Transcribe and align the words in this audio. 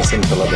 começando 0.00 0.26
pela. 0.30 0.46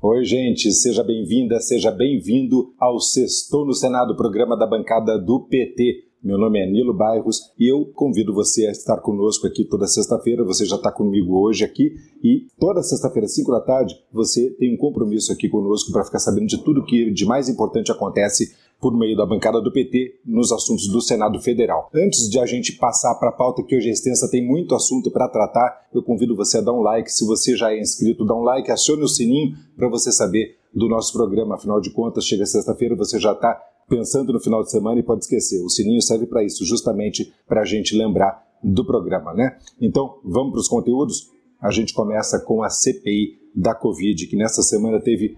Oi, 0.00 0.24
gente, 0.24 0.70
seja 0.70 1.02
bem-vinda, 1.02 1.58
seja 1.58 1.90
bem-vindo 1.90 2.72
ao 2.78 3.00
Sextou 3.00 3.66
no 3.66 3.74
Senado, 3.74 4.16
programa 4.16 4.56
da 4.56 4.64
bancada 4.64 5.18
do 5.18 5.40
PT. 5.40 6.07
Meu 6.20 6.36
nome 6.36 6.58
é 6.60 6.66
Nilo 6.66 6.92
Bairros 6.92 7.52
e 7.56 7.70
eu 7.72 7.86
convido 7.94 8.34
você 8.34 8.66
a 8.66 8.72
estar 8.72 8.96
conosco 8.96 9.46
aqui 9.46 9.64
toda 9.64 9.86
sexta-feira. 9.86 10.42
Você 10.42 10.66
já 10.66 10.74
está 10.74 10.90
comigo 10.90 11.38
hoje 11.38 11.64
aqui 11.64 11.94
e 12.24 12.48
toda 12.58 12.82
sexta-feira, 12.82 13.28
5 13.28 13.52
da 13.52 13.60
tarde, 13.60 13.94
você 14.12 14.50
tem 14.50 14.74
um 14.74 14.76
compromisso 14.76 15.32
aqui 15.32 15.48
conosco 15.48 15.92
para 15.92 16.04
ficar 16.04 16.18
sabendo 16.18 16.48
de 16.48 16.58
tudo 16.64 16.84
que 16.84 17.12
de 17.12 17.24
mais 17.24 17.48
importante 17.48 17.92
acontece 17.92 18.52
por 18.80 18.96
meio 18.96 19.16
da 19.16 19.24
bancada 19.24 19.60
do 19.60 19.72
PT 19.72 20.20
nos 20.26 20.50
assuntos 20.50 20.88
do 20.88 21.00
Senado 21.00 21.40
Federal. 21.40 21.88
Antes 21.94 22.28
de 22.28 22.40
a 22.40 22.46
gente 22.46 22.72
passar 22.72 23.14
para 23.14 23.28
a 23.28 23.32
pauta 23.32 23.62
que 23.62 23.76
hoje 23.76 23.88
é 23.88 23.92
extensa, 23.92 24.28
tem 24.28 24.44
muito 24.44 24.74
assunto 24.74 25.12
para 25.12 25.28
tratar, 25.28 25.86
eu 25.94 26.02
convido 26.02 26.34
você 26.34 26.58
a 26.58 26.60
dar 26.60 26.72
um 26.72 26.80
like. 26.80 27.12
Se 27.12 27.24
você 27.24 27.56
já 27.56 27.72
é 27.72 27.80
inscrito, 27.80 28.26
dá 28.26 28.34
um 28.34 28.42
like, 28.42 28.72
acione 28.72 29.02
o 29.02 29.08
sininho 29.08 29.56
para 29.76 29.88
você 29.88 30.10
saber 30.10 30.56
do 30.74 30.88
nosso 30.88 31.12
programa. 31.12 31.54
Afinal 31.54 31.80
de 31.80 31.90
contas, 31.90 32.24
chega 32.24 32.44
sexta-feira, 32.44 32.96
você 32.96 33.20
já 33.20 33.32
está 33.32 33.60
pensando 33.88 34.32
no 34.32 34.40
final 34.40 34.62
de 34.62 34.70
semana 34.70 35.00
e 35.00 35.02
pode 35.02 35.24
esquecer. 35.24 35.62
O 35.62 35.70
sininho 35.70 36.02
serve 36.02 36.26
para 36.26 36.44
isso, 36.44 36.64
justamente 36.64 37.32
para 37.46 37.62
a 37.62 37.64
gente 37.64 37.96
lembrar 37.96 38.46
do 38.62 38.84
programa, 38.84 39.32
né? 39.34 39.56
Então, 39.80 40.18
vamos 40.24 40.52
para 40.52 40.60
os 40.60 40.68
conteúdos? 40.68 41.30
A 41.60 41.70
gente 41.70 41.94
começa 41.94 42.40
com 42.40 42.62
a 42.62 42.68
CPI 42.68 43.38
da 43.54 43.74
Covid, 43.74 44.26
que 44.26 44.36
nessa 44.36 44.62
semana 44.62 45.00
teve, 45.00 45.36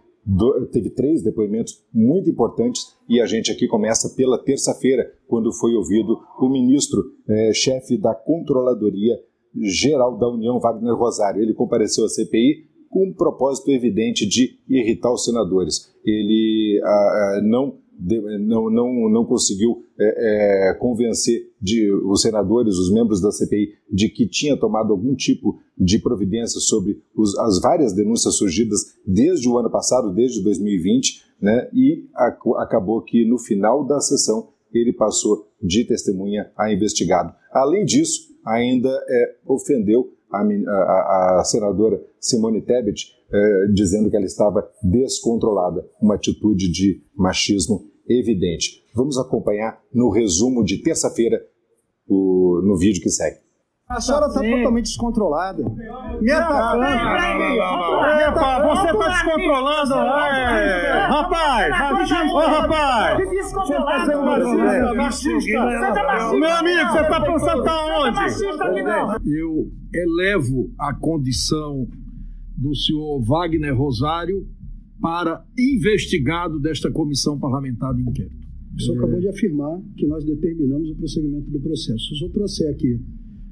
teve 0.72 0.90
três 0.90 1.22
depoimentos 1.22 1.82
muito 1.92 2.28
importantes 2.28 2.94
e 3.08 3.20
a 3.20 3.26
gente 3.26 3.50
aqui 3.50 3.66
começa 3.66 4.14
pela 4.14 4.38
terça-feira, 4.38 5.10
quando 5.26 5.52
foi 5.52 5.74
ouvido 5.74 6.18
o 6.38 6.48
ministro, 6.48 7.02
eh, 7.28 7.52
chefe 7.54 7.96
da 7.96 8.14
Controladoria 8.14 9.16
Geral 9.62 10.16
da 10.18 10.28
União, 10.28 10.60
Wagner 10.60 10.94
Rosário. 10.94 11.42
Ele 11.42 11.54
compareceu 11.54 12.04
à 12.04 12.08
CPI 12.08 12.68
com 12.88 13.06
um 13.06 13.12
propósito 13.12 13.70
evidente 13.70 14.26
de 14.26 14.58
irritar 14.68 15.12
os 15.12 15.24
senadores. 15.24 15.92
Ele 16.04 16.80
ah, 16.84 16.88
ah 16.88 17.40
não 17.42 17.78
não, 18.00 18.70
não, 18.70 19.10
não 19.10 19.24
conseguiu 19.24 19.84
é, 19.98 20.70
é, 20.70 20.74
convencer 20.74 21.50
de, 21.60 21.92
os 21.92 22.22
senadores, 22.22 22.76
os 22.76 22.92
membros 22.92 23.20
da 23.20 23.30
CPI, 23.30 23.74
de 23.90 24.08
que 24.08 24.26
tinha 24.26 24.56
tomado 24.56 24.92
algum 24.92 25.14
tipo 25.14 25.58
de 25.76 25.98
providência 25.98 26.60
sobre 26.60 27.02
os, 27.14 27.38
as 27.38 27.60
várias 27.60 27.92
denúncias 27.92 28.36
surgidas 28.36 28.80
desde 29.06 29.48
o 29.48 29.58
ano 29.58 29.70
passado, 29.70 30.12
desde 30.12 30.42
2020, 30.42 31.22
né, 31.40 31.68
e 31.74 32.08
a, 32.14 32.36
acabou 32.58 33.02
que 33.02 33.24
no 33.24 33.38
final 33.38 33.84
da 33.84 34.00
sessão 34.00 34.48
ele 34.72 34.92
passou 34.92 35.48
de 35.60 35.84
testemunha 35.84 36.50
a 36.56 36.72
investigado. 36.72 37.34
Além 37.52 37.84
disso, 37.84 38.30
ainda 38.44 38.88
é, 38.88 39.36
ofendeu 39.46 40.12
a, 40.32 40.42
a, 40.42 41.40
a 41.40 41.44
senadora 41.44 42.00
Simone 42.20 42.62
Tebet, 42.62 43.12
é, 43.32 43.66
dizendo 43.72 44.10
que 44.10 44.16
ela 44.16 44.26
estava 44.26 44.68
descontrolada, 44.82 45.86
uma 46.00 46.14
atitude 46.14 46.70
de 46.70 47.02
machismo 47.16 47.89
evidente. 48.18 48.82
Vamos 48.94 49.18
acompanhar 49.18 49.80
no 49.92 50.10
resumo 50.10 50.64
de 50.64 50.82
terça-feira 50.82 51.40
no 52.08 52.76
vídeo 52.76 53.02
que 53.02 53.10
segue. 53.10 53.38
A 53.88 54.00
senhora 54.00 54.26
está 54.26 54.40
totalmente 54.40 54.84
descontrolada. 54.84 55.64
Me 56.20 56.30
atacando. 56.30 56.84
Epa, 56.84 58.62
você 58.62 58.90
está 58.92 59.08
descontrolando. 59.08 59.94
É. 59.94 61.06
Rapaz, 61.08 61.74
ô 62.32 62.38
rapaz. 62.38 63.18
Você 63.26 63.74
está 63.74 64.06
sendo 64.06 64.22
machista. 64.24 64.94
machista. 64.94 66.36
Meu 66.38 66.50
amigo, 66.50 66.92
você 66.92 67.00
está 67.00 67.20
pensando 67.20 67.64
tá 67.64 67.98
onde? 67.98 68.20
Eu 69.28 69.72
elevo 69.92 70.70
a 70.78 70.94
condição 70.94 71.88
do 72.56 72.72
senhor 72.76 73.20
Wagner 73.24 73.76
Rosário 73.76 74.46
para 75.00 75.44
investigado 75.58 76.60
desta 76.60 76.90
comissão 76.90 77.38
parlamentar 77.38 77.94
de 77.94 78.02
inquérito. 78.02 78.48
O 78.74 78.80
senhor 78.80 78.94
é... 78.94 78.98
acabou 78.98 79.20
de 79.20 79.28
afirmar 79.28 79.80
que 79.96 80.06
nós 80.06 80.24
determinamos 80.24 80.90
o 80.90 80.96
prosseguimento 80.96 81.50
do 81.50 81.60
processo. 81.60 81.98
Se 81.98 82.12
o 82.14 82.16
senhor 82.16 82.30
trouxer 82.32 82.70
aqui 82.70 83.00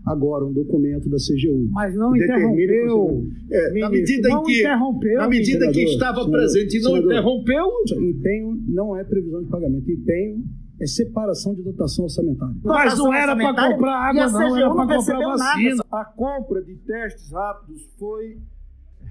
agora 0.07 0.45
um 0.45 0.53
documento 0.53 1.09
da 1.09 1.17
CGU. 1.17 1.69
Mas 1.71 1.95
não 1.95 2.17
interrompeu. 2.17 3.27
É, 3.51 3.81
na 3.81 3.91
medida 3.91 4.31
em 4.31 4.43
que, 4.43 4.63
na 4.63 5.29
medida 5.29 5.71
que 5.71 5.83
estava 5.85 6.23
senador, 6.23 6.33
presente 6.33 6.77
e 6.77 6.81
não 6.81 6.91
senador, 6.93 7.13
interrompeu. 7.13 7.67
Empenho 8.01 8.63
não 8.69 8.97
é 8.97 9.05
previsão 9.05 9.43
de 9.43 9.49
pagamento. 9.49 9.91
Empenho 9.91 10.45
é 10.81 10.87
separação 10.87 11.55
de 11.55 11.63
dotação 11.63 12.05
orçamentária. 12.05 12.55
Mas 12.65 12.99
não 12.99 13.13
era 13.13 13.37
para 13.37 13.73
comprar 13.73 14.11
água, 14.11 14.31
não, 14.31 14.57
era 14.57 14.75
para 14.75 14.97
comprar 14.97 15.19
vacina. 15.19 15.77
Nada. 15.77 15.85
A 15.91 16.05
compra 16.05 16.63
de 16.63 16.77
testes 16.77 17.33
rápidos 17.33 17.83
foi 17.99 18.39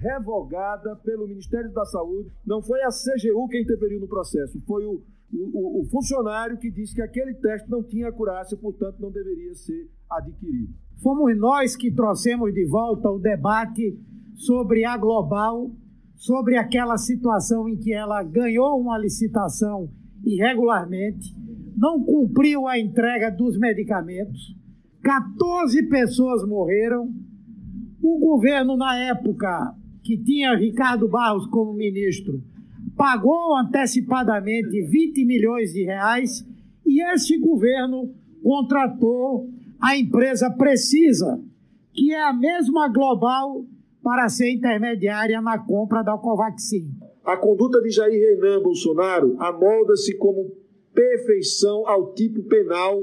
revogada 0.00 0.96
pelo 0.96 1.26
Ministério 1.26 1.72
da 1.72 1.84
Saúde. 1.84 2.30
Não 2.46 2.62
foi 2.62 2.82
a 2.82 2.88
CGU 2.88 3.48
quem 3.48 3.62
interferiu 3.62 4.00
no 4.00 4.08
processo, 4.08 4.60
foi 4.66 4.84
o, 4.84 5.02
o, 5.32 5.82
o 5.82 5.84
funcionário 5.90 6.58
que 6.58 6.70
disse 6.70 6.94
que 6.94 7.02
aquele 7.02 7.34
teste 7.34 7.70
não 7.70 7.82
tinha 7.82 8.08
acurácia, 8.08 8.56
portanto 8.56 8.98
não 9.00 9.10
deveria 9.10 9.54
ser 9.54 9.88
adquirido. 10.10 10.72
Fomos 11.02 11.36
nós 11.38 11.76
que 11.76 11.92
trouxemos 11.92 12.52
de 12.52 12.66
volta 12.66 13.10
o 13.10 13.18
debate 13.18 13.98
sobre 14.34 14.84
a 14.84 14.96
Global, 14.96 15.70
sobre 16.16 16.56
aquela 16.56 16.96
situação 16.96 17.68
em 17.68 17.76
que 17.76 17.92
ela 17.92 18.22
ganhou 18.22 18.80
uma 18.80 18.98
licitação 18.98 19.88
irregularmente, 20.24 21.34
não 21.76 22.02
cumpriu 22.02 22.66
a 22.66 22.78
entrega 22.78 23.30
dos 23.30 23.56
medicamentos, 23.56 24.56
14 25.02 25.88
pessoas 25.88 26.44
morreram. 26.46 27.08
O 28.02 28.18
governo, 28.18 28.76
na 28.76 28.96
época, 28.96 29.74
que 30.08 30.16
tinha 30.16 30.56
Ricardo 30.56 31.06
Barros 31.06 31.46
como 31.48 31.74
ministro, 31.74 32.42
pagou 32.96 33.54
antecipadamente 33.58 34.80
20 34.80 35.22
milhões 35.26 35.74
de 35.74 35.84
reais 35.84 36.46
e 36.86 37.02
esse 37.12 37.36
governo 37.36 38.10
contratou 38.42 39.50
a 39.78 39.98
empresa 39.98 40.48
Precisa, 40.48 41.38
que 41.92 42.10
é 42.10 42.22
a 42.22 42.32
mesma 42.32 42.88
global 42.88 43.66
para 44.02 44.30
ser 44.30 44.50
intermediária 44.50 45.42
na 45.42 45.58
compra 45.58 46.02
da 46.02 46.16
Covaxin. 46.16 46.88
A 47.22 47.36
conduta 47.36 47.78
de 47.82 47.90
Jair 47.90 48.18
Renan 48.18 48.62
Bolsonaro 48.62 49.36
amolda-se 49.38 50.16
como 50.16 50.50
perfeição 50.94 51.86
ao 51.86 52.14
tipo 52.14 52.42
penal. 52.44 52.98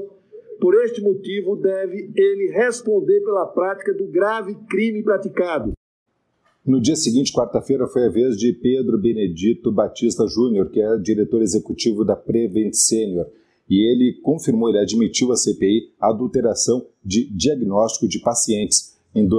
Por 0.60 0.74
este 0.82 1.00
motivo, 1.00 1.54
deve 1.54 2.10
ele 2.16 2.50
responder 2.50 3.20
pela 3.20 3.46
prática 3.46 3.94
do 3.94 4.08
grave 4.08 4.56
crime 4.68 5.04
praticado. 5.04 5.75
No 6.66 6.80
dia 6.80 6.96
seguinte, 6.96 7.32
quarta-feira, 7.32 7.86
foi 7.86 8.06
a 8.06 8.10
vez 8.10 8.36
de 8.36 8.52
Pedro 8.52 8.98
Benedito 8.98 9.70
Batista 9.70 10.26
Júnior, 10.26 10.68
que 10.68 10.80
é 10.80 10.98
diretor 10.98 11.40
executivo 11.40 12.04
da 12.04 12.16
Prevent 12.16 12.72
Senior, 12.72 13.24
e 13.70 13.88
ele 13.88 14.20
confirmou, 14.20 14.68
ele 14.68 14.80
admitiu 14.80 15.30
à 15.30 15.36
CPI 15.36 15.92
a 16.00 16.10
adulteração 16.10 16.84
de 17.04 17.32
diagnóstico 17.32 18.08
de 18.08 18.18
pacientes. 18.18 18.96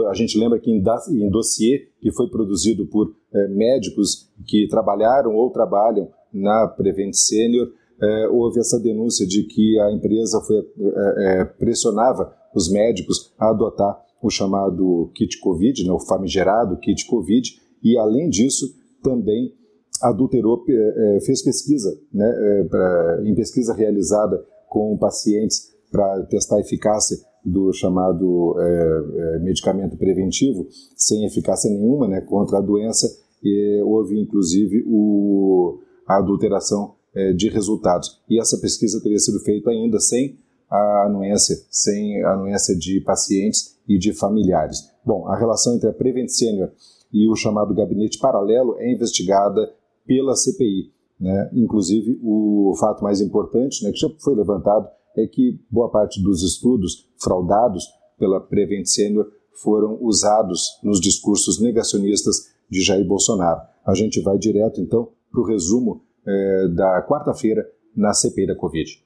A 0.10 0.14
gente 0.14 0.40
lembra 0.40 0.58
que 0.58 0.72
em 0.72 1.30
dossiê 1.30 1.90
que 2.02 2.14
foi 2.14 2.30
produzido 2.30 2.86
por 2.86 3.14
é, 3.34 3.48
médicos 3.50 4.30
que 4.46 4.66
trabalharam 4.70 5.36
ou 5.36 5.50
trabalham 5.52 6.10
na 6.34 6.66
Prevent 6.78 7.14
Senior, 7.14 7.70
é, 8.02 8.28
houve 8.30 8.62
essa 8.62 8.80
denúncia 8.80 9.28
de 9.28 9.44
que 9.44 9.78
a 9.82 9.92
empresa 9.92 10.40
foi, 10.48 10.60
é, 10.60 11.44
pressionava 11.60 12.34
os 12.56 12.72
médicos 12.72 13.34
a 13.38 13.50
adotar 13.50 14.07
o 14.22 14.30
chamado 14.30 15.12
kit 15.14 15.40
Covid, 15.40 15.86
né, 15.86 15.92
o 15.92 16.00
famigerado 16.00 16.78
kit 16.78 17.06
Covid, 17.06 17.60
e 17.84 17.98
além 17.98 18.30
disso 18.30 18.76
também 19.02 19.54
adulterou, 20.02 20.64
é, 20.70 21.20
fez 21.26 21.42
pesquisa, 21.42 21.98
né, 22.14 22.26
é, 22.26 23.22
em 23.24 23.34
pesquisa 23.36 23.74
realizada 23.74 24.44
com 24.68 24.98
pacientes 24.98 25.72
para 25.92 26.24
testar 26.24 26.58
a 26.58 26.60
eficácia 26.60 27.18
do 27.44 27.72
chamado 27.72 28.56
é, 28.60 29.40
medicamento 29.40 29.98
preventivo, 29.98 30.68
sem 30.96 31.26
eficácia 31.26 31.70
nenhuma 31.70 32.08
né, 32.08 32.22
contra 32.22 32.58
a 32.58 32.62
doença, 32.62 33.08
e 33.44 33.82
houve 33.86 34.20
inclusive 34.20 34.84
o, 34.88 35.80
a 36.08 36.18
adulteração 36.18 36.96
de 37.36 37.50
resultados. 37.50 38.22
E 38.30 38.40
essa 38.40 38.60
pesquisa 38.60 39.02
teria 39.02 39.18
sido 39.18 39.40
feita 39.40 39.72
ainda 39.72 40.00
sem 40.00 40.38
a 40.70 41.06
anuência, 41.06 41.56
sem 41.70 42.24
a 42.24 42.34
anuência 42.34 42.76
de 42.76 43.00
pacientes 43.02 43.78
e 43.88 43.98
de 43.98 44.14
familiares. 44.14 44.92
Bom, 45.06 45.28
a 45.28 45.38
relação 45.38 45.76
entre 45.76 45.90
a 45.90 45.94
Prevent 45.94 46.30
Senior 46.30 46.72
e 47.12 47.30
o 47.30 47.36
chamado 47.36 47.74
gabinete 47.74 48.20
paralelo 48.20 48.76
é 48.78 48.92
investigada 48.92 49.74
pela 50.06 50.36
CPI. 50.36 50.92
Né? 51.20 51.50
Inclusive, 51.54 52.20
o 52.22 52.74
fato 52.80 53.04
mais 53.04 53.22
importante, 53.22 53.84
né, 53.84 53.92
que 53.92 54.00
já 54.00 54.10
foi 54.20 54.36
levantado, 54.36 54.88
é 55.16 55.26
que 55.26 55.60
boa 55.72 55.90
parte 55.90 56.22
dos 56.22 56.44
estudos 56.44 57.10
fraudados 57.18 57.88
pela 58.20 58.40
Prevent 58.40 58.86
Senior 58.86 59.28
foram 59.62 59.98
usados 60.02 60.80
nos 60.84 61.00
discursos 61.00 61.60
negacionistas 61.60 62.52
de 62.70 62.82
Jair 62.82 63.08
Bolsonaro. 63.08 63.62
A 63.86 63.96
gente 63.96 64.22
vai 64.22 64.38
direto, 64.38 64.80
então, 64.82 65.10
para 65.32 65.42
o 65.42 65.46
resumo 65.46 66.04
eh, 66.26 66.68
da 66.76 67.02
quarta-feira 67.08 67.68
na 67.96 68.14
CPI 68.14 68.48
da 68.48 68.56
Covid. 68.56 69.02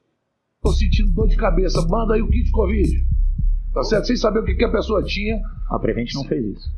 Estou 0.64 0.74
sentindo 0.74 1.12
dor 1.12 1.28
de 1.28 1.36
cabeça, 1.36 1.84
manda 1.90 2.14
aí 2.14 2.22
o 2.22 2.30
kit 2.30 2.52
Covid. 2.52 3.04
Tá 3.74 3.82
certo? 3.82 4.06
Sem 4.06 4.16
saber 4.16 4.42
o 4.42 4.46
que, 4.46 4.54
que 4.54 4.64
a 4.64 4.72
pessoa 4.72 5.02
tinha. 5.02 5.42
A 5.72 5.80
Prevent 5.80 6.14
não 6.14 6.24
fez 6.24 6.46
isso. 6.46 6.70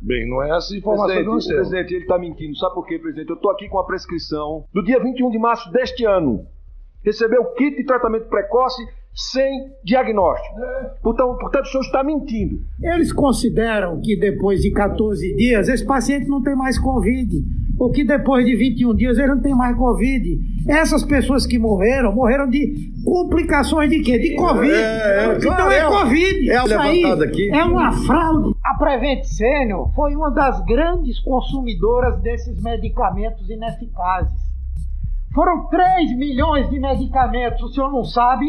Bem, 0.00 0.30
não 0.30 0.40
é 0.44 0.56
essa 0.56 0.76
informação 0.76 1.06
presidente, 1.06 1.24
que 1.24 1.30
nós 1.34 1.44
o 1.44 1.48
temos. 1.48 1.68
presidente, 1.68 1.94
ele 1.94 2.02
está 2.04 2.18
mentindo. 2.20 2.56
Sabe 2.56 2.74
por 2.74 2.86
quê, 2.86 3.00
presidente? 3.00 3.28
Eu 3.28 3.34
estou 3.34 3.50
aqui 3.50 3.68
com 3.68 3.80
a 3.80 3.84
prescrição 3.84 4.64
do 4.72 4.80
dia 4.80 5.02
21 5.02 5.30
de 5.30 5.38
março 5.40 5.72
deste 5.72 6.04
ano. 6.04 6.46
Recebeu 7.02 7.42
o 7.42 7.54
kit 7.54 7.76
de 7.76 7.84
tratamento 7.84 8.28
precoce 8.28 8.80
sem 9.12 9.72
diagnóstico. 9.82 10.54
Portanto, 11.02 11.36
portanto, 11.40 11.64
o 11.64 11.68
senhor 11.68 11.82
está 11.82 12.04
mentindo. 12.04 12.60
Eles 12.80 13.12
consideram 13.12 14.00
que 14.00 14.16
depois 14.16 14.60
de 14.60 14.70
14 14.70 15.34
dias 15.34 15.68
esse 15.68 15.84
paciente 15.84 16.28
não 16.28 16.40
tem 16.40 16.54
mais 16.54 16.78
Covid. 16.78 17.42
Ou 17.78 17.90
que 17.90 18.04
depois 18.04 18.46
de 18.46 18.56
21 18.56 18.94
dias 18.94 19.18
ele 19.18 19.34
não 19.34 19.42
tem 19.42 19.54
mais 19.54 19.76
Covid. 19.76 20.40
Essas 20.66 21.04
pessoas 21.04 21.46
que 21.46 21.58
morreram, 21.58 22.14
morreram 22.14 22.48
de 22.48 22.90
complicações 23.04 23.90
de 23.90 24.00
quê? 24.00 24.18
De 24.18 24.34
Covid. 24.34 24.72
É, 24.72 25.26
é, 25.26 25.36
então 25.36 25.54
claro, 25.54 25.70
é, 25.70 25.78
é 25.78 25.86
uma- 25.86 26.00
Covid. 26.02 26.50
é 26.50 26.64
Isso 26.64 26.78
aí 26.78 27.04
aqui. 27.04 27.50
É 27.54 27.64
uma 27.64 27.92
fraude. 27.92 28.54
A 28.64 28.74
Prevent 28.78 29.24
Senior 29.24 29.92
foi 29.94 30.16
uma 30.16 30.30
das 30.30 30.58
grandes 30.64 31.20
consumidoras 31.20 32.18
desses 32.22 32.60
medicamentos 32.62 33.48
ineficazes. 33.50 34.40
Foram 35.34 35.66
3 35.68 36.16
milhões 36.16 36.70
de 36.70 36.80
medicamentos, 36.80 37.62
o 37.62 37.68
senhor 37.68 37.92
não 37.92 38.04
sabe, 38.04 38.46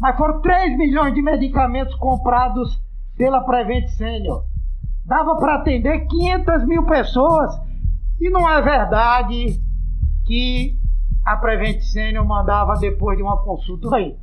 mas 0.00 0.16
foram 0.16 0.40
3 0.40 0.76
milhões 0.78 1.14
de 1.14 1.20
medicamentos 1.20 1.94
comprados 1.96 2.80
pela 3.18 3.42
Prevent 3.42 3.86
Senior. 3.88 4.44
Dava 5.04 5.36
para 5.36 5.56
atender 5.56 6.06
500 6.06 6.66
mil 6.66 6.84
pessoas. 6.86 7.65
E 8.20 8.30
não 8.30 8.48
é 8.50 8.60
verdade 8.62 9.60
que 10.26 10.76
a 11.24 11.36
Prevent 11.36 11.80
Senior 11.80 12.26
mandava 12.26 12.74
depois 12.74 13.16
de 13.16 13.22
uma 13.22 13.42
consulta. 13.42 13.94
Aí, 13.94 14.16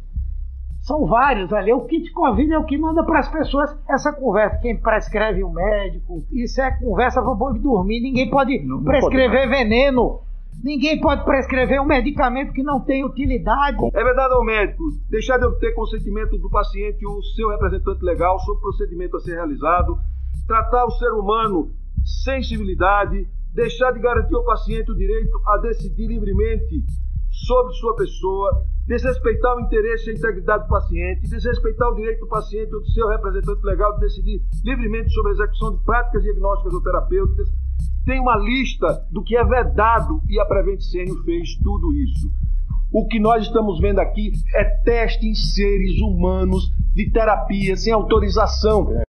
são 0.81 1.05
vários 1.05 1.51
ali. 1.53 1.71
O 1.71 1.85
kit 1.85 2.11
Covid 2.11 2.51
é 2.51 2.57
o 2.57 2.65
que 2.65 2.77
manda 2.77 3.03
para 3.05 3.19
as 3.19 3.29
pessoas 3.29 3.69
essa 3.89 4.11
conversa. 4.11 4.57
Quem 4.57 4.79
prescreve 4.79 5.43
o 5.43 5.49
médico, 5.51 6.25
isso 6.31 6.61
é 6.61 6.71
conversa 6.71 7.21
para 7.21 7.33
boi 7.35 7.57
dormir. 7.59 8.01
Ninguém 8.01 8.29
pode 8.29 8.59
Não- 8.65 8.77
não 8.77 8.83
prescrever 8.83 9.49
veneno. 9.49 10.21
Ninguém 10.63 10.99
pode 10.99 11.23
prescrever 11.25 11.81
um 11.81 11.85
medicamento 11.85 12.53
que 12.53 12.61
não 12.63 12.79
tem 12.79 13.03
utilidade. 13.03 13.77
É 13.93 14.03
verdade 14.03 14.33
ao 14.33 14.43
médico 14.45 14.83
deixar 15.09 15.37
de 15.37 15.45
obter 15.45 15.73
consentimento 15.73 16.37
do 16.37 16.49
paciente 16.49 17.05
ou 17.05 17.21
seu 17.35 17.49
representante 17.49 18.03
legal 18.03 18.37
sobre 18.39 18.59
o 18.59 18.61
procedimento 18.61 19.17
a 19.17 19.19
ser 19.21 19.33
realizado, 19.35 19.97
tratar 20.47 20.85
o 20.85 20.91
ser 20.91 21.11
humano 21.11 21.71
sem 22.23 22.41
civilidade, 22.43 23.27
deixar 23.53 23.91
de 23.91 23.99
garantir 23.99 24.35
ao 24.35 24.43
paciente 24.43 24.91
o 24.91 24.95
direito 24.95 25.39
a 25.47 25.57
decidir 25.57 26.07
livremente 26.07 26.83
sobre 27.45 27.73
sua 27.73 27.95
pessoa, 27.95 28.63
desrespeitar 28.85 29.55
o 29.55 29.61
interesse 29.61 30.09
e 30.09 30.13
a 30.13 30.15
integridade 30.15 30.63
do 30.63 30.69
paciente, 30.69 31.29
desrespeitar 31.29 31.89
o 31.89 31.95
direito 31.95 32.21
do 32.21 32.27
paciente 32.27 32.73
ou 32.73 32.81
do 32.81 32.91
seu 32.91 33.07
representante 33.07 33.63
legal 33.63 33.93
de 33.95 34.01
decidir 34.01 34.41
livremente 34.63 35.11
sobre 35.11 35.31
a 35.31 35.33
execução 35.35 35.75
de 35.75 35.83
práticas 35.83 36.23
diagnósticas 36.23 36.73
ou 36.73 36.81
terapêuticas. 36.81 37.49
Tem 38.05 38.19
uma 38.19 38.37
lista 38.37 39.07
do 39.11 39.23
que 39.23 39.35
é 39.35 39.43
vedado 39.43 40.21
e 40.29 40.39
a 40.39 40.45
Prevent 40.45 40.81
Senior 40.81 41.23
fez 41.23 41.55
tudo 41.63 41.93
isso. 41.93 42.29
O 42.91 43.07
que 43.07 43.19
nós 43.19 43.45
estamos 43.45 43.79
vendo 43.79 43.99
aqui 43.99 44.31
é 44.53 44.63
teste 44.83 45.25
em 45.25 45.33
seres 45.33 45.99
humanos 46.01 46.69
de 46.93 47.09
terapia 47.09 47.75
sem 47.75 47.91
autorização. 47.91 49.01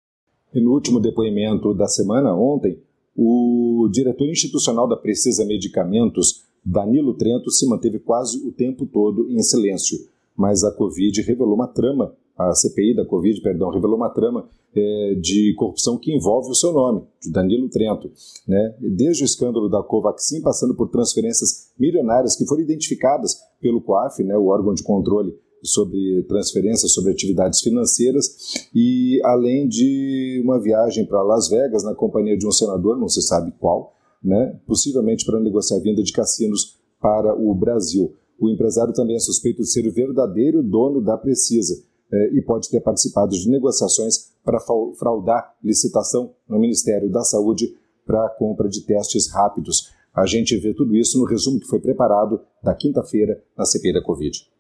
E 0.55 0.61
no 0.61 0.73
último 0.73 1.01
depoimento 1.01 1.75
da 1.75 1.87
semana, 1.87 2.33
ontem, 2.35 2.79
o 3.17 3.89
diretor 3.91 4.29
institucional 4.29 4.89
da 4.89 4.97
Precisa 4.97 5.45
Medicamentos, 5.45 6.45
Danilo 6.65 7.15
Trento, 7.15 7.51
se 7.51 7.67
manteve 7.67 7.99
quase 7.99 8.39
o 8.47 8.53
tempo 8.53 8.87
todo 8.87 9.29
em 9.29 9.43
silêncio. 9.43 9.99
Mas 10.37 10.65
a 10.65 10.73
Covid 10.73 11.21
revelou 11.23 11.55
uma 11.55 11.69
trama, 11.69 12.15
a 12.37 12.55
CPI 12.55 12.95
da 12.95 13.05
Covid, 13.05 13.41
perdão, 13.43 13.71
revelou 13.71 13.97
uma 13.97 14.09
trama 14.09 14.49
eh, 14.75 15.15
de 15.21 15.55
corrupção 15.57 15.99
que 15.99 16.15
envolve 16.15 16.51
o 16.51 16.55
seu 16.55 16.73
nome, 16.73 17.03
de 17.21 17.31
Danilo 17.31 17.69
Trento. 17.69 18.11
Né? 18.49 18.75
Desde 18.81 19.23
o 19.23 19.27
escândalo 19.27 19.69
da 19.69 19.83
Covaxin, 19.83 20.41
passando 20.41 20.75
por 20.75 20.89
transferências 20.89 21.73
milionárias 21.79 22.35
que 22.37 22.47
foram 22.47 22.63
identificadas 22.63 23.37
pelo 23.61 23.83
COAF, 23.83 24.23
né, 24.25 24.37
o 24.37 24.47
órgão 24.47 24.73
de 24.73 24.83
controle 24.83 25.37
sobre 25.63 26.23
transferências, 26.25 26.93
sobre 26.93 27.13
atividades 27.13 27.61
financeiras, 27.61 28.69
e 28.75 29.21
além 29.25 29.69
de 29.69 30.41
uma 30.45 30.61
viagem 30.61 31.07
para 31.07 31.23
Las 31.23 31.49
Vegas 31.49 31.85
na 31.85 31.95
companhia 31.95 32.37
de 32.37 32.47
um 32.47 32.53
senador, 32.53 32.99
não 32.99 33.09
se 33.09 33.23
sabe 33.23 33.53
qual, 33.59 33.95
né, 34.23 34.59
possivelmente 34.67 35.25
para 35.25 35.41
negociar 35.41 35.79
a 35.79 35.81
vinda 35.81 36.03
de 36.03 36.13
cassinos 36.13 36.79
para 37.01 37.35
o 37.35 37.55
Brasil. 37.55 38.15
O 38.39 38.49
empresário 38.49 38.93
também 38.93 39.17
é 39.17 39.21
suspeito 39.21 39.63
de 39.63 39.71
ser 39.71 39.87
o 39.87 39.93
verdadeiro 39.93 40.63
dono 40.63 41.01
da 41.01 41.17
Precisa 41.17 41.83
eh, 42.13 42.31
e 42.35 42.43
pode 42.43 42.69
ter 42.69 42.81
participado 42.81 43.33
de 43.33 43.49
negociações 43.49 44.33
para 44.45 44.61
fraudar 44.99 45.55
licitação 45.63 46.35
no 46.49 46.59
Ministério 46.59 47.11
da 47.11 47.23
Saúde 47.23 47.77
para 48.05 48.27
a 48.27 48.29
compra 48.29 48.69
de 48.69 48.81
testes 48.83 49.31
rápidos. 49.31 49.91
A 50.15 50.27
gente 50.27 50.57
vê 50.59 50.75
tudo 50.75 50.95
isso 50.97 51.19
no 51.19 51.25
resumo 51.25 51.59
que 51.59 51.67
foi 51.67 51.81
preparado 51.81 52.41
da 52.63 52.75
quinta-feira 52.75 53.43
na 53.57 53.65
CPI 53.65 53.95
da 53.95 54.03
Covid. 54.03 54.52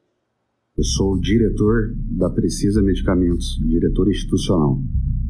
Eu 0.74 0.84
sou 0.84 1.16
o 1.16 1.20
diretor 1.20 1.94
da 2.16 2.30
Precisa 2.30 2.80
Medicamentos, 2.80 3.60
diretor 3.68 4.08
institucional. 4.08 4.80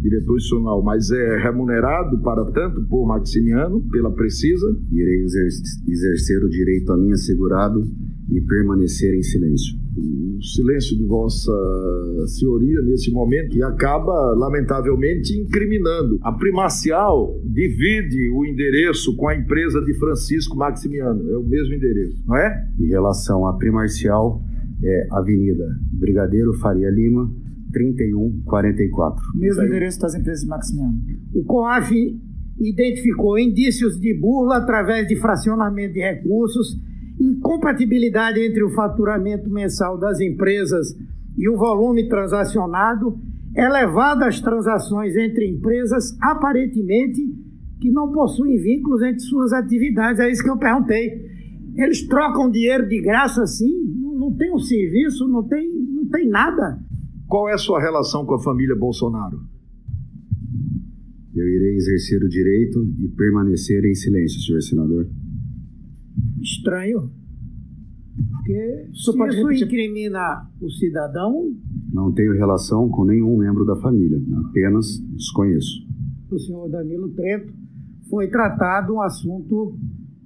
Diretor 0.00 0.36
institucional, 0.36 0.80
mas 0.84 1.10
é 1.10 1.36
remunerado 1.42 2.20
para 2.22 2.44
tanto 2.52 2.80
por 2.86 3.08
Maximiano, 3.08 3.84
pela 3.90 4.12
Precisa. 4.12 4.66
Irei 4.92 5.24
exer- 5.24 5.48
exercer 5.88 6.44
o 6.44 6.48
direito 6.48 6.92
a 6.92 6.96
mim 6.96 7.10
assegurado 7.10 7.80
e 8.30 8.40
permanecer 8.42 9.14
em 9.14 9.22
silêncio. 9.22 9.76
O 9.96 10.42
silêncio 10.44 10.96
de 10.96 11.04
Vossa 11.06 11.52
Senhoria 12.38 12.80
nesse 12.82 13.10
momento 13.10 13.56
e 13.56 13.64
acaba, 13.64 14.12
lamentavelmente, 14.36 15.36
incriminando. 15.36 16.20
A 16.22 16.30
Primacial 16.32 17.34
divide 17.44 18.30
o 18.30 18.46
endereço 18.46 19.16
com 19.16 19.26
a 19.26 19.34
empresa 19.36 19.80
de 19.80 19.92
Francisco 19.98 20.56
Maximiano. 20.56 21.28
É 21.32 21.36
o 21.36 21.42
mesmo 21.42 21.74
endereço, 21.74 22.22
não 22.28 22.36
é? 22.36 22.64
Em 22.78 22.86
relação 22.86 23.44
à 23.44 23.54
primarcial, 23.58 24.40
é 24.82 25.06
Avenida 25.12 25.66
Brigadeiro 25.92 26.52
Faria 26.54 26.90
Lima, 26.90 27.30
3144. 27.72 29.22
Mesmo 29.34 29.62
endereço 29.62 30.00
das 30.00 30.14
empresas 30.14 30.42
de 30.42 30.48
Maximiano. 30.48 30.98
O 31.34 31.44
COAF 31.44 31.94
identificou 32.60 33.38
indícios 33.38 33.98
de 33.98 34.14
burla 34.18 34.58
através 34.58 35.06
de 35.08 35.16
fracionamento 35.16 35.94
de 35.94 36.00
recursos, 36.00 36.78
incompatibilidade 37.18 38.40
entre 38.40 38.62
o 38.62 38.70
faturamento 38.70 39.50
mensal 39.50 39.98
das 39.98 40.20
empresas 40.20 40.94
e 41.36 41.48
o 41.48 41.56
volume 41.56 42.08
transacionado, 42.08 43.18
elevadas 43.56 44.40
transações 44.40 45.16
entre 45.16 45.48
empresas 45.48 46.16
aparentemente 46.20 47.20
que 47.80 47.90
não 47.90 48.12
possuem 48.12 48.58
vínculos 48.58 49.02
entre 49.02 49.20
suas 49.20 49.52
atividades. 49.52 50.20
É 50.20 50.30
isso 50.30 50.42
que 50.42 50.50
eu 50.50 50.58
perguntei. 50.58 51.32
Eles 51.74 52.06
trocam 52.06 52.50
dinheiro 52.50 52.86
de 52.86 53.00
graça 53.00 53.42
assim? 53.42 53.72
Não, 54.22 54.32
tem 54.36 54.54
um 54.54 54.58
serviço, 54.58 55.26
não 55.26 55.42
tem, 55.48 55.68
não 55.68 56.06
tem 56.08 56.28
nada. 56.28 56.78
Qual 57.26 57.48
é 57.48 57.54
a 57.54 57.58
sua 57.58 57.80
relação 57.80 58.24
com 58.24 58.34
a 58.34 58.42
família 58.42 58.76
Bolsonaro? 58.76 59.40
Eu 61.34 61.48
irei 61.48 61.74
exercer 61.76 62.22
o 62.22 62.28
direito 62.28 62.84
e 63.00 63.08
permanecer 63.08 63.84
em 63.84 63.94
silêncio, 63.94 64.40
senhor 64.40 64.62
senador. 64.62 65.08
Estranho. 66.40 67.10
Porque 68.30 68.86
se 68.92 69.16
pode 69.16 69.34
isso 69.34 69.42
repetir? 69.46 69.66
incrimina 69.66 70.48
o 70.60 70.70
cidadão, 70.70 71.52
Não 71.92 72.12
tenho 72.12 72.32
relação 72.34 72.88
com 72.90 73.04
nenhum 73.04 73.36
membro 73.38 73.64
da 73.64 73.74
família, 73.76 74.20
apenas 74.48 74.98
desconheço. 75.16 75.84
o 76.30 76.38
senhor 76.38 76.68
Danilo 76.68 77.08
Trento, 77.10 77.52
foi 78.10 78.28
tratado 78.28 78.94
um 78.94 79.00
assunto 79.00 79.76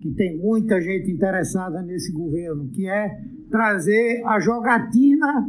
que 0.01 0.11
tem 0.13 0.37
muita 0.37 0.81
gente 0.81 1.11
interessada 1.11 1.81
nesse 1.83 2.13
governo, 2.13 2.69
que 2.71 2.87
é 2.89 3.21
trazer 3.51 4.23
a 4.27 4.39
jogatina 4.41 5.49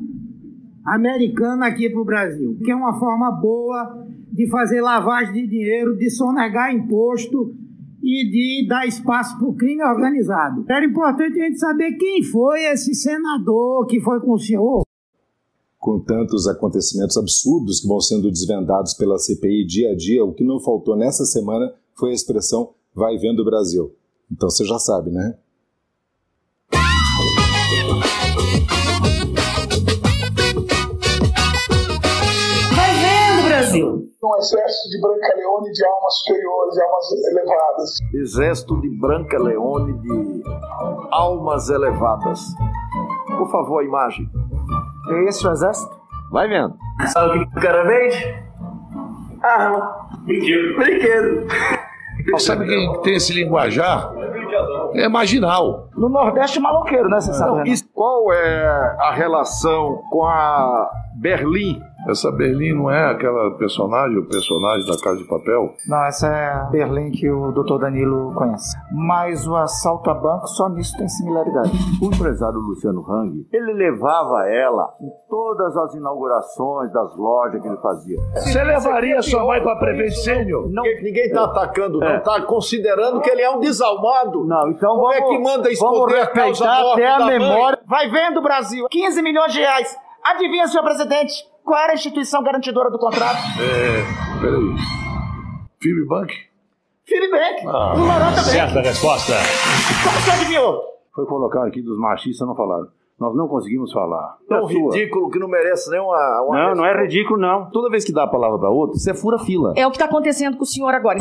americana 0.85 1.67
aqui 1.67 1.89
para 1.89 2.01
o 2.01 2.05
Brasil, 2.05 2.57
que 2.63 2.71
é 2.71 2.75
uma 2.75 2.97
forma 2.97 3.31
boa 3.31 4.05
de 4.31 4.49
fazer 4.49 4.81
lavagem 4.81 5.33
de 5.33 5.47
dinheiro, 5.47 5.97
de 5.97 6.09
sonegar 6.09 6.73
imposto 6.73 7.53
e 8.01 8.29
de 8.29 8.67
dar 8.67 8.85
espaço 8.85 9.37
para 9.37 9.47
o 9.47 9.55
crime 9.55 9.83
organizado. 9.83 10.63
Era 10.69 10.85
importante 10.85 11.41
a 11.41 11.45
gente 11.45 11.59
saber 11.59 11.93
quem 11.93 12.23
foi 12.23 12.63
esse 12.65 12.93
senador 12.93 13.85
que 13.87 13.99
foi 13.99 14.19
com 14.21 14.33
o 14.33 14.39
senhor. 14.39 14.83
Com 15.77 15.99
tantos 15.99 16.47
acontecimentos 16.47 17.17
absurdos 17.17 17.81
que 17.81 17.87
vão 17.87 17.99
sendo 17.99 18.31
desvendados 18.31 18.93
pela 18.93 19.17
CPI 19.17 19.65
dia 19.65 19.91
a 19.91 19.95
dia, 19.95 20.23
o 20.23 20.33
que 20.33 20.43
não 20.43 20.59
faltou 20.59 20.95
nessa 20.95 21.25
semana 21.25 21.73
foi 21.95 22.11
a 22.11 22.13
expressão 22.13 22.73
vai 22.95 23.17
vendo 23.17 23.41
o 23.41 23.45
Brasil. 23.45 23.91
Então 24.31 24.49
você 24.49 24.65
já 24.65 24.79
sabe, 24.79 25.11
né? 25.11 25.37
Um 34.23 34.37
exército 34.37 34.89
de 34.89 34.99
Branca 35.01 35.35
Leone 35.35 35.71
de 35.71 35.85
almas 35.85 36.13
superiores, 36.19 36.73
de 36.73 36.81
almas 36.81 37.05
elevadas. 37.31 37.97
Exército 38.15 38.81
de 38.81 38.89
Branca 38.99 39.37
Leone 39.37 39.93
de 39.99 40.43
almas 41.11 41.69
elevadas. 41.69 42.39
Por 43.37 43.49
favor, 43.51 43.81
a 43.81 43.85
imagem. 43.85 44.27
É 45.11 45.29
esse 45.29 45.47
o 45.47 45.51
exército? 45.51 45.95
Vai 46.31 46.47
vendo. 46.47 46.75
Sabe 47.07 47.37
o 47.37 47.47
que 47.47 47.57
o 47.59 47.61
cara 47.61 47.83
vende? 47.83 48.43
Arma. 49.43 50.09
Brinquedo. 50.25 50.75
Brinquedo. 50.77 51.47
Sabe 52.39 52.65
quem 52.65 53.01
tem 53.01 53.15
esse 53.15 53.33
linguajar? 53.33 54.11
É 54.95 55.07
marginal. 55.07 55.89
No 55.95 56.09
Nordeste, 56.09 56.59
maloqueiro, 56.59 57.07
né? 57.07 57.21
Você 57.21 57.31
sabe? 57.33 57.69
Não, 57.69 57.77
qual 57.93 58.33
é 58.33 58.97
a 58.99 59.11
relação 59.11 60.01
com 60.09 60.25
a 60.25 60.89
Berlim? 61.15 61.79
Essa 62.07 62.31
Berlim 62.31 62.73
não 62.73 62.89
é 62.91 63.11
aquela 63.11 63.51
personagem, 63.57 64.17
o 64.17 64.27
personagem 64.27 64.85
da 64.85 64.97
Casa 65.01 65.17
de 65.17 65.27
Papel? 65.27 65.73
Não, 65.87 66.03
essa 66.05 66.27
é 66.27 66.47
a 66.53 66.63
Berlim 66.65 67.11
que 67.11 67.29
o 67.29 67.51
Dr. 67.51 67.79
Danilo 67.79 68.33
conhece. 68.35 68.77
Mas 68.91 69.47
o 69.47 69.55
assalto 69.55 70.09
a 70.09 70.13
banco, 70.13 70.47
só 70.47 70.69
nisso 70.69 70.95
tem 70.97 71.07
similaridade. 71.09 71.71
O 72.01 72.05
empresário 72.05 72.59
Luciano 72.59 73.01
Hang, 73.09 73.47
ele 73.51 73.73
levava 73.73 74.47
ela 74.47 74.93
em 75.01 75.09
todas 75.29 75.75
as 75.75 75.95
inaugurações 75.95 76.91
das 76.93 77.15
lojas 77.17 77.61
que 77.61 77.67
ele 77.67 77.77
fazia. 77.77 78.17
Você 78.35 78.63
levaria 78.63 79.21
sua 79.21 79.45
mãe 79.45 79.61
para 79.63 79.75
Prevent 79.77 80.11
Sênior? 80.11 80.69
Não, 80.71 80.83
ninguém 80.83 81.25
está 81.25 81.45
atacando, 81.45 81.99
não. 81.99 82.17
Está 82.17 82.41
considerando 82.41 83.21
que 83.21 83.29
ele 83.29 83.41
é 83.41 83.49
um 83.49 83.59
desalmado. 83.59 84.45
Não, 84.45 84.69
então 84.69 84.95
Como 84.95 85.01
vamos, 85.09 85.15
é 85.17 85.21
que 85.21 85.39
manda 85.39 85.71
isso 85.71 85.83
vamos 85.83 86.11
respeitar 86.13 86.93
até 86.93 87.07
a 87.07 87.17
da 87.17 87.25
mãe? 87.25 87.39
memória. 87.39 87.79
Vai 87.85 88.09
vendo, 88.09 88.41
Brasil. 88.41 88.85
15 88.89 89.21
milhões 89.21 89.51
de 89.53 89.59
reais. 89.59 89.97
Adivinha, 90.23 90.67
senhor 90.67 90.83
presidente, 90.83 91.33
qual 91.67 91.81
era 91.81 91.91
a 91.91 91.95
instituição 91.95 92.41
garantidora 92.41 92.89
do 92.89 92.97
contrato? 92.97 93.39
É, 93.59 94.39
peraí. 94.39 94.73
Filibank? 95.81 96.33
Filibank. 97.05 97.67
Ah, 97.67 97.93
também. 97.93 98.43
certa 98.43 98.81
resposta. 98.81 99.33
Como 100.01 100.15
você 100.21 100.31
adivinhou? 100.31 100.81
Foi 101.13 101.25
colocado 101.25 101.67
aqui 101.67 101.81
dos 101.81 101.99
machistas, 101.99 102.47
não 102.47 102.55
falaram. 102.55 102.87
Nós 103.19 103.35
não 103.35 103.47
conseguimos 103.49 103.91
falar. 103.91 104.37
Tão 104.47 104.67
sua. 104.67 104.95
ridículo 104.95 105.29
que 105.29 105.39
não 105.39 105.49
merece 105.49 105.89
nem 105.91 105.99
uma. 105.99 106.41
uma 106.47 106.57
Não, 106.57 106.75
não 106.75 106.85
é 106.85 107.01
ridículo, 107.01 107.37
não. 107.37 107.69
Toda 107.69 107.89
vez 107.89 108.05
que 108.05 108.13
dá 108.13 108.23
a 108.23 108.27
palavra 108.27 108.57
para 108.57 108.69
outro, 108.69 108.97
você 108.97 109.13
fura 109.13 109.37
fila. 109.37 109.73
É 109.75 109.85
o 109.85 109.89
que 109.89 109.97
está 109.97 110.05
acontecendo 110.05 110.55
com 110.55 110.63
o 110.63 110.67
senhor 110.67 110.93
agora. 110.93 111.19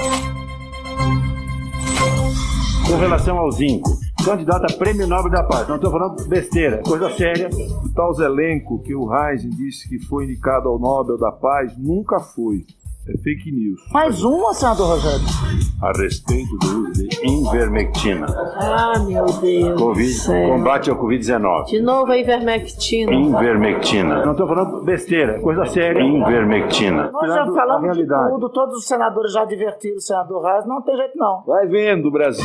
Com 2.87 2.97
relação 2.99 3.39
ao 3.39 3.51
zinco, 3.51 3.91
candidato 4.27 4.65
a 4.65 4.77
prêmio 4.77 5.07
Nobel 5.07 5.31
da 5.31 5.45
Paz. 5.45 5.69
Não 5.69 5.77
estou 5.77 5.91
falando 5.93 6.27
besteira, 6.27 6.83
coisa 6.83 7.09
séria. 7.11 7.49
Tal 7.95 8.13
Zelenko, 8.13 8.83
que 8.83 8.93
o 8.93 9.09
Heisen 9.15 9.51
disse 9.51 9.89
que 9.89 10.05
foi 10.07 10.25
indicado 10.25 10.69
ao 10.69 10.81
Nobel 10.81 11.17
da 11.17 11.31
Paz, 11.31 11.73
nunca 11.79 12.19
foi. 12.19 12.65
É 13.09 13.17
fake 13.19 13.53
news. 13.53 13.81
Mais 13.93 14.25
uma, 14.25 14.53
senador 14.53 14.89
Rogério. 14.89 15.25
A 15.81 15.93
respeito 15.97 16.59
do 16.59 16.67
uso 16.67 16.93
de 16.93 17.25
invermectina. 17.25 18.27
Ah, 18.57 18.99
meu 18.99 19.27
Deus. 19.27 19.81
Covid, 19.81 20.13
céu. 20.13 20.49
combate 20.49 20.91
ao 20.91 20.97
Covid-19. 20.97 21.67
De 21.67 21.81
novo 21.81 22.11
a 22.11 22.19
ivermectina. 22.19 23.15
Invermectina. 23.15 24.25
Não 24.25 24.33
estou 24.33 24.49
falando 24.49 24.83
besteira, 24.83 25.39
coisa 25.41 25.65
séria. 25.67 26.03
Invermectina. 26.03 27.13
Nós 27.13 27.33
já 27.33 27.47
falamos 27.47 27.97
de 27.97 28.05
tudo, 28.05 28.49
todos 28.49 28.79
os 28.79 28.89
senadores 28.89 29.33
já 29.33 29.43
advertiram 29.43 29.99
o 29.99 30.01
senador 30.01 30.43
Reis, 30.43 30.67
não 30.67 30.83
tem 30.83 30.97
jeito 30.97 31.17
não. 31.17 31.45
Vai 31.47 31.69
vendo, 31.69 32.11
Brasil. 32.11 32.43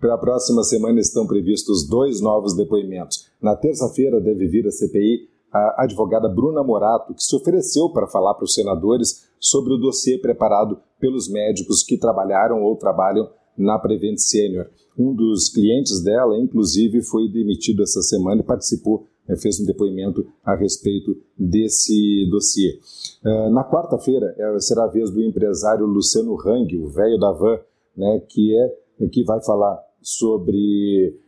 Para 0.00 0.14
a 0.14 0.18
próxima 0.18 0.62
semana 0.64 1.00
estão 1.00 1.26
previstos 1.26 1.88
dois 1.88 2.20
novos 2.20 2.54
depoimentos. 2.54 3.28
Na 3.40 3.54
terça-feira 3.54 4.20
deve 4.20 4.48
vir 4.48 4.66
a 4.66 4.70
CPI 4.70 5.32
a 5.52 5.84
advogada 5.84 6.28
Bruna 6.28 6.62
Morato, 6.62 7.14
que 7.14 7.22
se 7.22 7.36
ofereceu 7.36 7.90
para 7.90 8.08
falar 8.08 8.34
para 8.34 8.44
os 8.44 8.54
senadores 8.54 9.28
sobre 9.38 9.74
o 9.74 9.76
dossiê 9.76 10.18
preparado 10.18 10.80
pelos 10.98 11.28
médicos 11.28 11.82
que 11.82 11.98
trabalharam 11.98 12.62
ou 12.62 12.74
trabalham 12.76 13.28
na 13.56 13.78
Prevent 13.78 14.16
Senior. 14.16 14.66
Um 14.98 15.14
dos 15.14 15.50
clientes 15.50 16.02
dela, 16.02 16.38
inclusive, 16.38 17.02
foi 17.02 17.30
demitido 17.30 17.82
essa 17.82 18.00
semana 18.00 18.40
e 18.40 18.46
participou, 18.46 19.06
fez 19.40 19.60
um 19.60 19.64
depoimento 19.64 20.26
a 20.44 20.54
respeito 20.54 21.16
desse 21.38 22.28
dossiê. 22.30 22.78
Eh, 23.24 23.50
Na 23.50 23.64
quarta-feira 23.64 24.34
eh, 24.36 24.58
será 24.60 24.84
a 24.84 24.88
vez 24.88 25.10
do 25.10 25.22
empresário 25.22 25.86
Luciano 25.86 26.36
Hang, 26.40 26.76
o 26.78 26.88
velho 26.88 27.18
da 27.18 27.32
van, 27.32 27.58
né, 27.96 28.20
que 28.28 28.56
é 28.56 28.82
que 29.08 29.24
vai 29.24 29.42
falar 29.42 29.80
sobre 30.00 31.18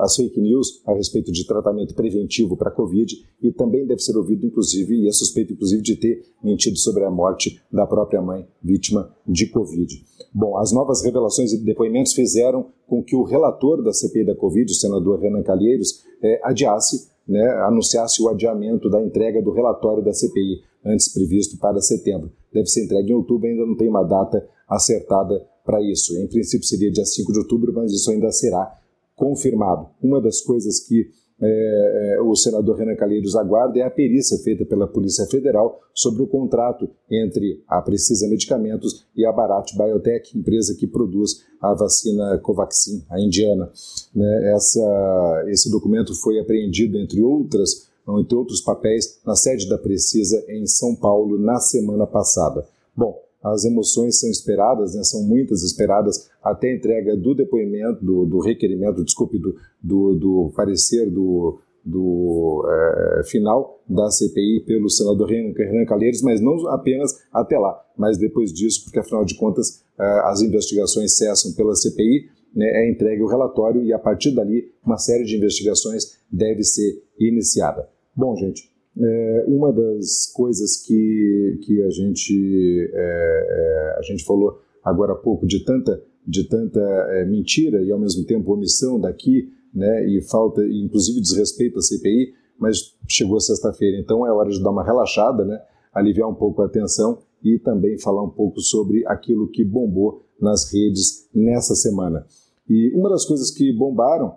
as 0.00 0.16
fake 0.16 0.40
news 0.40 0.82
a 0.86 0.92
respeito 0.92 1.30
de 1.30 1.46
tratamento 1.46 1.94
preventivo 1.94 2.56
para 2.56 2.68
a 2.68 2.72
Covid 2.72 3.14
e 3.40 3.52
também 3.52 3.86
deve 3.86 4.00
ser 4.00 4.16
ouvido, 4.16 4.44
inclusive, 4.44 4.96
e 4.96 5.08
é 5.08 5.12
suspeito, 5.12 5.52
inclusive, 5.52 5.82
de 5.82 5.94
ter 5.96 6.22
mentido 6.42 6.76
sobre 6.76 7.04
a 7.04 7.10
morte 7.10 7.62
da 7.72 7.86
própria 7.86 8.20
mãe 8.20 8.46
vítima 8.62 9.14
de 9.26 9.46
Covid. 9.46 10.04
Bom, 10.34 10.56
as 10.58 10.72
novas 10.72 11.04
revelações 11.04 11.52
e 11.52 11.58
depoimentos 11.58 12.12
fizeram 12.12 12.66
com 12.88 13.02
que 13.02 13.14
o 13.14 13.22
relator 13.22 13.82
da 13.82 13.92
CPI 13.92 14.24
da 14.24 14.34
Covid, 14.34 14.70
o 14.70 14.74
senador 14.74 15.20
Renan 15.20 15.42
Calheiros, 15.42 16.02
eh, 16.20 16.40
adiasse, 16.42 17.08
né, 17.26 17.44
anunciasse 17.66 18.22
o 18.22 18.28
adiamento 18.28 18.88
da 18.88 19.02
entrega 19.02 19.42
do 19.42 19.52
relatório 19.52 20.04
da 20.04 20.12
CPI, 20.12 20.62
antes 20.84 21.12
previsto 21.12 21.58
para 21.58 21.80
setembro. 21.80 22.32
Deve 22.52 22.66
ser 22.66 22.84
entregue 22.84 23.10
em 23.10 23.14
outubro, 23.14 23.48
ainda 23.48 23.66
não 23.66 23.76
tem 23.76 23.88
uma 23.88 24.04
data 24.04 24.46
acertada 24.68 25.44
para 25.64 25.82
isso. 25.82 26.16
Em 26.16 26.26
princípio 26.28 26.66
seria 26.66 26.90
dia 26.90 27.04
5 27.04 27.32
de 27.32 27.38
outubro, 27.40 27.72
mas 27.72 27.92
isso 27.92 28.10
ainda 28.10 28.30
será 28.30 28.72
confirmado. 29.16 29.88
Uma 30.00 30.20
das 30.20 30.40
coisas 30.40 30.80
que 30.80 31.08
eh, 31.40 32.16
eh, 32.16 32.20
o 32.22 32.34
senador 32.34 32.76
Renan 32.76 32.96
Calheiros 32.96 33.36
aguarda 33.36 33.78
é 33.78 33.82
a 33.82 33.90
perícia 33.90 34.38
feita 34.38 34.64
pela 34.64 34.86
Polícia 34.86 35.26
Federal 35.26 35.80
sobre 35.94 36.22
o 36.22 36.26
contrato 36.26 36.88
entre 37.10 37.62
a 37.68 37.82
Precisa 37.82 38.28
Medicamentos 38.28 39.06
e 39.14 39.26
a 39.26 39.32
Bharat 39.32 39.76
Biotech, 39.76 40.36
empresa 40.38 40.74
que 40.74 40.86
produz 40.86 41.44
a 41.60 41.74
vacina 41.74 42.38
Covaxin, 42.38 43.04
a 43.10 43.20
indiana. 43.20 43.70
Né, 44.14 44.54
essa, 44.54 45.44
esse 45.48 45.70
documento 45.70 46.14
foi 46.14 46.38
apreendido, 46.38 46.98
entre 46.98 47.22
outras, 47.22 47.88
entre 48.08 48.36
outros 48.36 48.60
papéis, 48.60 49.20
na 49.26 49.34
sede 49.34 49.68
da 49.68 49.76
Precisa 49.76 50.42
em 50.48 50.66
São 50.66 50.94
Paulo 50.94 51.38
na 51.38 51.58
semana 51.60 52.06
passada. 52.06 52.66
Bom, 52.96 53.25
as 53.52 53.64
emoções 53.64 54.18
são 54.18 54.30
esperadas, 54.30 54.94
né, 54.94 55.02
são 55.04 55.22
muitas 55.22 55.62
esperadas 55.62 56.28
até 56.42 56.68
a 56.68 56.74
entrega 56.74 57.16
do 57.16 57.34
depoimento, 57.34 58.04
do, 58.04 58.26
do 58.26 58.40
requerimento, 58.40 59.04
desculpe, 59.04 59.38
do, 59.38 59.54
do, 59.82 60.14
do 60.14 60.52
parecer 60.56 61.10
do, 61.10 61.58
do 61.84 62.64
eh, 62.68 63.22
final 63.24 63.80
da 63.88 64.10
CPI 64.10 64.64
pelo 64.66 64.90
senador 64.90 65.28
Renan 65.28 65.84
Calheiros, 65.86 66.22
mas 66.22 66.40
não 66.40 66.68
apenas 66.68 67.12
até 67.32 67.56
lá, 67.56 67.80
mas 67.96 68.18
depois 68.18 68.52
disso, 68.52 68.84
porque 68.84 68.98
afinal 68.98 69.24
de 69.24 69.36
contas 69.36 69.84
eh, 69.98 70.20
as 70.24 70.42
investigações 70.42 71.16
cessam 71.16 71.52
pela 71.52 71.76
CPI, 71.76 72.28
né, 72.54 72.66
é 72.66 72.90
entregue 72.90 73.22
o 73.22 73.28
relatório 73.28 73.84
e 73.84 73.92
a 73.92 73.98
partir 73.98 74.34
dali 74.34 74.72
uma 74.84 74.98
série 74.98 75.24
de 75.24 75.36
investigações 75.36 76.18
deve 76.30 76.64
ser 76.64 77.02
iniciada. 77.18 77.88
Bom, 78.14 78.34
gente, 78.34 78.75
é, 78.98 79.44
uma 79.46 79.72
das 79.72 80.30
coisas 80.32 80.82
que, 80.82 81.60
que 81.62 81.82
a, 81.82 81.90
gente, 81.90 82.90
é, 82.92 83.94
é, 83.94 83.98
a 83.98 84.02
gente 84.02 84.24
falou 84.24 84.58
agora 84.82 85.12
há 85.12 85.16
pouco 85.16 85.46
de 85.46 85.64
tanta, 85.64 86.02
de 86.26 86.44
tanta 86.44 86.80
é, 86.80 87.24
mentira 87.26 87.82
e 87.82 87.92
ao 87.92 87.98
mesmo 87.98 88.24
tempo 88.24 88.52
omissão 88.52 88.98
daqui, 88.98 89.52
né, 89.74 90.08
e 90.08 90.22
falta, 90.22 90.62
inclusive 90.66 91.20
desrespeito 91.20 91.78
à 91.78 91.82
CPI, 91.82 92.32
mas 92.58 92.96
chegou 93.06 93.38
sexta-feira, 93.38 93.98
então 93.98 94.26
é 94.26 94.32
hora 94.32 94.48
de 94.48 94.62
dar 94.62 94.70
uma 94.70 94.84
relaxada, 94.84 95.44
né, 95.44 95.60
aliviar 95.92 96.28
um 96.28 96.34
pouco 96.34 96.62
a 96.62 96.68
tensão 96.68 97.18
e 97.44 97.58
também 97.58 97.98
falar 97.98 98.24
um 98.24 98.30
pouco 98.30 98.60
sobre 98.60 99.06
aquilo 99.06 99.48
que 99.50 99.64
bombou 99.64 100.24
nas 100.40 100.72
redes 100.72 101.28
nessa 101.34 101.74
semana. 101.74 102.26
E 102.68 102.90
uma 102.94 103.10
das 103.10 103.26
coisas 103.26 103.50
que 103.50 103.72
bombaram 103.72 104.34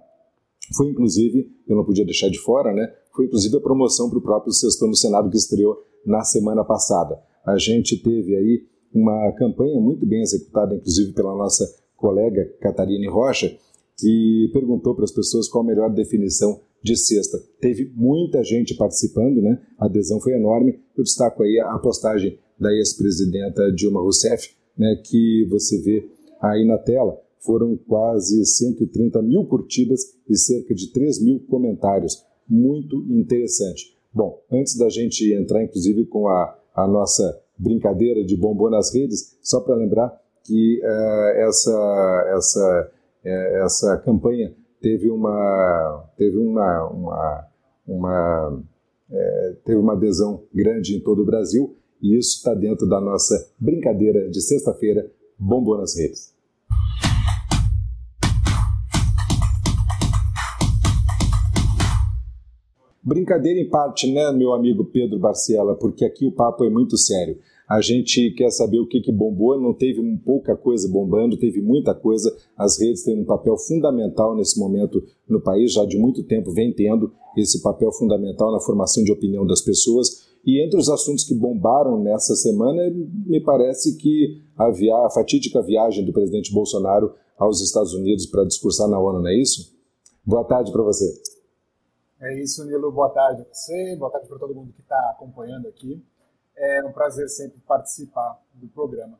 foi 0.75 0.87
inclusive, 0.89 1.49
eu 1.67 1.75
não 1.75 1.85
podia 1.85 2.05
deixar 2.05 2.29
de 2.29 2.39
fora, 2.39 2.73
né? 2.73 2.93
Foi 3.15 3.25
inclusive 3.25 3.57
a 3.57 3.61
promoção 3.61 4.09
para 4.09 4.19
o 4.19 4.21
próprio 4.21 4.53
Sextou 4.53 4.87
no 4.87 4.95
Senado 4.95 5.29
que 5.29 5.37
estreou 5.37 5.77
na 6.05 6.23
semana 6.23 6.63
passada. 6.63 7.19
A 7.45 7.57
gente 7.57 7.97
teve 8.01 8.35
aí 8.35 8.63
uma 8.93 9.31
campanha 9.33 9.79
muito 9.79 10.05
bem 10.05 10.21
executada, 10.21 10.75
inclusive 10.75 11.13
pela 11.13 11.35
nossa 11.35 11.65
colega 11.95 12.45
Catarine 12.61 13.07
Rocha, 13.07 13.55
que 13.97 14.49
perguntou 14.53 14.95
para 14.95 15.03
as 15.03 15.11
pessoas 15.11 15.47
qual 15.47 15.63
a 15.63 15.67
melhor 15.67 15.93
definição 15.93 16.61
de 16.81 16.95
sexta. 16.95 17.37
Teve 17.59 17.91
muita 17.95 18.43
gente 18.43 18.75
participando, 18.75 19.41
né? 19.41 19.61
A 19.77 19.85
adesão 19.85 20.19
foi 20.21 20.33
enorme. 20.33 20.79
Eu 20.97 21.03
destaco 21.03 21.43
aí 21.43 21.59
a 21.59 21.77
postagem 21.77 22.39
da 22.57 22.71
ex-presidenta 22.73 23.71
Dilma 23.73 23.99
Rousseff, 23.99 24.49
né? 24.77 25.01
Que 25.05 25.45
você 25.49 25.81
vê 25.81 26.09
aí 26.41 26.65
na 26.65 26.77
tela 26.77 27.19
foram 27.39 27.77
quase 27.77 28.45
130 28.45 29.21
mil 29.21 29.45
curtidas 29.45 30.01
e 30.29 30.37
cerca 30.37 30.73
de 30.73 30.91
3 30.91 31.21
mil 31.21 31.39
comentários. 31.49 32.23
Muito 32.49 32.95
interessante. 33.09 33.95
Bom, 34.13 34.41
antes 34.51 34.75
da 34.75 34.89
gente 34.89 35.31
entrar, 35.33 35.63
inclusive, 35.63 36.05
com 36.05 36.27
a, 36.27 36.57
a 36.73 36.87
nossa 36.87 37.39
brincadeira 37.57 38.23
de 38.23 38.35
bombom 38.35 38.69
nas 38.69 38.93
redes, 38.93 39.37
só 39.41 39.59
para 39.59 39.75
lembrar 39.75 40.19
que 40.43 40.81
uh, 40.81 41.47
essa, 41.47 42.33
essa, 42.35 42.91
uh, 43.23 43.63
essa 43.63 43.97
campanha 43.97 44.55
teve 44.81 45.09
uma, 45.09 46.09
teve 46.17 46.37
uma, 46.37 46.89
uma, 46.89 47.47
uma 47.87 48.49
uh, 48.57 49.55
teve 49.65 49.77
uma 49.77 49.93
adesão 49.93 50.43
grande 50.53 50.95
em 50.95 51.01
todo 51.01 51.21
o 51.21 51.25
Brasil 51.25 51.75
e 52.01 52.17
isso 52.17 52.37
está 52.37 52.53
dentro 52.53 52.87
da 52.87 52.99
nossa 52.99 53.51
brincadeira 53.59 54.29
de 54.29 54.41
sexta-feira, 54.41 55.11
bombom 55.37 55.77
nas 55.77 55.97
redes. 55.97 56.33
Brincadeira 63.01 63.59
em 63.59 63.69
parte, 63.69 64.11
né, 64.11 64.31
meu 64.31 64.53
amigo 64.53 64.83
Pedro 64.85 65.17
Barciela, 65.19 65.75
porque 65.75 66.03
aqui 66.03 66.25
o 66.25 66.31
papo 66.31 66.65
é 66.65 66.69
muito 66.69 66.97
sério. 66.97 67.37
A 67.67 67.81
gente 67.81 68.31
quer 68.31 68.49
saber 68.49 68.79
o 68.79 68.87
que, 68.87 68.99
que 68.99 69.11
bombou, 69.11 69.61
não 69.61 69.73
teve 69.73 70.01
pouca 70.25 70.55
coisa 70.55 70.89
bombando, 70.89 71.37
teve 71.37 71.61
muita 71.61 71.93
coisa. 71.93 72.35
As 72.57 72.79
redes 72.79 73.03
têm 73.03 73.21
um 73.21 73.25
papel 73.25 73.55
fundamental 73.57 74.35
nesse 74.35 74.59
momento 74.59 75.03
no 75.29 75.39
país, 75.39 75.73
já 75.73 75.85
de 75.85 75.95
muito 75.95 76.23
tempo 76.23 76.51
vem 76.51 76.73
tendo 76.73 77.11
esse 77.37 77.61
papel 77.61 77.91
fundamental 77.91 78.51
na 78.51 78.59
formação 78.59 79.03
de 79.03 79.11
opinião 79.11 79.45
das 79.45 79.61
pessoas. 79.61 80.27
E 80.43 80.65
entre 80.65 80.79
os 80.79 80.89
assuntos 80.89 81.23
que 81.23 81.35
bombaram 81.35 82.01
nessa 82.01 82.35
semana, 82.35 82.81
me 83.27 83.39
parece 83.39 83.97
que 83.97 84.41
a, 84.57 84.71
via 84.71 84.95
a 85.05 85.09
fatídica 85.11 85.61
viagem 85.61 86.03
do 86.03 86.11
presidente 86.11 86.51
Bolsonaro 86.51 87.13
aos 87.37 87.61
Estados 87.61 87.93
Unidos 87.93 88.25
para 88.25 88.45
discursar 88.45 88.89
na 88.89 88.99
ONU, 88.99 89.19
não 89.19 89.29
é 89.29 89.39
isso? 89.39 89.77
Boa 90.25 90.43
tarde 90.43 90.71
para 90.71 90.81
você. 90.81 91.05
É 92.21 92.33
isso, 92.33 92.65
Nilo. 92.65 92.91
Boa 92.91 93.09
tarde 93.13 93.43
a 93.43 93.45
você, 93.45 93.95
boa 93.95 94.11
tarde 94.11 94.27
para 94.27 94.37
todo 94.37 94.53
mundo 94.53 94.73
que 94.73 94.81
está 94.81 95.11
acompanhando 95.11 95.69
aqui. 95.69 96.05
É 96.53 96.83
um 96.83 96.91
prazer 96.91 97.29
sempre 97.29 97.61
participar 97.61 98.43
do 98.55 98.67
programa. 98.67 99.17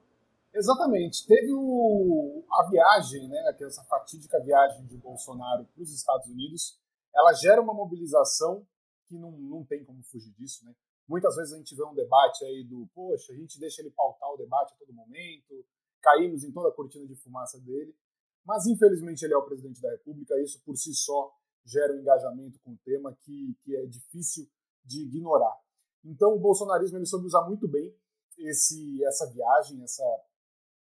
Exatamente. 0.54 1.26
Teve 1.26 1.54
o, 1.54 2.44
a 2.52 2.70
viagem, 2.70 3.30
né, 3.30 3.56
essa 3.62 3.86
fatídica 3.86 4.38
viagem 4.44 4.86
de 4.86 4.98
Bolsonaro 4.98 5.64
para 5.64 5.82
os 5.82 5.94
Estados 5.94 6.28
Unidos. 6.28 6.78
Ela 7.16 7.32
gera 7.36 7.62
uma 7.62 7.74
mobilização 7.74 8.68
que 9.08 9.18
não, 9.18 9.32
não 9.32 9.64
tem 9.64 9.86
como 9.86 10.04
fugir 10.04 10.34
disso. 10.34 10.66
Né? 10.66 10.76
Muitas 11.08 11.38
vezes 11.38 11.54
a 11.54 11.58
gente 11.58 11.74
vê 11.74 11.86
um 11.86 11.96
debate 11.96 12.44
aí 12.44 12.66
do, 12.66 12.86
poxa, 12.94 13.32
a 13.32 13.36
gente 13.38 13.58
deixa 13.62 13.82
ele 13.82 13.92
pautar 13.92 14.30
o 14.30 14.38
debate 14.38 14.74
a 14.74 14.78
todo 14.78 14.92
momento, 14.92 15.66
caímos 16.02 16.44
em 16.44 16.52
toda 16.52 16.68
a 16.68 16.74
cortina 16.74 17.08
de 17.08 17.16
fumaça 17.16 17.58
dele. 17.62 17.96
Mas, 18.44 18.66
infelizmente, 18.66 19.24
ele 19.24 19.34
é 19.34 19.38
o 19.38 19.46
presidente 19.46 19.82
da 19.82 19.90
República, 19.90 20.38
isso 20.42 20.62
por 20.66 20.76
si 20.76 20.94
só 20.94 21.39
gera 21.66 21.94
um 21.94 22.00
engajamento 22.00 22.60
com 22.60 22.72
o 22.72 22.78
tema 22.84 23.16
que, 23.22 23.58
que 23.62 23.76
é 23.76 23.86
difícil 23.86 24.48
de 24.84 25.04
ignorar. 25.04 25.56
Então, 26.04 26.36
o 26.36 26.40
bolsonarismo 26.40 26.98
ele 26.98 27.06
soube 27.06 27.26
usar 27.26 27.42
muito 27.48 27.68
bem 27.68 27.96
esse, 28.38 29.04
essa 29.04 29.30
viagem, 29.32 29.84
essa, 29.84 30.04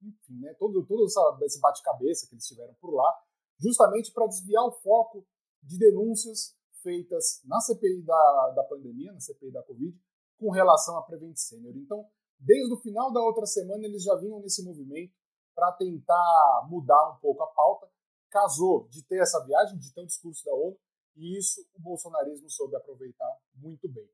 enfim, 0.02 0.40
né, 0.40 0.54
todo, 0.56 0.86
todo 0.86 1.06
essa, 1.06 1.38
esse 1.44 1.60
bate-cabeça 1.60 2.28
que 2.28 2.36
eles 2.36 2.48
tiveram 2.48 2.74
por 2.76 2.94
lá, 2.94 3.14
justamente 3.60 4.12
para 4.12 4.28
desviar 4.28 4.66
o 4.66 4.72
foco 4.72 5.26
de 5.62 5.78
denúncias 5.78 6.56
feitas 6.82 7.42
na 7.46 7.60
CPI 7.60 8.04
da, 8.04 8.54
da 8.56 8.64
pandemia, 8.64 9.12
na 9.12 9.20
CPI 9.20 9.52
da 9.52 9.64
Covid, 9.64 9.96
com 10.40 10.50
relação 10.50 10.98
à 10.98 11.04
Prevent 11.04 11.36
Senior. 11.36 11.76
Então, 11.78 12.04
desde 12.40 12.74
o 12.74 12.82
final 12.82 13.14
da 13.14 13.22
outra 13.22 13.46
semana, 13.46 13.86
eles 13.86 14.04
já 14.04 14.16
vinham 14.16 14.40
nesse 14.40 14.64
movimento 14.64 15.14
para 15.54 15.72
tentar 15.74 16.68
mudar 16.70 17.12
um 17.12 17.20
pouco 17.20 17.44
a 17.44 17.48
pauta. 17.48 17.91
Casou 18.32 18.88
de 18.90 19.04
ter 19.04 19.22
essa 19.22 19.44
viagem, 19.46 19.78
de 19.78 19.94
ter 19.94 20.02
um 20.02 20.06
discurso 20.06 20.44
da 20.44 20.54
ONU, 20.54 20.78
e 21.16 21.38
isso 21.38 21.64
o 21.76 21.82
bolsonarismo 21.82 22.50
soube 22.50 22.76
aproveitar 22.76 23.38
muito 23.54 23.88
bem. 23.88 24.10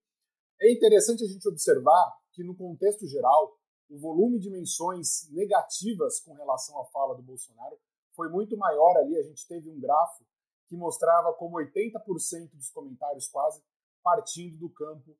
É 0.59 0.73
interessante 0.73 1.23
a 1.23 1.27
gente 1.27 1.47
observar 1.47 2.17
que, 2.33 2.43
no 2.43 2.55
contexto 2.55 3.07
geral, 3.07 3.57
o 3.89 3.97
volume 3.97 4.39
de 4.39 4.49
menções 4.49 5.29
negativas 5.31 6.19
com 6.19 6.33
relação 6.33 6.79
à 6.81 6.85
fala 6.85 7.15
do 7.15 7.21
Bolsonaro 7.21 7.79
foi 8.13 8.27
muito 8.29 8.57
maior 8.57 8.97
ali. 8.97 9.15
A 9.17 9.23
gente 9.23 9.47
teve 9.47 9.69
um 9.69 9.79
grafo 9.79 10.25
que 10.67 10.75
mostrava 10.75 11.33
como 11.33 11.57
80% 11.57 12.55
dos 12.55 12.69
comentários 12.71 13.27
quase 13.29 13.63
partindo 14.03 14.57
do 14.57 14.69
campo 14.69 15.15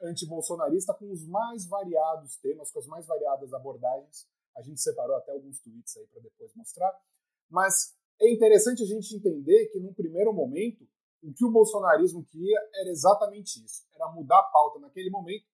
antibolsonarista 0.00 0.92
com 0.94 1.10
os 1.10 1.26
mais 1.26 1.66
variados 1.66 2.36
temas, 2.36 2.70
com 2.70 2.78
as 2.78 2.86
mais 2.86 3.06
variadas 3.06 3.52
abordagens. 3.52 4.26
A 4.56 4.62
gente 4.62 4.80
separou 4.80 5.16
até 5.16 5.32
alguns 5.32 5.60
tweets 5.60 5.96
aí 5.96 6.06
para 6.08 6.20
depois 6.20 6.54
mostrar. 6.54 6.92
Mas 7.48 7.96
é 8.22 8.32
interessante 8.32 8.82
a 8.82 8.86
gente 8.86 9.16
entender 9.16 9.66
que, 9.66 9.80
num 9.80 9.92
primeiro 9.92 10.32
momento, 10.32 10.86
o 11.22 11.32
que 11.32 11.44
o 11.44 11.50
bolsonarismo 11.50 12.24
queria 12.24 12.58
era 12.74 12.88
exatamente 12.88 13.62
isso: 13.64 13.84
era 13.94 14.10
mudar 14.12 14.38
a 14.38 14.44
pauta 14.44 14.78
naquele 14.78 15.10
momento, 15.10 15.44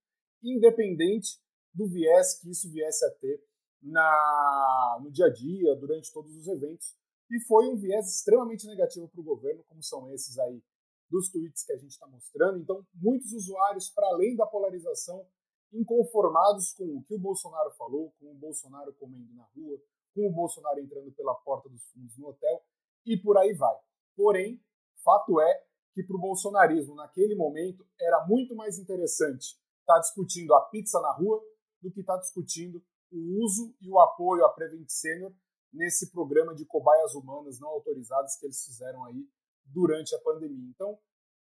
independente 0.43 1.41
do 1.73 1.87
viés 1.87 2.39
que 2.41 2.51
isso 2.51 2.71
viesse 2.71 3.05
a 3.05 3.11
ter 3.13 3.43
na, 3.83 4.99
no 5.03 5.11
dia 5.11 5.27
a 5.27 5.33
dia, 5.33 5.75
durante 5.77 6.13
todos 6.13 6.35
os 6.37 6.47
eventos. 6.47 6.95
E 7.31 7.41
foi 7.47 7.69
um 7.69 7.77
viés 7.77 8.07
extremamente 8.07 8.67
negativo 8.67 9.09
para 9.09 9.21
o 9.21 9.25
governo, 9.25 9.65
como 9.69 9.83
são 9.83 10.11
esses 10.13 10.39
aí 10.39 10.63
dos 11.11 11.31
tweets 11.31 11.65
que 11.65 11.73
a 11.73 11.77
gente 11.77 11.91
está 11.91 12.07
mostrando. 12.07 12.59
Então, 12.59 12.87
muitos 12.95 13.33
usuários, 13.33 13.89
para 13.91 14.09
além 14.09 14.37
da 14.37 14.47
polarização, 14.47 15.27
inconformados 15.73 16.73
com 16.73 16.85
o 16.97 17.03
que 17.03 17.15
o 17.15 17.19
Bolsonaro 17.19 17.71
falou, 17.73 18.13
com 18.19 18.31
o 18.31 18.35
Bolsonaro 18.35 18.93
comendo 18.95 19.33
na 19.35 19.45
rua, 19.55 19.79
com 20.19 20.29
o 20.29 20.33
Bolsonaro 20.33 20.81
entrando 20.81 21.13
pela 21.13 21.33
porta 21.33 21.69
dos 21.69 21.85
fundos 21.93 22.19
no 22.19 22.27
hotel 22.27 22.61
e 23.07 23.17
por 23.17 23.39
aí 23.39 23.55
vai. 23.55 23.77
Porém, 24.17 24.61
fato 25.05 25.41
é 25.41 25.65
que 25.95 26.03
para 26.03 26.17
o 26.17 26.21
bolsonarismo, 26.21 26.97
naquele 26.97 27.37
momento, 27.37 27.87
era 28.01 28.27
muito 28.27 28.57
mais 28.57 28.79
interessante 28.79 29.57
estar 29.81 29.95
tá 29.95 30.01
discutindo 30.01 30.53
a 30.55 30.63
pizza 30.71 31.01
na 31.01 31.13
rua 31.13 31.41
do 31.81 31.93
que 31.93 32.01
estar 32.01 32.15
tá 32.15 32.21
discutindo 32.21 32.85
o 33.13 33.45
uso 33.45 33.77
e 33.81 33.89
o 33.89 34.01
apoio 34.01 34.45
à 34.45 34.53
Prevent 34.53 34.89
Senior 34.89 35.33
nesse 35.73 36.11
programa 36.11 36.53
de 36.53 36.67
cobaias 36.67 37.15
humanas 37.15 37.61
não 37.61 37.69
autorizadas 37.69 38.37
que 38.37 38.47
eles 38.47 38.65
fizeram 38.65 39.05
aí 39.05 39.25
durante 39.67 40.17
a 40.17 40.19
pandemia. 40.21 40.69
Então, 40.75 40.99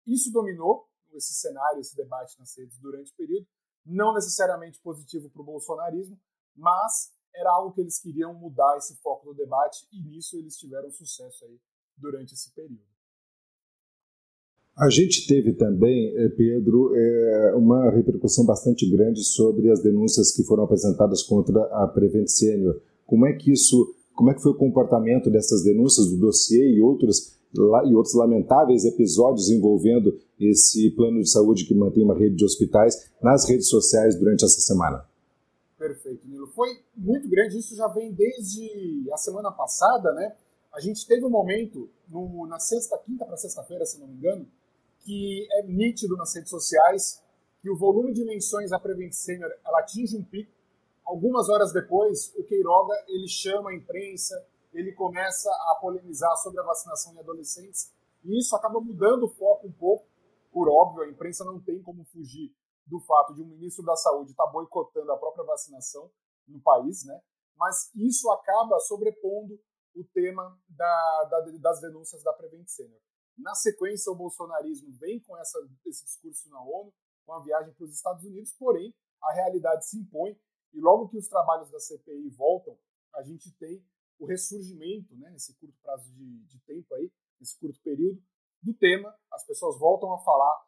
isso 0.07 0.31
dominou 0.31 0.87
esse 1.11 1.33
cenário, 1.33 1.81
esse 1.81 1.95
debate 1.95 2.39
nas 2.39 2.57
redes 2.57 2.79
durante 2.79 3.11
o 3.11 3.15
período, 3.15 3.45
não 3.85 4.13
necessariamente 4.13 4.79
positivo 4.81 5.29
para 5.29 5.41
o 5.41 5.45
bolsonarismo, 5.45 6.17
mas 6.55 7.11
era 7.35 7.51
algo 7.51 7.73
que 7.73 7.81
eles 7.81 7.99
queriam 7.99 8.33
mudar 8.33 8.77
esse 8.77 8.95
foco 9.01 9.27
do 9.27 9.35
debate 9.35 9.85
e 9.91 10.01
nisso 10.03 10.37
eles 10.37 10.57
tiveram 10.57 10.91
sucesso 10.91 11.45
aí 11.45 11.59
durante 11.97 12.33
esse 12.33 12.53
período. 12.53 12.91
A 14.77 14.89
gente 14.89 15.27
teve 15.27 15.53
também, 15.53 16.15
eh, 16.15 16.29
Pedro, 16.29 16.95
eh, 16.95 17.53
uma 17.55 17.91
repercussão 17.91 18.45
bastante 18.45 18.89
grande 18.89 19.23
sobre 19.23 19.69
as 19.69 19.81
denúncias 19.81 20.31
que 20.31 20.43
foram 20.43 20.63
apresentadas 20.63 21.23
contra 21.23 21.61
a 21.83 21.87
Prevent 21.87 22.27
Senior. 22.27 22.81
Como 23.05 23.27
é 23.27 23.33
que 23.33 23.51
isso, 23.51 23.93
como 24.15 24.31
é 24.31 24.33
que 24.33 24.41
foi 24.41 24.53
o 24.53 24.57
comportamento 24.57 25.29
dessas 25.29 25.63
denúncias 25.63 26.07
do 26.07 26.17
dossiê 26.17 26.73
e 26.73 26.81
outros 26.81 27.39
e 27.53 27.93
outros 27.93 28.15
lamentáveis 28.15 28.85
episódios 28.85 29.49
envolvendo 29.49 30.17
esse 30.39 30.89
plano 30.91 31.19
de 31.19 31.29
saúde 31.29 31.65
que 31.65 31.75
mantém 31.75 32.03
uma 32.03 32.17
rede 32.17 32.37
de 32.37 32.45
hospitais 32.45 33.11
nas 33.21 33.47
redes 33.47 33.67
sociais 33.67 34.17
durante 34.17 34.45
essa 34.45 34.61
semana? 34.61 35.03
Perfeito, 35.81 36.27
Nilo. 36.27 36.45
Foi 36.45 36.69
muito 36.95 37.27
grande, 37.27 37.57
isso 37.57 37.75
já 37.75 37.87
vem 37.87 38.13
desde 38.13 39.09
a 39.11 39.17
semana 39.17 39.51
passada, 39.51 40.13
né? 40.13 40.37
A 40.71 40.79
gente 40.79 41.07
teve 41.07 41.25
um 41.25 41.29
momento, 41.29 41.89
no, 42.07 42.45
na 42.45 42.59
sexta, 42.59 42.95
quinta 42.99 43.25
para 43.25 43.35
sexta-feira, 43.35 43.83
se 43.83 43.99
não 43.99 44.05
me 44.05 44.13
engano, 44.13 44.47
que 44.99 45.47
é 45.53 45.63
nítido 45.63 46.15
nas 46.15 46.35
redes 46.35 46.51
sociais 46.51 47.23
que 47.59 47.69
o 47.71 47.75
volume 47.75 48.13
de 48.13 48.23
menções 48.23 48.71
à 48.71 48.79
Prevent 48.79 49.11
Senior 49.11 49.49
ela 49.65 49.79
atinge 49.79 50.15
um 50.15 50.23
pico. 50.23 50.51
Algumas 51.03 51.49
horas 51.49 51.73
depois, 51.73 52.31
o 52.37 52.43
Queiroga 52.43 52.93
ele 53.07 53.27
chama 53.27 53.71
a 53.71 53.75
imprensa, 53.75 54.39
ele 54.71 54.91
começa 54.91 55.49
a 55.49 55.79
polemizar 55.81 56.37
sobre 56.37 56.59
a 56.59 56.63
vacinação 56.63 57.15
em 57.15 57.19
adolescentes, 57.19 57.91
e 58.23 58.37
isso 58.37 58.55
acaba 58.55 58.79
mudando 58.79 59.23
o 59.23 59.29
foco 59.29 59.65
um 59.65 59.71
pouco. 59.71 60.05
Por 60.51 60.69
óbvio, 60.69 61.01
a 61.01 61.09
imprensa 61.09 61.43
não 61.43 61.59
tem 61.59 61.81
como 61.81 62.03
fugir 62.03 62.53
do 62.91 62.99
fato 62.99 63.33
de 63.33 63.41
um 63.41 63.47
ministro 63.47 63.85
da 63.85 63.95
Saúde 63.95 64.31
estar 64.31 64.45
tá 64.45 64.51
boicotando 64.51 65.09
a 65.13 65.17
própria 65.17 65.45
vacinação 65.45 66.11
no 66.45 66.61
país, 66.61 67.05
né? 67.05 67.21
Mas 67.55 67.89
isso 67.95 68.29
acaba 68.31 68.77
sobrepondo 68.81 69.57
o 69.95 70.03
tema 70.13 70.59
da, 70.67 71.23
da, 71.29 71.51
das 71.59 71.79
denúncias 71.79 72.21
da 72.21 72.33
Prevent 72.33 72.67
Senior. 72.67 72.99
Na 73.37 73.55
sequência, 73.55 74.11
o 74.11 74.15
bolsonarismo 74.15 74.91
vem 74.97 75.21
com 75.21 75.37
essa, 75.37 75.57
esse 75.85 76.03
discurso 76.03 76.49
na 76.49 76.61
ONU, 76.61 76.93
com 77.25 77.33
a 77.33 77.41
viagem 77.41 77.73
para 77.73 77.85
os 77.85 77.93
Estados 77.93 78.25
Unidos, 78.25 78.53
porém, 78.59 78.93
a 79.23 79.31
realidade 79.33 79.87
se 79.87 79.97
impõe, 79.97 80.37
e 80.73 80.81
logo 80.81 81.07
que 81.07 81.17
os 81.17 81.29
trabalhos 81.29 81.71
da 81.71 81.79
CPI 81.79 82.29
voltam, 82.29 82.77
a 83.15 83.23
gente 83.23 83.51
tem 83.57 83.85
o 84.19 84.25
ressurgimento, 84.25 85.15
né, 85.17 85.29
nesse 85.29 85.55
curto 85.55 85.77
prazo 85.81 86.11
de, 86.11 86.45
de 86.45 86.59
tempo 86.61 86.93
aí, 86.95 87.11
nesse 87.39 87.57
curto 87.57 87.79
período, 87.81 88.21
do 88.61 88.73
tema, 88.73 89.15
as 89.31 89.45
pessoas 89.45 89.79
voltam 89.79 90.13
a 90.13 90.19
falar, 90.19 90.65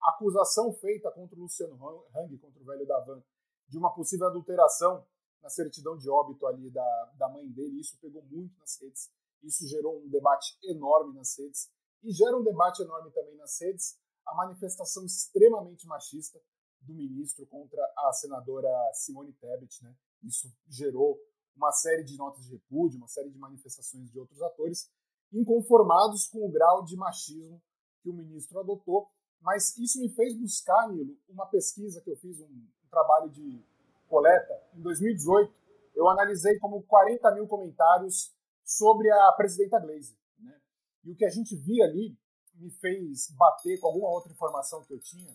a 0.00 0.10
acusação 0.10 0.72
feita 0.74 1.10
contra 1.10 1.38
o 1.38 1.42
Luciano 1.42 1.74
Hang, 2.14 2.38
contra 2.38 2.62
o 2.62 2.64
velho 2.64 2.86
Davan, 2.86 3.22
de 3.68 3.78
uma 3.78 3.94
possível 3.94 4.26
adulteração 4.26 5.06
na 5.42 5.48
certidão 5.48 5.96
de 5.96 6.08
óbito 6.08 6.46
ali 6.46 6.70
da, 6.70 7.12
da 7.18 7.28
mãe 7.28 7.48
dele, 7.50 7.80
isso 7.80 7.98
pegou 8.00 8.22
muito 8.22 8.58
nas 8.58 8.80
redes, 8.80 9.10
isso 9.42 9.66
gerou 9.66 10.00
um 10.00 10.08
debate 10.08 10.56
enorme 10.62 11.14
nas 11.14 11.36
redes, 11.38 11.70
e 12.02 12.12
gera 12.12 12.36
um 12.36 12.42
debate 12.42 12.82
enorme 12.82 13.10
também 13.10 13.36
nas 13.36 13.60
redes 13.60 13.98
a 14.26 14.34
manifestação 14.34 15.04
extremamente 15.04 15.86
machista 15.86 16.40
do 16.80 16.94
ministro 16.94 17.46
contra 17.46 17.82
a 17.96 18.12
senadora 18.12 18.68
Simone 18.92 19.32
Tebet, 19.34 19.84
né? 19.84 19.94
Isso 20.22 20.52
gerou 20.68 21.18
uma 21.56 21.72
série 21.72 22.04
de 22.04 22.16
notas 22.16 22.44
de 22.44 22.52
repúdio, 22.52 22.98
uma 22.98 23.08
série 23.08 23.30
de 23.30 23.38
manifestações 23.38 24.10
de 24.10 24.18
outros 24.18 24.40
atores, 24.42 24.90
inconformados 25.32 26.26
com 26.26 26.44
o 26.46 26.50
grau 26.50 26.84
de 26.84 26.96
machismo 26.96 27.62
que 28.02 28.10
o 28.10 28.14
ministro 28.14 28.58
adotou. 28.60 29.08
Mas 29.40 29.76
isso 29.76 30.00
me 30.00 30.08
fez 30.08 30.36
buscar, 30.36 30.88
Nilo, 30.88 31.16
uma 31.28 31.46
pesquisa 31.46 32.00
que 32.00 32.10
eu 32.10 32.16
fiz, 32.16 32.40
um, 32.40 32.44
um 32.44 32.88
trabalho 32.90 33.28
de 33.30 33.64
coleta, 34.08 34.62
em 34.74 34.80
2018. 34.80 35.52
Eu 35.94 36.08
analisei 36.08 36.58
como 36.58 36.82
40 36.82 37.34
mil 37.34 37.46
comentários 37.46 38.34
sobre 38.64 39.10
a 39.10 39.32
presidenta 39.32 39.80
Glaze. 39.80 40.16
Né? 40.38 40.60
E 41.04 41.12
o 41.12 41.16
que 41.16 41.24
a 41.24 41.30
gente 41.30 41.56
via 41.56 41.84
ali 41.84 42.16
me 42.54 42.70
fez 42.70 43.30
bater 43.30 43.80
com 43.80 43.88
alguma 43.88 44.08
outra 44.10 44.32
informação 44.32 44.84
que 44.84 44.92
eu 44.92 45.00
tinha, 45.00 45.34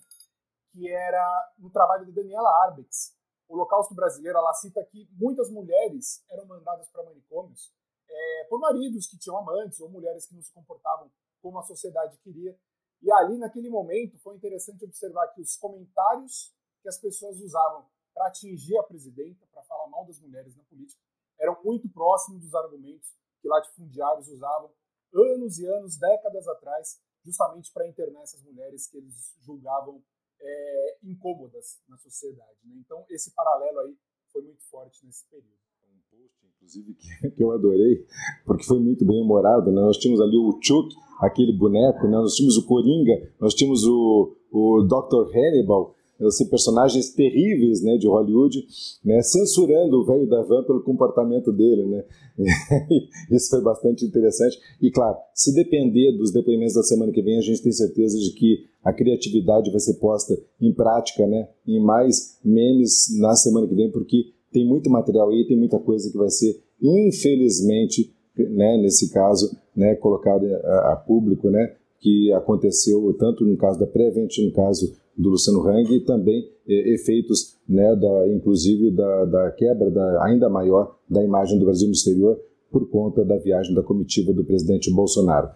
que 0.71 0.89
era 0.89 1.53
no 1.57 1.69
trabalho 1.69 2.05
de 2.05 2.11
Daniela 2.11 2.49
Arbex. 2.65 3.15
O 3.49 3.55
Holocausto 3.55 3.95
Brasileiro, 3.95 4.37
ela 4.37 4.53
cita 4.53 4.83
que 4.85 5.07
muitas 5.13 5.49
mulheres 5.49 6.23
eram 6.29 6.45
mandadas 6.45 6.89
para 6.89 7.03
manicômios 7.03 7.73
é, 8.09 8.43
por 8.49 8.59
maridos 8.59 9.07
que 9.07 9.17
tinham 9.17 9.37
amantes 9.37 9.79
ou 9.79 9.89
mulheres 9.89 10.25
que 10.25 10.35
não 10.35 10.41
se 10.41 10.51
comportavam 10.53 11.11
como 11.47 11.59
a 11.59 11.63
sociedade 11.63 12.17
queria. 12.17 12.59
E 13.01 13.09
ali, 13.09 13.37
naquele 13.37 13.69
momento, 13.69 14.19
foi 14.19 14.35
interessante 14.35 14.83
observar 14.83 15.29
que 15.29 15.39
os 15.39 15.55
comentários 15.55 16.53
que 16.81 16.89
as 16.89 16.97
pessoas 16.99 17.39
usavam 17.39 17.85
para 18.13 18.27
atingir 18.27 18.77
a 18.77 18.83
presidenta, 18.83 19.47
para 19.49 19.63
falar 19.63 19.87
mal 19.87 20.05
das 20.05 20.19
mulheres 20.19 20.57
na 20.57 20.63
política, 20.65 21.01
eram 21.39 21.57
muito 21.63 21.87
próximos 21.89 22.41
dos 22.41 22.53
argumentos 22.53 23.15
que 23.41 23.47
latifundiários 23.47 24.27
usavam 24.27 24.69
anos 25.13 25.57
e 25.57 25.65
anos, 25.67 25.97
décadas 25.97 26.47
atrás, 26.49 26.99
justamente 27.23 27.71
para 27.71 27.87
internar 27.87 28.23
essas 28.23 28.43
mulheres 28.43 28.87
que 28.87 28.97
eles 28.97 29.33
julgavam 29.39 30.03
é, 30.41 30.97
incômodas 31.03 31.79
na 31.87 31.97
sociedade. 31.97 32.59
Né? 32.65 32.75
Então, 32.79 33.05
esse 33.09 33.31
paralelo 33.33 33.79
aí 33.79 33.97
foi 34.33 34.41
muito 34.41 34.63
forte 34.65 35.05
nesse 35.05 35.25
período. 35.29 35.55
Um 35.85 36.01
post, 36.09 36.45
inclusive, 36.45 36.93
que, 37.35 37.41
eu 37.41 37.51
adorei, 37.51 38.05
porque 38.45 38.65
foi 38.65 38.79
muito 38.79 39.05
bem 39.05 39.21
humorado. 39.21 39.71
Né? 39.71 39.79
Nós 39.79 39.97
tínhamos 39.97 40.19
ali 40.19 40.37
o 40.37 40.59
Chuck, 40.61 40.93
aquele 41.19 41.53
boneco, 41.53 42.05
né? 42.05 42.11
nós 42.11 42.35
tínhamos 42.35 42.57
o 42.57 42.65
Coringa, 42.65 43.13
nós 43.39 43.53
tínhamos 43.53 43.83
o, 43.85 44.35
o 44.51 44.81
Dr. 44.83 45.35
Hannibal, 45.35 45.95
assim, 46.25 46.47
personagens 46.49 47.13
terríveis 47.13 47.83
né, 47.83 47.97
de 47.97 48.07
Hollywood, 48.07 48.65
né, 49.05 49.21
censurando 49.21 49.97
o 49.97 50.05
velho 50.05 50.27
da 50.27 50.41
van 50.41 50.63
pelo 50.63 50.81
comportamento 50.81 51.51
dele. 51.51 51.85
Né? 51.85 52.03
Isso 53.31 53.49
foi 53.49 53.61
bastante 53.61 54.05
interessante. 54.05 54.57
E, 54.81 54.89
claro, 54.89 55.17
se 55.33 55.53
depender 55.53 56.17
dos 56.17 56.31
depoimentos 56.31 56.73
da 56.73 56.83
semana 56.83 57.11
que 57.11 57.21
vem, 57.21 57.37
a 57.37 57.41
gente 57.41 57.61
tem 57.61 57.71
certeza 57.71 58.17
de 58.17 58.31
que 58.31 58.65
a 58.83 58.93
criatividade 58.93 59.69
vai 59.69 59.79
ser 59.79 59.95
posta 59.95 60.35
em 60.59 60.73
prática, 60.73 61.27
né, 61.27 61.49
em 61.67 61.79
mais 61.79 62.39
memes 62.43 63.07
na 63.19 63.35
semana 63.35 63.67
que 63.67 63.75
vem, 63.75 63.91
porque 63.91 64.31
tem 64.51 64.65
muito 64.65 64.89
material 64.89 65.29
aí, 65.29 65.45
tem 65.45 65.57
muita 65.57 65.77
coisa 65.77 66.09
que 66.09 66.17
vai 66.17 66.29
ser, 66.29 66.59
infelizmente, 66.81 68.11
né, 68.43 68.77
nesse 68.77 69.11
caso, 69.11 69.57
né, 69.75 69.95
colocada 69.95 70.45
a, 70.63 70.93
a, 70.93 70.95
público, 70.95 71.49
né, 71.49 71.75
que 71.99 72.31
aconteceu 72.33 73.13
tanto 73.17 73.45
no 73.45 73.57
caso 73.57 73.79
da 73.79 73.87
Prevent, 73.87 74.37
no 74.39 74.51
caso 74.51 74.95
do 75.17 75.29
Luciano 75.29 75.67
Hang 75.67 75.95
e 75.95 75.99
também 76.01 76.47
eh, 76.67 76.93
efeitos, 76.93 77.57
né, 77.67 77.95
da, 77.95 78.27
inclusive 78.27 78.91
da, 78.91 79.25
da 79.25 79.51
quebra 79.51 79.89
da, 79.89 80.23
ainda 80.25 80.47
maior 80.49 80.95
da 81.09 81.23
imagem 81.23 81.57
do 81.57 81.65
Brasil 81.65 81.87
no 81.87 81.93
exterior 81.93 82.39
por 82.71 82.87
conta 82.89 83.25
da 83.25 83.37
viagem 83.37 83.73
da 83.73 83.81
comitiva 83.81 84.31
do 84.31 84.43
presidente 84.43 84.93
Bolsonaro. 84.93 85.49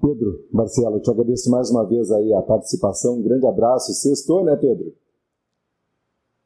Pedro, 0.00 0.46
Marcelo, 0.52 0.96
eu 0.96 1.00
te 1.00 1.10
agradeço 1.10 1.50
mais 1.50 1.70
uma 1.70 1.84
vez 1.84 2.10
aí 2.10 2.32
a 2.32 2.42
participação, 2.42 3.18
um 3.18 3.22
grande 3.22 3.46
abraço. 3.46 3.92
Sextou, 3.92 4.44
né, 4.44 4.56
Pedro? 4.56 4.94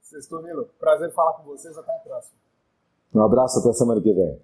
Sextou, 0.01 0.43
Nilo. 0.43 0.69
Prazer 0.79 1.11
falar 1.13 1.35
com 1.35 1.45
vocês, 1.45 1.77
até 1.77 1.91
a 1.91 1.99
próxima. 1.99 2.37
Um 3.15 3.23
abraço, 3.23 3.59
até 3.59 3.73
semana 3.73 4.01
que 4.01 4.13
vem. 4.13 4.39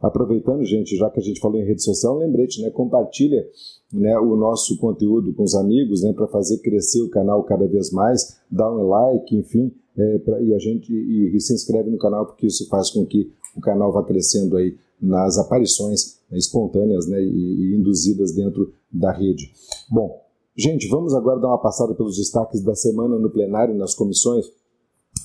Aproveitando, 0.00 0.64
gente, 0.64 0.96
já 0.96 1.08
que 1.08 1.20
a 1.20 1.22
gente 1.22 1.40
falou 1.40 1.58
em 1.58 1.64
rede 1.64 1.82
social, 1.82 2.18
lembrete, 2.18 2.60
né? 2.60 2.70
Compartilha 2.70 3.48
né, 3.92 4.18
o 4.18 4.36
nosso 4.36 4.76
conteúdo 4.78 5.32
com 5.32 5.42
os 5.42 5.54
amigos, 5.54 6.02
né? 6.02 6.12
Para 6.12 6.26
fazer 6.26 6.58
crescer 6.58 7.02
o 7.02 7.08
canal 7.08 7.42
cada 7.44 7.66
vez 7.66 7.90
mais, 7.90 8.38
dá 8.50 8.70
um 8.70 8.86
like, 8.88 9.34
enfim, 9.34 9.72
é, 9.96 10.18
pra, 10.18 10.40
e 10.40 10.54
a 10.54 10.58
gente 10.58 10.92
e, 10.92 11.34
e 11.34 11.40
se 11.40 11.54
inscreve 11.54 11.90
no 11.90 11.98
canal 11.98 12.26
porque 12.26 12.46
isso 12.46 12.68
faz 12.68 12.90
com 12.90 13.06
que 13.06 13.32
o 13.56 13.60
canal 13.60 13.90
vá 13.90 14.04
crescendo 14.04 14.56
aí 14.56 14.76
nas 15.00 15.38
aparições 15.38 16.18
espontâneas 16.32 17.06
né, 17.06 17.20
e, 17.22 17.72
e 17.72 17.76
induzidas 17.76 18.32
dentro 18.32 18.72
da 18.92 19.12
rede. 19.12 19.50
Bom, 19.90 20.20
gente, 20.56 20.88
vamos 20.88 21.14
agora 21.14 21.40
dar 21.40 21.48
uma 21.48 21.60
passada 21.60 21.94
pelos 21.94 22.16
destaques 22.16 22.62
da 22.62 22.74
semana 22.74 23.18
no 23.18 23.30
plenário 23.30 23.74
nas 23.74 23.94
comissões. 23.94 24.46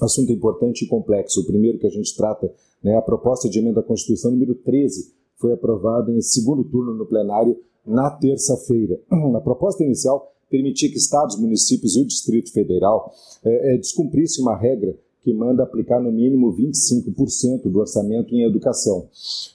Assunto 0.01 0.31
importante 0.31 0.83
e 0.83 0.87
complexo. 0.87 1.41
O 1.41 1.45
primeiro 1.45 1.77
que 1.77 1.87
a 1.87 1.91
gente 1.91 2.15
trata 2.15 2.51
né, 2.83 2.95
a 2.95 3.01
proposta 3.01 3.47
de 3.47 3.59
emenda 3.59 3.81
à 3.81 3.83
Constituição 3.83 4.31
número 4.31 4.55
13 4.55 5.13
foi 5.37 5.53
aprovada 5.53 6.11
em 6.11 6.21
segundo 6.21 6.63
turno 6.63 6.93
no 6.95 7.05
plenário 7.05 7.57
na 7.85 8.09
terça-feira. 8.09 8.99
A 9.35 9.41
proposta 9.41 9.83
inicial 9.83 10.31
permitia 10.49 10.89
que 10.89 10.97
estados, 10.97 11.39
municípios 11.39 11.95
e 11.95 12.01
o 12.01 12.05
Distrito 12.05 12.51
Federal 12.51 13.11
é, 13.43 13.73
é, 13.73 13.77
descumprissem 13.77 14.43
uma 14.43 14.55
regra 14.55 14.97
que 15.23 15.33
manda 15.33 15.63
aplicar 15.63 16.01
no 16.01 16.11
mínimo 16.11 16.53
25% 16.53 17.69
do 17.69 17.79
orçamento 17.79 18.33
em 18.33 18.43
educação. 18.43 19.07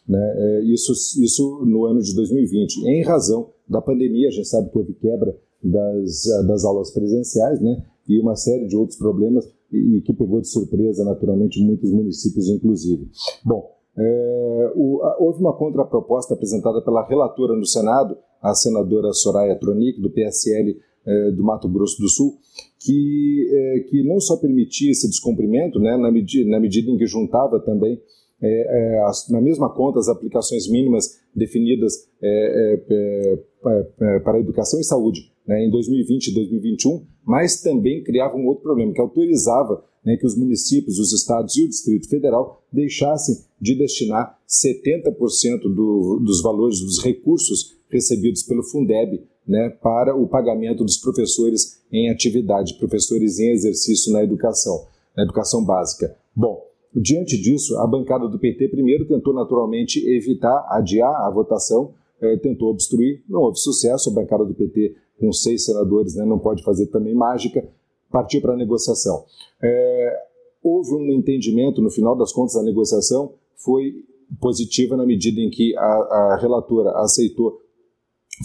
Né? 0.09 0.35
É, 0.37 0.61
isso, 0.65 0.93
isso 1.23 1.65
no 1.67 1.85
ano 1.85 2.01
de 2.01 2.15
2020. 2.15 2.87
Em 2.87 3.03
razão 3.03 3.51
da 3.69 3.83
pandemia, 3.83 4.29
a 4.29 4.31
gente 4.31 4.49
sabe 4.49 4.71
que 4.71 4.79
houve 4.79 4.95
quebra 4.95 5.37
das, 5.63 6.25
das 6.47 6.65
aulas 6.65 6.91
presenciais 6.93 7.61
né? 7.61 7.85
e 8.09 8.19
uma 8.21 8.37
série 8.37 8.67
de 8.67 8.77
outros 8.77 8.97
problemas 8.97 9.45
e, 9.73 10.01
que 10.01 10.13
pegou 10.13 10.41
de 10.41 10.49
surpresa, 10.49 11.05
naturalmente, 11.05 11.63
muitos 11.63 11.91
municípios, 11.91 12.49
inclusive. 12.49 13.09
Bom, 13.45 13.71
é, 13.97 14.73
o, 14.75 15.03
a, 15.03 15.17
houve 15.19 15.41
uma 15.41 15.57
contraproposta 15.57 16.35
apresentada 16.35 16.83
pela 16.83 17.07
relatora 17.07 17.57
no 17.57 17.67
Senado, 17.67 18.17
a 18.43 18.55
senadora 18.55 19.13
Soraya 19.13 19.59
Tronic, 19.59 20.01
do 20.01 20.11
PSL 20.11 20.77
é, 21.07 21.31
do 21.31 21.43
Mato 21.43 21.69
Grosso 21.69 22.01
do 22.01 22.09
Sul, 22.09 22.39
que, 22.79 23.49
é, 23.51 23.81
que 23.89 24.03
não 24.03 24.21
só 24.21 24.37
permitia 24.37 24.91
esse 24.91 25.09
descumprimento, 25.09 25.79
né, 25.79 25.97
na, 25.97 26.11
medida, 26.11 26.51
na 26.51 26.61
medida 26.61 26.91
em 26.91 26.97
que 26.97 27.07
juntava 27.07 27.61
também 27.61 28.01
é, 28.43 28.49
é, 28.49 29.03
as, 29.05 29.29
na 29.31 29.41
mesma 29.41 29.73
conta 29.73 29.99
as 29.99 30.09
aplicações 30.09 30.69
mínimas 30.69 31.19
definidas 31.35 32.09
é, 32.23 32.79
é, 32.91 34.19
para 34.21 34.41
educação 34.41 34.79
e 34.79 34.85
saúde 34.85 35.33
né, 35.47 35.65
em 35.65 35.71
2020 35.71 36.29
e 36.29 36.35
2021, 36.35 37.07
mas 37.25 37.61
também 37.61 38.03
criava 38.03 38.37
um 38.37 38.47
outro 38.47 38.63
problema, 38.63 38.93
que 38.93 39.01
autorizava 39.01 39.85
né, 40.05 40.17
que 40.17 40.27
os 40.27 40.37
municípios, 40.37 40.99
os 40.99 41.13
estados 41.13 41.57
e 41.57 41.65
o 41.65 41.69
Distrito 41.69 42.09
Federal 42.09 42.63
deixassem 42.73 43.37
de 43.61 43.77
destinar 43.77 44.39
70% 44.49 45.63
do, 45.75 46.21
dos 46.25 46.43
valores, 46.43 46.81
dos 46.81 47.03
recursos 47.03 47.77
recebidos 47.89 48.43
pelo 48.43 48.63
Fundeb 48.63 49.23
né, 49.47 49.71
para 49.83 50.15
o 50.15 50.29
pagamento 50.29 50.85
dos 50.85 50.97
professores 50.97 51.81
em 51.93 52.11
atividade, 52.11 52.79
professores 52.79 53.39
em 53.39 53.51
exercício 53.51 54.13
na 54.13 54.23
educação, 54.23 54.87
na 55.17 55.23
educação 55.23 55.65
básica. 55.65 56.17
Bom, 56.35 56.61
diante 56.95 57.41
disso, 57.41 57.79
a 57.79 57.87
bancada 57.87 58.29
do 58.29 58.39
PT 58.39 58.69
primeiro 58.69 59.07
tentou 59.07 59.35
naturalmente 59.35 59.99
evitar, 60.09 60.67
adiar 60.71 61.27
a 61.27 61.31
votação, 61.31 61.95
eh, 62.21 62.37
tentou 62.39 62.71
obstruir, 62.71 63.23
não 63.29 63.41
houve 63.41 63.59
sucesso, 63.59 64.11
a 64.11 64.15
bancada 64.15 64.45
do 64.45 64.55
PT 64.55 64.95
com 65.19 65.33
seis 65.33 65.65
senadores, 65.65 66.15
né, 66.15 66.25
não 66.25 66.39
pode 66.39 66.63
fazer 66.63 66.87
também 66.87 67.15
mágica, 67.15 67.67
partiu 68.11 68.41
para 68.41 68.55
a 68.55 68.57
negociação. 68.57 69.25
É, 69.63 70.17
houve 70.63 70.95
um 70.95 71.13
entendimento, 71.13 71.81
no 71.81 71.91
final 71.91 72.17
das 72.17 72.33
contas, 72.33 72.57
a 72.57 72.63
negociação 72.63 73.35
foi 73.57 74.05
positiva 74.41 74.97
na 74.97 75.07
medida 75.07 75.41
em 75.41 75.51
que 75.51 75.77
a, 75.77 75.83
a 75.83 76.39
relatora 76.41 76.91
aceitou, 76.99 77.61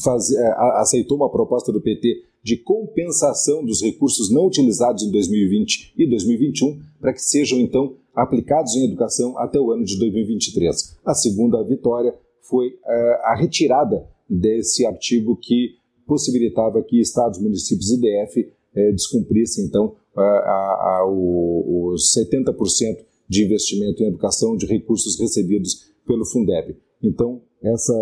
fazer, 0.04 0.38
é, 0.38 0.52
aceitou 0.80 1.18
uma 1.18 1.30
proposta 1.30 1.72
do 1.72 1.82
PT 1.82 2.24
de 2.44 2.58
compensação 2.58 3.64
dos 3.64 3.82
recursos 3.82 4.32
não 4.32 4.48
utilizados 4.48 5.04
em 5.04 5.12
2020 5.12 5.94
e 5.98 6.10
2021 6.10 6.80
para 7.00 7.14
que 7.14 7.22
sejam 7.22 7.60
então 7.60 7.96
aplicados 8.16 8.76
em 8.76 8.86
educação 8.86 9.38
até 9.38 9.60
o 9.60 9.72
ano 9.72 9.86
de 9.86 9.98
2023. 10.00 10.98
A 11.06 11.14
segunda 11.14 11.64
vitória 11.64 12.14
foi 12.42 12.78
é, 12.86 13.22
a 13.24 13.36
retirada 13.36 14.08
desse 14.30 14.86
artigo 14.86 15.36
que 15.36 15.76
possibilitava 16.08 16.82
que 16.84 17.00
estados, 17.00 17.40
municípios 17.40 17.92
e 17.92 17.98
DF 17.98 18.52
eh, 18.76 18.92
descumprissem, 18.92 19.66
então, 19.66 19.96
a, 20.16 20.22
a, 20.22 21.00
a, 21.00 21.06
os 21.08 22.14
70% 22.18 23.06
de 23.28 23.46
investimento 23.46 24.04
em 24.04 24.08
educação 24.08 24.58
de 24.58 24.66
recursos 24.66 25.20
recebidos 25.20 25.92
pelo 26.06 26.26
Fundeb. 26.26 26.76
Então, 27.02 27.42
essa 27.64 27.94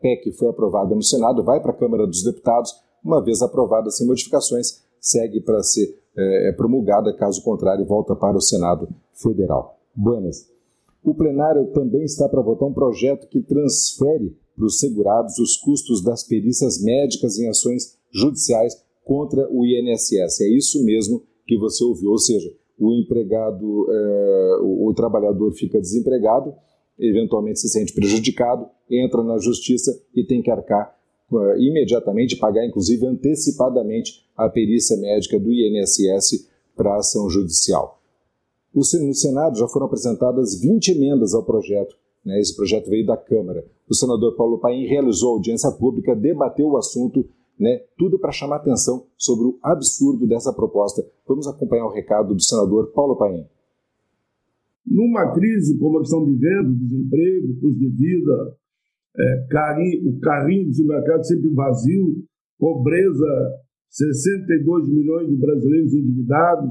PEC 0.00 0.32
foi 0.32 0.48
aprovada 0.48 0.94
no 0.94 1.02
Senado, 1.02 1.42
vai 1.42 1.60
para 1.60 1.70
a 1.70 1.76
Câmara 1.76 2.06
dos 2.06 2.22
Deputados, 2.22 2.74
uma 3.04 3.22
vez 3.22 3.42
aprovada 3.42 3.90
sem 3.90 4.06
modificações, 4.06 4.82
segue 5.00 5.40
para 5.40 5.62
ser 5.62 5.98
é, 6.16 6.52
promulgada, 6.52 7.14
caso 7.14 7.42
contrário, 7.42 7.84
volta 7.84 8.14
para 8.14 8.36
o 8.36 8.40
Senado 8.40 8.88
Federal. 9.14 9.78
Buenas. 9.94 10.48
O 11.02 11.14
plenário 11.14 11.66
também 11.72 12.04
está 12.04 12.28
para 12.28 12.42
votar 12.42 12.68
um 12.68 12.74
projeto 12.74 13.26
que 13.28 13.40
transfere 13.40 14.36
para 14.54 14.66
os 14.66 14.78
segurados 14.78 15.38
os 15.38 15.56
custos 15.56 16.02
das 16.04 16.22
perícias 16.22 16.82
médicas 16.82 17.38
em 17.38 17.48
ações 17.48 17.96
judiciais 18.12 18.74
contra 19.02 19.48
o 19.50 19.64
INSS. 19.64 20.42
É 20.42 20.48
isso 20.48 20.84
mesmo 20.84 21.22
que 21.46 21.56
você 21.56 21.82
ouviu, 21.82 22.10
ou 22.10 22.18
seja, 22.18 22.52
o 22.78 22.92
empregado, 22.92 23.86
é, 23.90 24.58
o, 24.62 24.88
o 24.88 24.94
trabalhador 24.94 25.52
fica 25.52 25.80
desempregado, 25.80 26.54
eventualmente 26.98 27.60
se 27.60 27.68
sente 27.68 27.94
prejudicado, 27.94 28.68
entra 28.90 29.22
na 29.22 29.38
justiça 29.38 29.90
e 30.14 30.24
tem 30.24 30.42
que 30.42 30.50
arcar 30.50 30.94
imediatamente, 31.58 32.36
pagar 32.36 32.66
inclusive 32.66 33.06
antecipadamente 33.06 34.24
a 34.36 34.48
perícia 34.48 34.96
médica 34.96 35.38
do 35.38 35.52
INSS 35.52 36.48
para 36.76 36.96
ação 36.96 37.28
judicial. 37.28 38.00
No 38.74 38.84
Senado 38.84 39.58
já 39.58 39.66
foram 39.66 39.86
apresentadas 39.86 40.60
20 40.60 40.92
emendas 40.92 41.34
ao 41.34 41.44
projeto 41.44 41.96
Né? 42.24 42.38
Esse 42.38 42.54
projeto 42.54 42.88
veio 42.88 43.06
da 43.06 43.16
Câmara. 43.16 43.64
O 43.88 43.94
senador 43.94 44.36
Paulo 44.36 44.58
Paim 44.58 44.86
realizou 44.86 45.34
audiência 45.34 45.70
pública, 45.72 46.14
debateu 46.14 46.68
o 46.68 46.76
assunto, 46.76 47.26
né? 47.58 47.82
tudo 47.98 48.18
para 48.18 48.30
chamar 48.30 48.56
atenção 48.56 49.06
sobre 49.16 49.46
o 49.46 49.58
absurdo 49.62 50.26
dessa 50.26 50.52
proposta. 50.52 51.04
Vamos 51.26 51.48
acompanhar 51.48 51.86
o 51.86 51.92
recado 51.92 52.34
do 52.34 52.42
senador 52.42 52.92
Paulo 52.92 53.16
Paim. 53.16 53.46
Numa 54.86 55.32
crise 55.32 55.78
como 55.78 55.96
a 55.96 56.00
que 56.00 56.06
estão 56.06 56.24
vivendo, 56.24 56.74
desemprego, 56.74 57.60
custo 57.60 57.78
de 57.78 57.88
vida, 57.88 58.56
é, 59.16 59.46
carinho, 59.50 60.10
o 60.10 60.20
carrinho 60.20 60.68
do 60.68 60.74
supermercado 60.74 61.24
sempre 61.24 61.50
vazio, 61.50 62.24
pobreza, 62.58 63.60
62 63.90 64.88
milhões 64.88 65.28
de 65.28 65.36
brasileiros 65.36 65.92
endividados, 65.92 66.70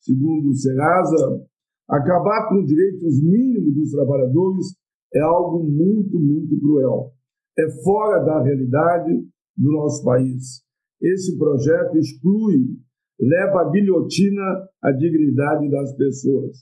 segundo 0.00 0.48
o 0.48 0.54
Serasa, 0.54 1.44
acabar 1.88 2.48
com 2.48 2.60
os 2.60 2.66
direitos 2.66 3.22
mínimos 3.22 3.74
dos 3.74 3.90
trabalhadores 3.90 4.66
é 5.14 5.20
algo 5.20 5.62
muito, 5.64 6.18
muito 6.18 6.58
cruel. 6.58 7.12
É 7.58 7.70
fora 7.82 8.24
da 8.24 8.42
realidade 8.42 9.12
do 9.56 9.72
nosso 9.72 10.04
país. 10.04 10.62
Esse 11.00 11.38
projeto 11.38 11.96
exclui, 11.98 12.76
leva 13.20 13.60
a 13.60 13.70
guilhotina 13.70 14.68
a 14.82 14.90
dignidade 14.90 15.70
das 15.70 15.94
pessoas. 15.96 16.56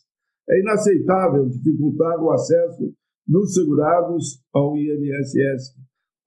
É 0.51 0.61
inaceitável 0.61 1.49
dificultar 1.49 2.21
o 2.23 2.31
acesso 2.31 2.93
dos 3.27 3.55
segurados 3.55 4.43
ao 4.53 4.77
INSS, 4.77 5.77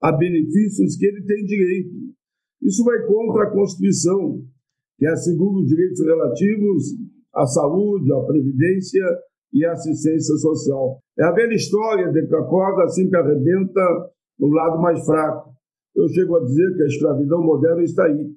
a 0.02 0.12
benefícios 0.12 0.96
que 0.96 1.06
ele 1.06 1.24
tem 1.24 1.44
direito. 1.44 1.94
Isso 2.62 2.84
vai 2.84 3.04
contra 3.06 3.44
a 3.44 3.50
Constituição, 3.50 4.42
que 4.98 5.06
assegura 5.06 5.60
os 5.60 5.66
direitos 5.66 6.00
relativos 6.04 6.84
à 7.34 7.46
saúde, 7.46 8.12
à 8.12 8.20
previdência 8.24 9.04
e 9.52 9.64
à 9.64 9.72
assistência 9.72 10.34
social. 10.36 10.98
É 11.18 11.24
a 11.24 11.32
velha 11.32 11.54
história 11.54 12.10
de 12.10 12.26
que 12.26 12.34
a 12.34 12.42
corda 12.44 12.88
sempre 12.88 13.18
arrebenta 13.18 14.10
no 14.38 14.48
lado 14.48 14.80
mais 14.80 15.04
fraco. 15.04 15.50
Eu 15.94 16.08
chego 16.08 16.36
a 16.36 16.44
dizer 16.44 16.76
que 16.76 16.82
a 16.82 16.86
escravidão 16.86 17.42
moderna 17.42 17.82
está 17.82 18.04
aí. 18.04 18.35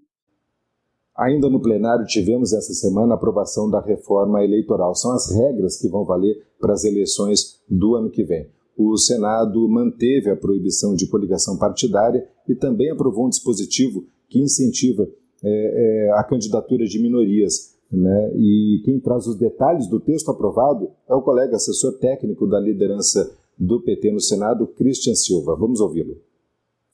Ainda 1.19 1.49
no 1.49 1.59
plenário 1.59 2.05
tivemos 2.05 2.53
essa 2.53 2.73
semana 2.73 3.13
a 3.13 3.17
aprovação 3.17 3.69
da 3.69 3.81
reforma 3.81 4.41
eleitoral. 4.41 4.95
São 4.95 5.11
as 5.11 5.29
regras 5.29 5.77
que 5.77 5.89
vão 5.89 6.05
valer 6.05 6.47
para 6.57 6.71
as 6.71 6.85
eleições 6.85 7.61
do 7.69 7.93
ano 7.95 8.09
que 8.09 8.23
vem. 8.23 8.49
O 8.77 8.95
Senado 8.95 9.67
manteve 9.67 10.29
a 10.29 10.37
proibição 10.37 10.95
de 10.95 11.09
coligação 11.09 11.57
partidária 11.57 12.25
e 12.47 12.55
também 12.55 12.89
aprovou 12.89 13.25
um 13.25 13.29
dispositivo 13.29 14.05
que 14.29 14.39
incentiva 14.39 15.09
é, 15.43 16.07
é, 16.07 16.11
a 16.13 16.23
candidatura 16.23 16.85
de 16.85 17.01
minorias. 17.01 17.77
Né? 17.91 18.31
E 18.37 18.81
quem 18.85 18.97
traz 18.97 19.27
os 19.27 19.35
detalhes 19.35 19.87
do 19.87 19.99
texto 19.99 20.31
aprovado 20.31 20.89
é 21.05 21.13
o 21.13 21.21
colega 21.21 21.57
assessor 21.57 21.99
técnico 21.99 22.47
da 22.47 22.61
liderança 22.61 23.37
do 23.57 23.81
PT 23.81 24.13
no 24.13 24.21
Senado, 24.21 24.67
Christian 24.67 25.15
Silva. 25.15 25.53
Vamos 25.53 25.81
ouvi-lo. 25.81 26.15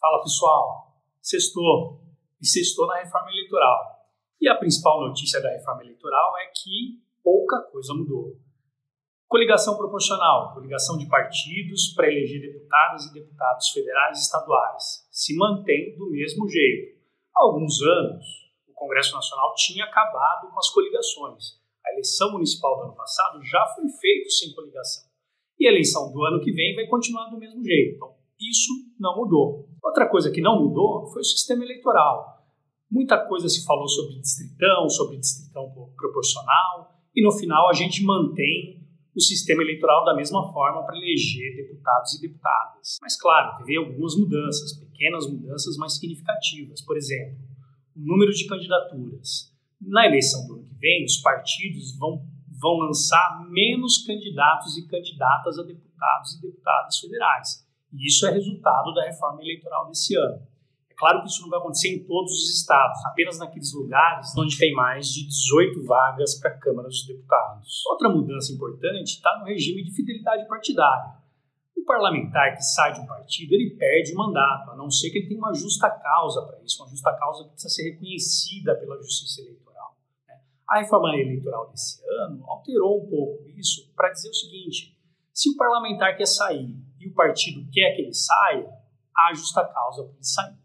Fala 0.02 0.24
pessoal, 0.24 0.96
sextou 1.22 2.00
e 2.42 2.48
sextou 2.48 2.88
na 2.88 2.98
reforma 2.98 3.30
eleitoral. 3.30 3.95
E 4.40 4.48
a 4.48 4.56
principal 4.56 5.02
notícia 5.02 5.42
da 5.42 5.50
reforma 5.50 5.84
eleitoral 5.84 6.38
é 6.38 6.52
que 6.54 7.02
pouca 7.24 7.62
coisa 7.72 7.94
mudou. 7.94 8.38
Coligação 9.28 9.76
proporcional, 9.76 10.54
coligação 10.54 10.98
de 10.98 11.08
partidos 11.08 11.94
para 11.96 12.08
eleger 12.08 12.42
deputadas 12.42 13.06
e 13.06 13.14
deputados 13.14 13.70
federais 13.70 14.20
e 14.20 14.22
estaduais, 14.22 15.08
se 15.12 15.36
mantém 15.36 15.96
do 15.98 16.10
mesmo 16.12 16.48
jeito. 16.48 16.96
Há 17.36 17.44
alguns 17.44 17.82
anos, 17.82 18.26
o 18.68 18.74
Congresso 18.74 19.14
Nacional 19.16 19.54
tinha 19.56 19.86
acabado 19.86 20.52
com 20.52 20.60
as 20.60 20.70
coligações. 20.70 21.60
A 21.86 21.92
eleição 21.92 22.32
municipal 22.32 22.78
do 22.78 22.84
ano 22.84 22.96
passado 22.96 23.44
já 23.44 23.66
foi 23.76 23.90
feita 23.90 24.30
sem 24.30 24.54
coligação. 24.54 25.04
E 25.60 25.68
a 25.68 25.72
eleição 25.72 26.12
do 26.12 26.24
ano 26.24 26.40
que 26.42 26.52
vem 26.52 26.76
vai 26.76 26.86
continuar 26.88 27.30
do 27.30 27.38
mesmo 27.38 27.64
jeito. 27.64 27.96
Então, 27.96 28.16
isso 28.40 28.72
não 29.00 29.16
mudou. 29.16 29.68
Outra 29.84 30.08
coisa 30.10 30.32
que 30.32 30.42
não 30.42 30.62
mudou 30.62 31.08
foi 31.08 31.22
o 31.22 31.26
sistema 31.26 31.64
eleitoral. 31.64 32.35
Muita 32.90 33.18
coisa 33.28 33.50
se 33.50 33.66
falou 33.66 33.88
sobre 33.88 34.20
distritão, 34.20 34.90
sobre 34.90 35.18
distritão 35.18 35.72
proporcional, 35.96 36.96
e 37.16 37.24
no 37.24 37.32
final 37.32 37.70
a 37.70 37.74
gente 37.74 38.04
mantém 38.04 38.86
o 39.16 39.22
sistema 39.22 39.64
eleitoral 39.64 40.04
da 40.04 40.14
mesma 40.14 40.52
forma 40.52 40.84
para 40.86 40.98
eleger 40.98 41.56
deputados 41.56 42.14
e 42.16 42.22
deputadas. 42.22 42.98
Mas, 43.02 43.20
claro, 43.20 43.58
teve 43.60 43.78
algumas 43.78 44.16
mudanças, 44.18 44.78
pequenas 44.78 45.26
mudanças, 45.26 45.78
mas 45.78 45.94
significativas. 45.94 46.82
Por 46.82 46.98
exemplo, 46.98 47.38
o 47.96 48.02
número 48.02 48.34
de 48.34 48.46
candidaturas. 48.46 49.54
Na 49.82 50.06
eleição 50.06 50.46
do 50.48 50.56
ano 50.56 50.66
que 50.66 50.76
vem, 50.76 51.06
os 51.06 51.18
partidos 51.18 51.98
vão, 51.98 52.26
vão 52.60 52.78
lançar 52.80 53.48
menos 53.50 54.06
candidatos 54.06 54.78
e 54.78 54.86
candidatas 54.88 55.58
a 55.60 55.64
deputados 55.64 56.36
e 56.36 56.42
deputadas 56.42 57.00
federais. 57.00 57.66
E 57.94 58.08
isso 58.08 58.28
é 58.28 58.32
resultado 58.32 58.94
da 58.94 59.06
reforma 59.06 59.42
eleitoral 59.42 59.88
desse 59.88 60.16
ano. 60.18 60.46
É 60.96 60.98
claro 60.98 61.22
que 61.22 61.28
isso 61.28 61.42
não 61.42 61.50
vai 61.50 61.60
acontecer 61.60 61.90
em 61.94 62.06
todos 62.06 62.32
os 62.32 62.58
estados, 62.58 63.06
apenas 63.06 63.38
naqueles 63.38 63.74
lugares 63.74 64.34
onde 64.38 64.58
tem 64.58 64.74
mais 64.74 65.10
de 65.10 65.28
18 65.28 65.84
vagas 65.84 66.40
para 66.40 66.52
a 66.52 66.58
Câmara 66.58 66.88
dos 66.88 67.06
Deputados. 67.06 67.86
Outra 67.88 68.08
mudança 68.08 68.54
importante 68.54 69.16
está 69.16 69.38
no 69.38 69.46
regime 69.46 69.84
de 69.84 69.92
fidelidade 69.92 70.48
partidária. 70.48 71.18
O 71.76 71.84
parlamentar 71.84 72.56
que 72.56 72.62
sai 72.62 72.94
de 72.94 73.02
um 73.02 73.06
partido, 73.06 73.54
ele 73.54 73.72
perde 73.72 74.14
o 74.14 74.18
mandato, 74.18 74.72
a 74.72 74.76
não 74.78 74.90
ser 74.90 75.10
que 75.10 75.18
ele 75.18 75.28
tenha 75.28 75.38
uma 75.38 75.54
justa 75.54 75.90
causa 75.90 76.42
para 76.44 76.62
isso, 76.64 76.82
uma 76.82 76.90
justa 76.90 77.12
causa 77.14 77.44
que 77.44 77.50
precisa 77.50 77.74
ser 77.74 77.92
reconhecida 77.92 78.76
pela 78.76 78.96
Justiça 78.96 79.42
Eleitoral. 79.42 79.98
Né? 80.26 80.40
A 80.66 80.80
reforma 80.80 81.14
eleitoral 81.14 81.70
desse 81.72 82.02
ano 82.22 82.42
alterou 82.50 83.04
um 83.04 83.10
pouco 83.10 83.50
isso 83.50 83.92
para 83.94 84.12
dizer 84.12 84.30
o 84.30 84.34
seguinte: 84.34 84.98
se 85.34 85.50
o 85.50 85.58
parlamentar 85.58 86.16
quer 86.16 86.26
sair 86.26 86.74
e 86.98 87.08
o 87.10 87.14
partido 87.14 87.70
quer 87.70 87.94
que 87.96 88.04
ele 88.04 88.14
saia, 88.14 88.70
há 89.14 89.34
justa 89.34 89.66
causa 89.66 90.04
para 90.04 90.14
ele 90.14 90.24
sair 90.24 90.65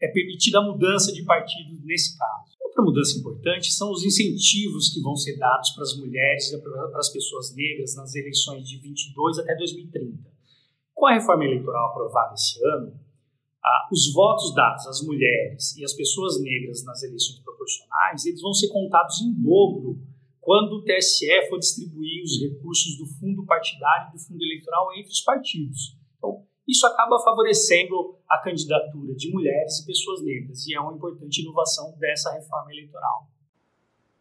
é 0.00 0.08
permitida 0.08 0.58
a 0.58 0.62
mudança 0.62 1.12
de 1.12 1.22
partido 1.24 1.80
nesse 1.84 2.16
caso. 2.18 2.56
Outra 2.60 2.82
mudança 2.82 3.18
importante 3.18 3.72
são 3.72 3.90
os 3.90 4.04
incentivos 4.04 4.92
que 4.92 5.00
vão 5.00 5.16
ser 5.16 5.38
dados 5.38 5.70
para 5.70 5.82
as 5.82 5.96
mulheres 5.96 6.52
e 6.52 6.60
para 6.60 6.98
as 6.98 7.08
pessoas 7.10 7.54
negras 7.54 7.94
nas 7.96 8.14
eleições 8.14 8.68
de 8.68 8.78
22 8.78 9.38
até 9.38 9.54
2030. 9.56 10.30
Com 10.94 11.06
a 11.06 11.14
reforma 11.14 11.44
eleitoral 11.44 11.90
aprovada 11.90 12.34
esse 12.34 12.58
ano, 12.64 12.98
os 13.90 14.12
votos 14.12 14.54
dados 14.54 14.86
às 14.86 15.02
mulheres 15.02 15.76
e 15.76 15.84
às 15.84 15.92
pessoas 15.92 16.40
negras 16.40 16.84
nas 16.84 17.02
eleições 17.02 17.40
proporcionais, 17.40 18.24
eles 18.26 18.40
vão 18.40 18.54
ser 18.54 18.68
contados 18.68 19.20
em 19.22 19.32
dobro 19.32 19.98
quando 20.40 20.74
o 20.74 20.84
TSE 20.84 21.48
for 21.48 21.58
distribuir 21.58 22.22
os 22.22 22.40
recursos 22.40 22.96
do 22.96 23.06
fundo 23.18 23.44
partidário 23.44 24.10
e 24.10 24.12
do 24.12 24.18
fundo 24.18 24.42
eleitoral 24.44 24.94
entre 24.94 25.10
os 25.10 25.20
partidos. 25.20 25.96
Isso 26.66 26.86
acaba 26.86 27.18
favorecendo 27.22 28.16
a 28.28 28.38
candidatura 28.38 29.14
de 29.14 29.32
mulheres 29.32 29.78
e 29.78 29.86
pessoas 29.86 30.22
negras, 30.22 30.66
e 30.66 30.74
é 30.74 30.80
uma 30.80 30.94
importante 30.94 31.40
inovação 31.40 31.94
dessa 31.98 32.32
reforma 32.32 32.72
eleitoral. 32.72 33.28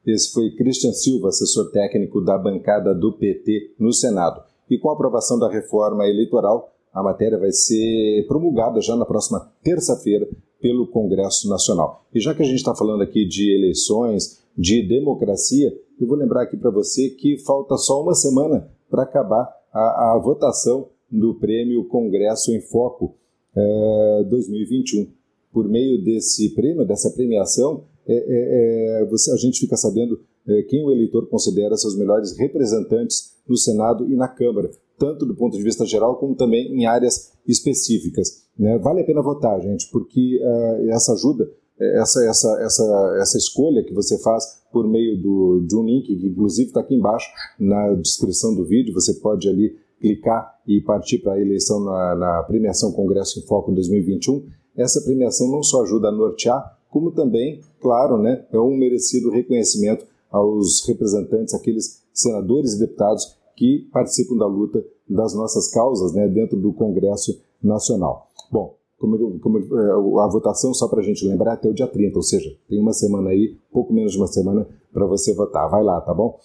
Esse 0.06 0.32
foi 0.32 0.52
Christian 0.56 0.94
Silva, 0.94 1.30
assessor 1.30 1.72
técnico 1.72 2.22
da 2.22 2.38
bancada 2.38 2.94
do 2.94 3.18
PT 3.18 3.76
no 3.80 3.92
Senado. 3.92 4.44
E 4.70 4.78
com 4.78 4.92
a 4.92 4.94
aprovação 4.94 5.40
da 5.40 5.50
reforma 5.50 6.08
eleitoral, 6.08 6.72
a 6.94 7.02
matéria 7.02 7.40
vai 7.40 7.52
ser 7.52 8.26
promulgada 8.28 8.80
já 8.80 8.96
na 8.96 9.06
próxima 9.06 9.52
terça-feira 9.64 10.28
pelo 10.62 10.88
Congresso 10.88 11.50
Nacional. 11.50 12.06
E 12.14 12.20
já 12.20 12.34
que 12.34 12.44
a 12.44 12.46
gente 12.46 12.58
está 12.58 12.76
falando 12.76 13.02
aqui 13.02 13.28
de 13.28 13.54
eleições, 13.56 14.44
de 14.58 14.88
democracia, 14.88 15.76
eu 16.00 16.08
vou 16.08 16.16
lembrar 16.16 16.44
aqui 16.44 16.56
para 16.56 16.72
você 16.72 17.10
que 17.10 17.38
falta 17.40 17.76
só 17.76 18.02
uma 18.02 18.14
semana 18.14 18.72
para 18.90 19.04
acabar 19.04 19.52
a, 19.74 20.14
a 20.14 20.20
votação 20.20 20.90
do 21.12 21.36
Prêmio 21.36 21.86
Congresso 21.86 22.52
em 22.52 22.62
Foco 22.62 23.15
é, 23.56 24.24
2021. 24.30 25.08
Por 25.52 25.70
meio 25.70 26.04
desse 26.04 26.50
prêmio, 26.54 26.86
dessa 26.86 27.10
premiação, 27.12 27.86
é, 28.08 28.13
é, 28.13 29.02
é, 29.02 29.06
você, 29.06 29.32
a 29.32 29.38
gente 29.38 29.60
fica 29.60 29.76
sabendo 29.76 30.20
é, 30.48 30.62
quem 30.63 30.84
o 30.84 30.91
eleitor 30.91 31.28
considera 31.28 31.76
seus 31.76 31.98
melhores 31.98 32.38
representantes 32.38 33.34
no 33.48 33.58
Senado 33.58 34.08
e 34.10 34.15
na 34.15 34.28
Câmara, 34.28 34.70
tanto 34.98 35.26
do 35.26 35.36
ponto 35.36 35.58
de 35.58 35.63
vista 35.63 35.86
geral 35.86 36.18
como 36.18 36.36
também 36.36 36.68
em 36.74 36.86
áreas 36.86 37.34
específicas. 37.48 38.46
Né? 38.58 38.78
Vale 38.78 39.02
a 39.02 39.06
pena 39.06 39.22
votar, 39.22 39.60
gente, 39.62 39.89
porque 39.91 40.39
uh, 40.41 40.89
essa 40.91 41.13
ajuda, 41.13 41.50
essa, 41.80 42.26
essa, 42.26 42.62
essa, 42.62 43.18
essa 43.22 43.38
escolha 43.38 43.84
que 43.84 43.94
você 43.94 44.18
faz 44.20 44.62
por 44.72 44.88
meio 44.88 45.22
do, 45.22 45.65
de 45.68 45.76
um 45.76 45.84
link, 45.84 46.06
que 46.06 46.28
inclusive 46.28 46.70
está 46.70 46.82
aqui 46.82 46.96
embaixo 46.96 47.28
na 47.60 47.94
descrição 47.96 48.56
do 48.56 48.65
vídeo, 48.65 48.94
você 48.94 49.13
pode 49.15 49.48
ali 49.50 49.76
clicar 50.00 50.60
e 50.68 50.82
partir 50.82 51.20
para 51.20 51.34
a 51.34 51.42
eleição 51.42 51.80
na, 51.84 52.16
na, 52.16 52.44
premiação 52.44 52.92
Congresso 52.92 53.40
em 53.40 53.44
Foco 53.44 53.72
2021, 53.72 54.46
essa 54.76 55.02
premiação 55.02 55.50
não 55.50 55.64
só 55.64 55.84
ajuda 55.84 56.10
a 56.10 56.12
nortear, 56.12 56.78
como 56.90 57.12
também, 57.12 57.62
claro, 57.82 58.18
né, 58.18 58.46
é 58.52 58.60
um 58.60 58.76
merecido 58.76 59.30
reconhecimento 59.30 60.06
aos 60.32 60.86
representantes, 60.88 61.54
aqueles 61.54 62.04
senadores 62.14 62.74
e 62.74 62.80
deputados 62.80 63.38
que 63.56 63.88
participam 63.92 64.38
da 64.38 64.48
luta 64.48 64.84
das 65.10 65.34
nossas 65.34 65.70
causas 65.70 66.14
né, 66.14 66.28
dentro 66.28 66.60
do 66.60 66.74
Congresso 66.74 67.42
Nacional. 67.62 68.28
Bom, 68.52 68.76
como, 68.98 69.40
como 69.40 69.60
é, 69.60 69.92
a 70.24 70.28
votação, 70.28 70.74
só 70.74 70.88
para 70.88 71.00
a 71.00 71.04
gente 71.04 71.26
lembrar, 71.26 71.54
até 71.54 71.70
o 71.70 71.74
dia 71.74 71.88
30, 71.88 72.18
ou 72.18 72.24
seja, 72.24 72.50
tem 72.68 72.80
uma 72.80 72.94
semana 72.94 73.30
aí, 73.30 73.58
pouco 73.72 73.94
menos 73.94 74.14
de 74.14 74.18
uma 74.18 74.28
semana, 74.28 74.68
para 74.94 75.06
você 75.06 75.34
votar. 75.34 75.70
Vai 75.70 75.84
lá, 75.84 76.00
tá 76.02 76.14
bom? 76.14 76.40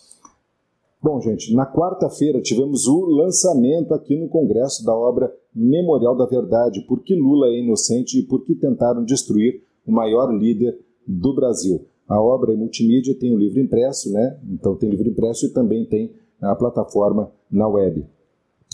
Bom, 1.02 1.18
gente, 1.18 1.54
na 1.54 1.64
quarta-feira 1.64 2.42
tivemos 2.42 2.86
o 2.86 3.06
lançamento 3.06 3.94
aqui 3.94 4.14
no 4.20 4.28
Congresso 4.28 4.84
da 4.84 4.94
obra 4.94 5.34
Memorial 5.54 6.14
da 6.14 6.26
Verdade, 6.26 6.82
Por 6.82 7.02
que 7.02 7.14
Lula 7.14 7.46
é 7.46 7.58
inocente 7.58 8.18
e 8.18 8.22
por 8.22 8.44
que 8.44 8.54
tentaram 8.54 9.02
destruir 9.02 9.62
o 9.86 9.90
maior 9.90 10.30
líder 10.30 10.78
do 11.06 11.34
Brasil. 11.34 11.86
A 12.06 12.20
obra 12.20 12.52
é 12.52 12.56
multimídia, 12.56 13.18
tem 13.18 13.32
o 13.32 13.36
um 13.36 13.38
livro 13.38 13.60
impresso, 13.60 14.12
né? 14.12 14.38
Então 14.50 14.76
tem 14.76 14.90
livro 14.90 15.08
impresso 15.08 15.46
e 15.46 15.48
também 15.48 15.86
tem 15.86 16.12
a 16.38 16.54
plataforma 16.54 17.32
na 17.50 17.66
web. 17.66 18.04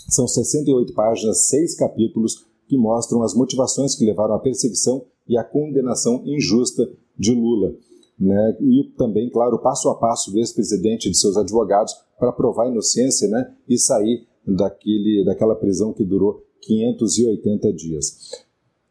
São 0.09 0.27
68 0.27 0.93
páginas, 0.93 1.47
seis 1.47 1.75
capítulos 1.75 2.45
que 2.67 2.77
mostram 2.77 3.23
as 3.23 3.33
motivações 3.33 3.95
que 3.95 4.05
levaram 4.05 4.35
à 4.35 4.39
perseguição 4.39 5.05
e 5.27 5.37
à 5.37 5.45
condenação 5.45 6.21
injusta 6.25 6.89
de 7.17 7.33
Lula. 7.33 7.73
Né? 8.19 8.57
E 8.59 8.83
também, 8.97 9.29
claro, 9.29 9.59
passo 9.59 9.89
a 9.89 9.95
passo 9.95 10.31
do 10.31 10.39
ex-presidente 10.39 11.07
e 11.07 11.11
de 11.11 11.17
seus 11.17 11.37
advogados 11.37 12.06
para 12.19 12.31
provar 12.31 12.65
a 12.65 12.69
inocência 12.69 13.27
né? 13.27 13.53
e 13.67 13.77
sair 13.77 14.27
daquele, 14.45 15.23
daquela 15.25 15.55
prisão 15.55 15.93
que 15.93 16.03
durou 16.03 16.43
580 16.61 17.73
dias. 17.73 18.45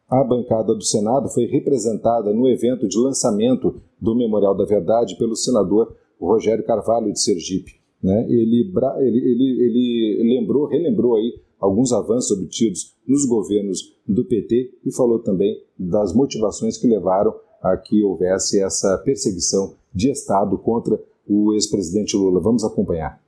A 0.09 0.23
bancada 0.23 0.75
do 0.75 0.85
Senado 0.85 1.29
foi 1.29 1.47
representada 1.47 2.33
no 2.33 2.49
evento 2.49 2.87
de 2.87 2.97
lançamento 2.99 3.81
do 4.01 4.15
Memorial 4.15 4.57
da 4.57 4.65
Verdade 4.65 5.17
pelo 5.19 5.35
senador 5.35 5.97
Rogério 6.21 6.65
Carvalho 6.65 7.13
de 7.13 7.21
Sergipe. 7.21 7.73
Né? 8.03 8.25
Ele, 8.29 8.73
ele, 8.99 9.19
ele, 9.19 10.21
ele 10.21 10.39
lembrou, 10.39 10.67
relembrou 10.67 11.17
aí 11.17 11.41
alguns 11.59 11.93
avanços 11.93 12.31
obtidos 12.31 12.95
nos 13.07 13.27
governos 13.27 13.97
do 14.07 14.25
PT 14.25 14.79
e 14.85 14.95
falou 14.95 15.19
também 15.19 15.61
das 15.77 16.15
motivações 16.15 16.79
que 16.79 16.87
levaram 16.87 17.35
a 17.63 17.77
que 17.77 18.03
houvesse 18.05 18.63
essa 18.63 18.97
perseguição 18.99 19.75
de 19.93 20.11
Estado 20.11 20.57
contra 20.59 21.03
o 21.27 21.53
ex-presidente 21.55 22.17
Lula. 22.17 22.41
Vamos 22.41 22.65
acompanhar. 22.65 23.23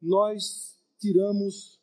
Nós 0.00 0.76
tiramos 0.98 1.80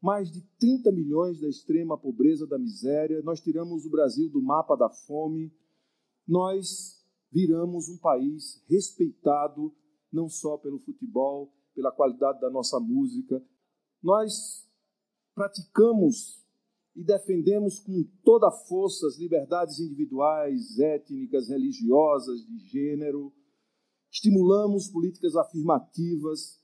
mais 0.00 0.30
de 0.30 0.40
30 0.58 0.90
milhões 0.90 1.40
da 1.40 1.48
extrema 1.48 1.96
pobreza, 1.96 2.46
da 2.46 2.58
miséria, 2.58 3.22
nós 3.22 3.40
tiramos 3.40 3.86
o 3.86 3.90
Brasil 3.90 4.28
do 4.28 4.42
mapa 4.42 4.76
da 4.76 4.90
fome, 4.90 5.52
nós 6.26 7.00
viramos 7.30 7.88
um 7.88 7.96
país 7.98 8.62
respeitado 8.68 9.72
não 10.12 10.28
só 10.28 10.58
pelo 10.58 10.78
futebol, 10.78 11.52
pela 11.74 11.92
qualidade 11.92 12.40
da 12.40 12.50
nossa 12.50 12.78
música. 12.78 13.42
Nós 14.02 14.68
praticamos 15.34 16.42
e 16.94 17.02
defendemos 17.02 17.80
com 17.80 18.04
toda 18.22 18.48
a 18.48 18.52
força 18.52 19.06
as 19.06 19.16
liberdades 19.18 19.78
individuais, 19.80 20.78
étnicas, 20.78 21.48
religiosas, 21.48 22.44
de 22.44 22.58
gênero. 22.58 23.32
Estimulamos 24.12 24.88
políticas 24.88 25.34
afirmativas, 25.36 26.60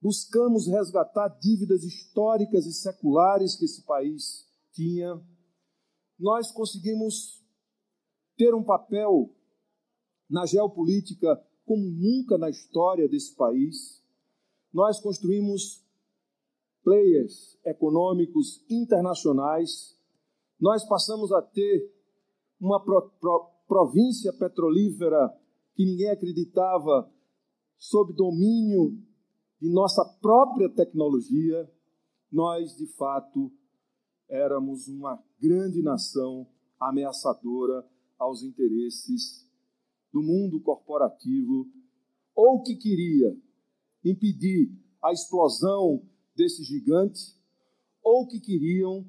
buscamos 0.00 0.68
resgatar 0.68 1.28
dívidas 1.40 1.82
históricas 1.82 2.66
e 2.66 2.72
seculares 2.72 3.56
que 3.56 3.64
esse 3.64 3.82
país 3.82 4.48
tinha. 4.72 5.20
Nós 6.16 6.52
conseguimos 6.52 7.44
ter 8.36 8.54
um 8.54 8.62
papel 8.62 9.34
na 10.30 10.46
geopolítica 10.46 11.36
como 11.64 11.82
nunca 11.82 12.38
na 12.38 12.48
história 12.48 13.08
desse 13.08 13.34
país. 13.34 14.00
Nós 14.72 15.00
construímos 15.00 15.84
players 16.84 17.58
econômicos 17.64 18.64
internacionais. 18.70 19.98
Nós 20.60 20.84
passamos 20.86 21.32
a 21.32 21.42
ter 21.42 21.92
uma 22.60 22.80
pro, 22.84 23.10
pro, 23.18 23.50
província 23.66 24.32
petrolífera 24.32 25.28
que 25.74 25.84
ninguém 25.84 26.10
acreditava 26.10 27.10
sob 27.76 28.12
domínio 28.14 28.96
de 29.60 29.70
nossa 29.70 30.04
própria 30.20 30.68
tecnologia. 30.68 31.70
Nós, 32.30 32.76
de 32.76 32.86
fato, 32.86 33.52
éramos 34.28 34.88
uma 34.88 35.22
grande 35.40 35.82
nação 35.82 36.46
ameaçadora 36.78 37.86
aos 38.18 38.42
interesses 38.42 39.48
do 40.12 40.22
mundo 40.22 40.60
corporativo, 40.60 41.66
ou 42.34 42.62
que 42.62 42.76
queria 42.76 43.36
impedir 44.04 44.70
a 45.02 45.12
explosão 45.12 46.06
desse 46.36 46.62
gigante, 46.62 47.20
ou 48.02 48.26
que 48.26 48.40
queriam 48.40 49.04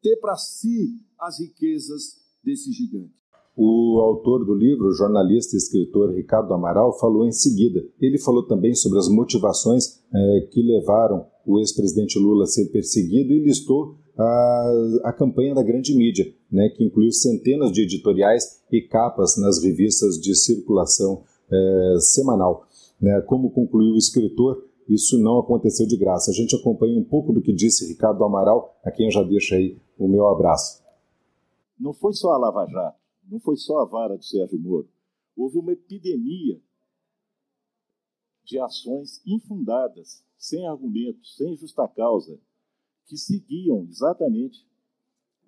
ter 0.00 0.16
para 0.16 0.36
si 0.36 1.04
as 1.18 1.40
riquezas 1.40 2.22
desse 2.42 2.72
gigante. 2.72 3.14
O 3.56 4.00
autor 4.00 4.44
do 4.44 4.54
livro, 4.54 4.88
o 4.88 4.92
jornalista 4.92 5.56
e 5.56 5.58
escritor 5.58 6.14
Ricardo 6.14 6.52
Amaral, 6.52 6.98
falou 6.98 7.26
em 7.26 7.32
seguida. 7.32 7.82
Ele 7.98 8.18
falou 8.18 8.42
também 8.42 8.74
sobre 8.74 8.98
as 8.98 9.08
motivações 9.08 10.02
eh, 10.14 10.48
que 10.50 10.60
levaram 10.62 11.26
o 11.46 11.58
ex-presidente 11.58 12.18
Lula 12.18 12.44
a 12.44 12.46
ser 12.46 12.66
perseguido 12.66 13.32
e 13.32 13.42
listou 13.42 13.96
a, 14.18 14.72
a 15.04 15.12
campanha 15.12 15.54
da 15.54 15.62
grande 15.62 15.96
mídia, 15.96 16.26
né, 16.50 16.68
que 16.68 16.84
incluiu 16.84 17.12
centenas 17.12 17.72
de 17.72 17.82
editoriais 17.82 18.62
e 18.70 18.82
capas 18.82 19.38
nas 19.38 19.62
revistas 19.62 20.20
de 20.20 20.34
circulação 20.34 21.22
eh, 21.50 21.96
semanal. 22.00 22.66
Né, 23.00 23.20
como 23.22 23.50
concluiu 23.50 23.94
o 23.94 23.98
escritor, 23.98 24.64
isso 24.88 25.18
não 25.18 25.38
aconteceu 25.38 25.86
de 25.86 25.96
graça. 25.96 26.30
A 26.30 26.34
gente 26.34 26.54
acompanha 26.54 26.98
um 26.98 27.04
pouco 27.04 27.32
do 27.32 27.40
que 27.40 27.54
disse 27.54 27.88
Ricardo 27.88 28.22
Amaral, 28.22 28.76
a 28.84 28.90
quem 28.90 29.06
eu 29.06 29.12
já 29.12 29.22
deixo 29.22 29.54
aí 29.54 29.78
o 29.98 30.06
meu 30.06 30.26
abraço. 30.26 30.82
Não 31.78 31.92
foi 31.92 32.12
só 32.12 32.32
a 32.32 32.38
Lava 32.38 32.66
Jato, 32.66 33.05
não 33.28 33.40
foi 33.40 33.56
só 33.56 33.78
a 33.80 33.84
vara 33.84 34.16
do 34.16 34.24
Sérgio 34.24 34.58
Moro. 34.58 34.88
Houve 35.36 35.58
uma 35.58 35.72
epidemia 35.72 36.60
de 38.44 38.58
ações 38.58 39.20
infundadas, 39.26 40.24
sem 40.38 40.66
argumentos, 40.66 41.36
sem 41.36 41.56
justa 41.56 41.86
causa, 41.88 42.40
que 43.06 43.16
seguiam 43.16 43.84
exatamente 43.88 44.66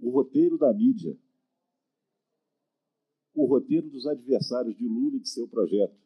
o 0.00 0.10
roteiro 0.10 0.58
da 0.58 0.72
mídia, 0.72 1.16
o 3.34 3.46
roteiro 3.46 3.88
dos 3.88 4.06
adversários 4.06 4.76
de 4.76 4.86
Lula 4.86 5.16
e 5.16 5.20
de 5.20 5.28
seu 5.28 5.46
projeto. 5.48 5.96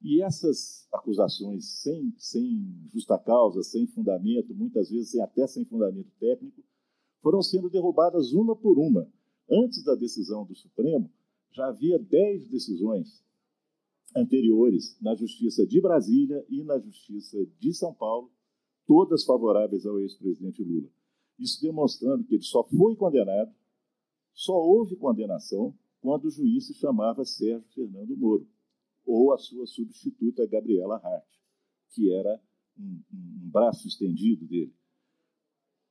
E 0.00 0.22
essas 0.22 0.86
acusações 0.92 1.80
sem, 1.82 2.14
sem 2.18 2.88
justa 2.92 3.18
causa, 3.18 3.62
sem 3.62 3.86
fundamento, 3.86 4.54
muitas 4.54 4.90
vezes 4.90 5.14
até 5.16 5.46
sem 5.46 5.64
fundamento 5.64 6.10
técnico, 6.18 6.62
foram 7.20 7.42
sendo 7.42 7.70
derrubadas 7.70 8.32
uma 8.32 8.54
por 8.54 8.78
uma. 8.78 9.10
Antes 9.50 9.82
da 9.84 9.94
decisão 9.94 10.44
do 10.44 10.54
Supremo, 10.54 11.10
já 11.52 11.68
havia 11.68 11.98
dez 11.98 12.48
decisões 12.48 13.22
anteriores 14.16 14.96
na 15.00 15.14
Justiça 15.14 15.66
de 15.66 15.80
Brasília 15.80 16.44
e 16.48 16.62
na 16.62 16.78
Justiça 16.78 17.38
de 17.58 17.72
São 17.74 17.92
Paulo, 17.92 18.30
todas 18.86 19.24
favoráveis 19.24 19.86
ao 19.86 19.98
ex-presidente 20.00 20.62
Lula. 20.62 20.88
Isso 21.38 21.60
demonstrando 21.60 22.24
que 22.24 22.34
ele 22.34 22.42
só 22.42 22.62
foi 22.64 22.94
condenado, 22.96 23.52
só 24.32 24.54
houve 24.54 24.96
condenação 24.96 25.74
quando 26.00 26.26
o 26.26 26.30
juiz 26.30 26.66
se 26.66 26.74
chamava 26.74 27.24
Sérgio 27.24 27.68
Fernando 27.72 28.16
Moro 28.16 28.46
ou 29.06 29.32
a 29.32 29.38
sua 29.38 29.66
substituta 29.66 30.46
Gabriela 30.46 30.96
Hart, 30.96 31.28
que 31.90 32.12
era 32.12 32.40
um, 32.78 33.00
um 33.12 33.50
braço 33.50 33.86
estendido 33.86 34.46
dele. 34.46 34.74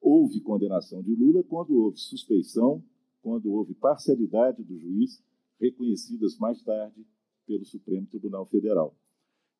Houve 0.01 0.41
condenação 0.41 1.01
de 1.01 1.15
Lula 1.15 1.43
quando 1.43 1.75
houve 1.75 1.97
suspeição, 1.97 2.83
quando 3.23 3.51
houve 3.51 3.73
parcialidade 3.73 4.61
do 4.61 4.77
juiz, 4.77 5.23
reconhecidas 5.59 6.37
mais 6.37 6.61
tarde 6.61 7.07
pelo 7.47 7.65
Supremo 7.65 8.05
Tribunal 8.05 8.45
Federal. 8.45 8.95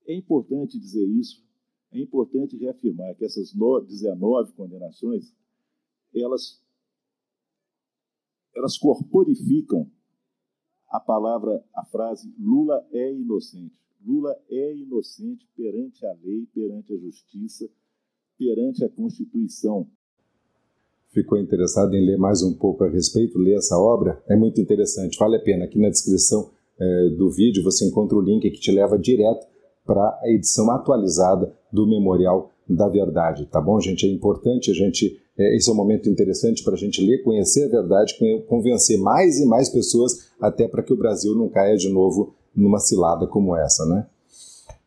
É 0.05 0.13
importante 0.13 0.77
dizer 0.77 1.07
isso, 1.07 1.43
é 1.91 1.99
importante 1.99 2.57
reafirmar 2.57 3.15
que 3.15 3.23
essas 3.23 3.53
19 3.53 4.53
condenações, 4.53 5.33
elas, 6.13 6.61
elas 8.53 8.77
corporificam 8.77 9.89
a 10.89 10.99
palavra, 10.99 11.65
a 11.73 11.85
frase 11.85 12.31
Lula 12.37 12.85
é 12.91 13.11
inocente. 13.13 13.75
Lula 14.05 14.35
é 14.49 14.75
inocente 14.75 15.47
perante 15.55 16.05
a 16.05 16.13
lei, 16.21 16.45
perante 16.53 16.93
a 16.93 16.97
justiça, 16.97 17.67
perante 18.37 18.83
a 18.83 18.89
Constituição. 18.89 19.89
Ficou 21.13 21.37
interessado 21.37 21.93
em 21.93 22.03
ler 22.03 22.17
mais 22.17 22.41
um 22.41 22.53
pouco 22.53 22.83
a 22.83 22.89
respeito, 22.89 23.37
ler 23.37 23.55
essa 23.55 23.77
obra? 23.77 24.21
É 24.27 24.35
muito 24.35 24.59
interessante, 24.59 25.17
vale 25.19 25.35
a 25.35 25.39
pena. 25.39 25.65
Aqui 25.65 25.79
na 25.79 25.89
descrição 25.89 26.49
é, 26.79 27.09
do 27.17 27.29
vídeo 27.29 27.63
você 27.63 27.85
encontra 27.85 28.17
o 28.17 28.21
link 28.21 28.49
que 28.49 28.59
te 28.59 28.71
leva 28.71 28.97
direto 28.97 29.45
para 29.85 30.01
a 30.23 30.31
edição 30.31 30.71
atualizada 30.71 31.53
do 31.71 31.85
Memorial 31.85 32.49
da 32.67 32.87
Verdade, 32.87 33.45
tá 33.45 33.61
bom, 33.61 33.79
gente? 33.79 34.07
É 34.07 34.09
importante 34.09 34.71
a 34.71 34.73
gente 34.73 35.21
é, 35.37 35.55
esse 35.55 35.69
é 35.69 35.73
um 35.73 35.75
momento 35.75 36.09
interessante 36.09 36.63
para 36.63 36.73
a 36.73 36.77
gente 36.77 37.05
ler, 37.05 37.23
conhecer 37.23 37.65
a 37.65 37.69
verdade, 37.69 38.15
convencer 38.47 38.97
mais 38.99 39.39
e 39.39 39.45
mais 39.45 39.69
pessoas, 39.69 40.31
até 40.39 40.67
para 40.67 40.83
que 40.83 40.93
o 40.93 40.97
Brasil 40.97 41.35
não 41.35 41.49
caia 41.49 41.75
de 41.75 41.89
novo 41.89 42.35
numa 42.55 42.79
cilada 42.79 43.27
como 43.27 43.55
essa, 43.55 43.85
né? 43.85 44.07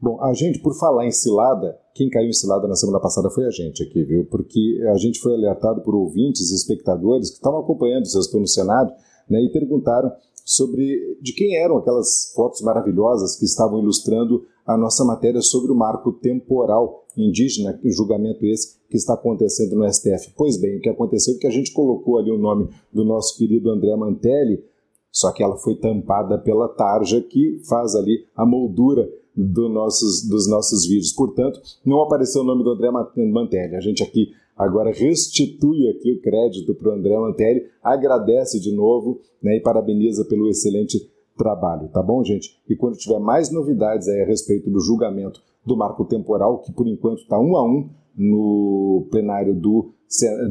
Bom, 0.00 0.22
a 0.22 0.32
gente, 0.34 0.58
por 0.58 0.78
falar 0.78 1.06
em 1.06 1.10
cilada, 1.10 1.78
quem 1.94 2.10
caiu 2.10 2.28
em 2.28 2.32
cilada 2.32 2.68
na 2.68 2.76
semana 2.76 3.00
passada 3.00 3.30
foi 3.30 3.46
a 3.46 3.50
gente 3.50 3.82
aqui, 3.82 4.04
viu? 4.04 4.26
Porque 4.26 4.82
a 4.92 4.98
gente 4.98 5.18
foi 5.20 5.32
alertado 5.32 5.80
por 5.80 5.94
ouvintes 5.94 6.50
e 6.50 6.54
espectadores 6.54 7.30
que 7.30 7.36
estavam 7.36 7.60
acompanhando 7.60 8.04
o 8.04 8.08
Sextou 8.08 8.40
no 8.40 8.46
Senado 8.46 8.92
né, 9.28 9.40
e 9.42 9.50
perguntaram 9.50 10.12
sobre 10.44 11.18
de 11.20 11.32
quem 11.32 11.56
eram 11.56 11.78
aquelas 11.78 12.32
fotos 12.34 12.60
maravilhosas 12.60 13.36
que 13.36 13.44
estavam 13.46 13.80
ilustrando 13.80 14.44
a 14.66 14.76
nossa 14.76 15.04
matéria 15.04 15.40
sobre 15.40 15.72
o 15.72 15.74
marco 15.74 16.12
temporal 16.12 17.04
indígena, 17.16 17.78
julgamento 17.84 18.44
esse 18.44 18.76
que 18.90 18.96
está 18.96 19.14
acontecendo 19.14 19.76
no 19.76 19.90
STF. 19.90 20.34
Pois 20.36 20.60
bem, 20.60 20.76
o 20.76 20.80
que 20.80 20.88
aconteceu 20.88 21.34
é 21.34 21.38
que 21.38 21.46
a 21.46 21.50
gente 21.50 21.72
colocou 21.72 22.18
ali 22.18 22.30
o 22.30 22.38
nome 22.38 22.68
do 22.92 23.04
nosso 23.04 23.36
querido 23.38 23.70
André 23.70 23.96
Mantelli, 23.96 24.62
só 25.10 25.32
que 25.32 25.42
ela 25.42 25.56
foi 25.56 25.76
tampada 25.76 26.38
pela 26.38 26.68
tarja 26.68 27.22
que 27.22 27.60
faz 27.66 27.94
ali 27.94 28.26
a 28.36 28.44
moldura 28.44 29.08
do 29.36 29.68
nossos, 29.68 30.26
dos 30.26 30.48
nossos 30.48 30.86
vídeos. 30.86 31.12
Portanto, 31.12 31.60
não 31.84 32.00
apareceu 32.00 32.42
o 32.42 32.44
nome 32.44 32.64
do 32.64 32.70
André 32.70 32.90
Mantelli. 32.90 33.76
A 33.76 33.80
gente 33.80 34.02
aqui 34.02 34.30
agora 34.56 34.90
restitui 34.90 35.88
aqui 35.90 36.12
o 36.12 36.22
crédito 36.22 36.74
para 36.74 36.88
o 36.88 36.92
André 36.92 37.18
Mantelli, 37.18 37.66
agradece 37.82 38.58
de 38.58 38.74
novo 38.74 39.20
né, 39.42 39.56
e 39.56 39.60
parabeniza 39.60 40.24
pelo 40.24 40.48
excelente 40.48 40.98
trabalho, 41.36 41.88
tá 41.88 42.02
bom, 42.02 42.24
gente? 42.24 42.58
E 42.66 42.74
quando 42.74 42.96
tiver 42.96 43.18
mais 43.18 43.50
novidades 43.50 44.08
aí 44.08 44.22
a 44.22 44.26
respeito 44.26 44.70
do 44.70 44.80
julgamento 44.80 45.42
do 45.64 45.76
marco 45.76 46.04
temporal, 46.04 46.60
que 46.60 46.72
por 46.72 46.88
enquanto 46.88 47.18
está 47.18 47.38
um 47.38 47.56
a 47.56 47.64
um 47.64 47.90
no 48.16 49.06
plenário 49.10 49.54
do, 49.54 49.92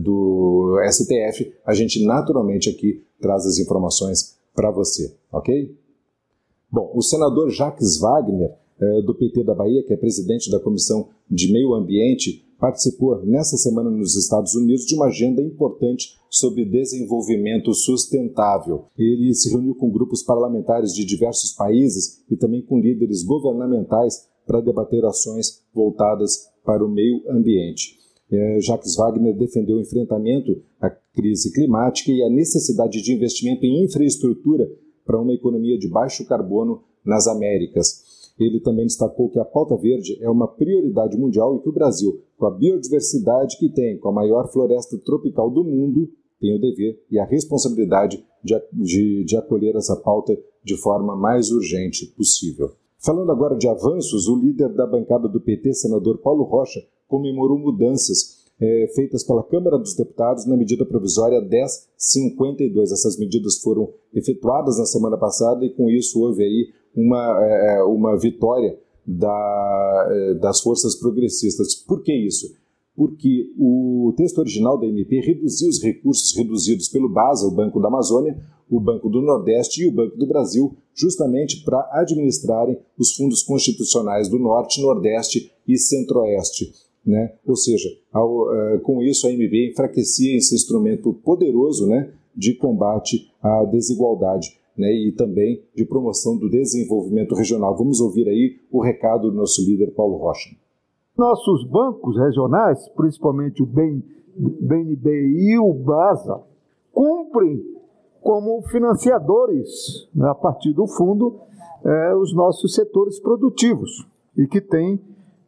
do 0.03 0.79
STF, 0.87 1.51
a 1.65 1.73
gente 1.73 2.05
naturalmente 2.05 2.69
aqui 2.69 3.03
traz 3.19 3.45
as 3.45 3.57
informações 3.57 4.37
para 4.53 4.69
você, 4.69 5.15
ok? 5.31 5.75
Bom, 6.71 6.91
o 6.93 7.01
senador 7.01 7.49
Jacques 7.49 7.97
Wagner, 7.99 8.53
do 9.05 9.15
PT 9.15 9.43
da 9.43 9.55
Bahia, 9.55 9.83
que 9.83 9.93
é 9.93 9.97
presidente 9.97 10.51
da 10.51 10.59
Comissão 10.59 11.09
de 11.29 11.51
Meio 11.51 11.73
Ambiente, 11.73 12.45
participou 12.59 13.25
nessa 13.25 13.57
semana 13.57 13.89
nos 13.89 14.15
Estados 14.15 14.55
Unidos 14.55 14.85
de 14.85 14.95
uma 14.95 15.07
agenda 15.07 15.41
importante 15.41 16.17
sobre 16.29 16.65
desenvolvimento 16.65 17.73
sustentável. 17.73 18.85
Ele 18.97 19.33
se 19.33 19.49
reuniu 19.49 19.75
com 19.75 19.91
grupos 19.91 20.23
parlamentares 20.23 20.93
de 20.93 21.05
diversos 21.05 21.53
países 21.53 22.23
e 22.29 22.35
também 22.35 22.61
com 22.61 22.79
líderes 22.79 23.23
governamentais 23.23 24.27
para 24.45 24.61
debater 24.61 25.03
ações 25.05 25.63
voltadas 25.73 26.49
para 26.63 26.85
o 26.85 26.89
meio 26.89 27.21
ambiente. 27.29 27.97
É, 28.31 28.59
Jacques 28.59 28.95
Wagner 28.95 29.37
defendeu 29.37 29.77
o 29.77 29.81
enfrentamento 29.81 30.61
à 30.81 30.89
crise 30.89 31.53
climática 31.53 32.11
e 32.11 32.23
a 32.23 32.29
necessidade 32.29 33.01
de 33.01 33.13
investimento 33.13 33.65
em 33.65 33.85
infraestrutura 33.85 34.69
para 35.05 35.21
uma 35.21 35.33
economia 35.33 35.77
de 35.77 35.87
baixo 35.87 36.25
carbono 36.25 36.81
nas 37.05 37.27
Américas. 37.27 38.03
Ele 38.37 38.59
também 38.59 38.85
destacou 38.85 39.29
que 39.29 39.39
a 39.39 39.45
pauta 39.45 39.77
verde 39.77 40.17
é 40.21 40.29
uma 40.29 40.47
prioridade 40.47 41.17
mundial 41.17 41.55
e 41.55 41.61
que 41.61 41.69
o 41.69 41.73
Brasil, 41.73 42.21
com 42.37 42.45
a 42.45 42.51
biodiversidade 42.51 43.57
que 43.57 43.69
tem, 43.69 43.97
com 43.97 44.09
a 44.09 44.13
maior 44.13 44.51
floresta 44.51 44.97
tropical 44.97 45.49
do 45.49 45.63
mundo, 45.63 46.09
tem 46.39 46.55
o 46.55 46.59
dever 46.59 47.01
e 47.09 47.17
a 47.17 47.25
responsabilidade 47.25 48.25
de, 48.43 48.55
de, 48.73 49.23
de 49.23 49.37
acolher 49.37 49.75
essa 49.75 49.95
pauta 49.95 50.37
de 50.63 50.75
forma 50.77 51.15
mais 51.15 51.49
urgente 51.51 52.05
possível. 52.07 52.71
Falando 52.99 53.31
agora 53.31 53.55
de 53.55 53.67
avanços, 53.67 54.27
o 54.27 54.35
líder 54.35 54.73
da 54.73 54.85
bancada 54.85 55.29
do 55.29 55.39
PT, 55.39 55.73
senador 55.73 56.17
Paulo 56.17 56.43
Rocha, 56.43 56.81
comemorou 57.07 57.57
mudanças 57.57 58.45
é, 58.59 58.87
feitas 58.95 59.23
pela 59.23 59.43
Câmara 59.43 59.77
dos 59.77 59.95
Deputados 59.95 60.45
na 60.45 60.57
medida 60.57 60.85
provisória 60.85 61.41
1052. 61.41 62.91
Essas 62.91 63.17
medidas 63.17 63.59
foram 63.59 63.93
efetuadas 64.13 64.79
na 64.79 64.85
semana 64.85 65.17
passada 65.17 65.65
e 65.65 65.69
com 65.69 65.89
isso 65.89 66.21
houve 66.21 66.43
aí 66.43 66.69
uma, 66.95 67.45
é, 67.45 67.77
é, 67.77 67.83
uma 67.83 68.17
vitória 68.17 68.77
da, 69.05 70.07
é, 70.09 70.33
das 70.35 70.61
forças 70.61 70.95
progressistas. 70.95 71.75
Por 71.75 72.01
que 72.01 72.13
isso? 72.13 72.55
Porque 72.95 73.51
o 73.59 74.13
texto 74.15 74.37
original 74.37 74.79
da 74.79 74.87
MP 74.87 75.19
reduziu 75.19 75.69
os 75.69 75.81
recursos 75.83 76.35
reduzidos 76.35 76.87
pelo 76.87 77.09
BASA, 77.09 77.45
o 77.45 77.51
Banco 77.51 77.81
da 77.81 77.89
Amazônia, 77.89 78.37
o 78.69 78.79
Banco 78.79 79.09
do 79.09 79.21
Nordeste 79.21 79.83
e 79.83 79.87
o 79.87 79.91
Banco 79.91 80.17
do 80.17 80.25
Brasil, 80.25 80.75
justamente 80.93 81.63
para 81.63 81.87
administrarem 81.91 82.77
os 82.97 83.13
fundos 83.13 83.43
constitucionais 83.43 84.29
do 84.29 84.39
Norte, 84.39 84.81
Nordeste 84.81 85.51
e 85.67 85.77
Centro-Oeste. 85.77 86.71
Né? 87.05 87.33
Ou 87.45 87.55
seja, 87.55 87.89
ao, 88.11 88.43
uh, 88.43 88.79
com 88.81 89.03
isso 89.03 89.27
a 89.27 89.31
MP 89.31 89.69
enfraquecia 89.69 90.37
esse 90.37 90.55
instrumento 90.55 91.13
poderoso 91.13 91.85
né, 91.85 92.09
de 92.35 92.55
combate 92.55 93.29
à 93.43 93.63
desigualdade 93.65 94.57
né, 94.77 94.91
e 94.91 95.11
também 95.11 95.63
de 95.75 95.85
promoção 95.85 96.37
do 96.37 96.49
desenvolvimento 96.49 97.35
regional. 97.35 97.75
Vamos 97.77 97.99
ouvir 97.99 98.27
aí 98.27 98.59
o 98.71 98.81
recado 98.81 99.31
do 99.31 99.37
nosso 99.37 99.61
líder 99.61 99.91
Paulo 99.91 100.17
Rocha. 100.17 100.49
Nossos 101.17 101.65
bancos 101.67 102.17
regionais, 102.17 102.89
principalmente 102.89 103.63
o 103.63 103.65
BNB 103.65 105.09
e 105.37 105.57
o 105.57 105.73
BASA, 105.73 106.41
cumprem 106.91 107.63
como 108.21 108.61
financiadores, 108.63 110.09
né, 110.13 110.27
a 110.27 110.35
partir 110.35 110.73
do 110.73 110.87
fundo, 110.87 111.39
é, 111.85 112.15
os 112.15 112.33
nossos 112.33 112.73
setores 112.73 113.19
produtivos 113.19 114.07
e 114.35 114.47
que 114.47 114.59
têm 114.59 114.99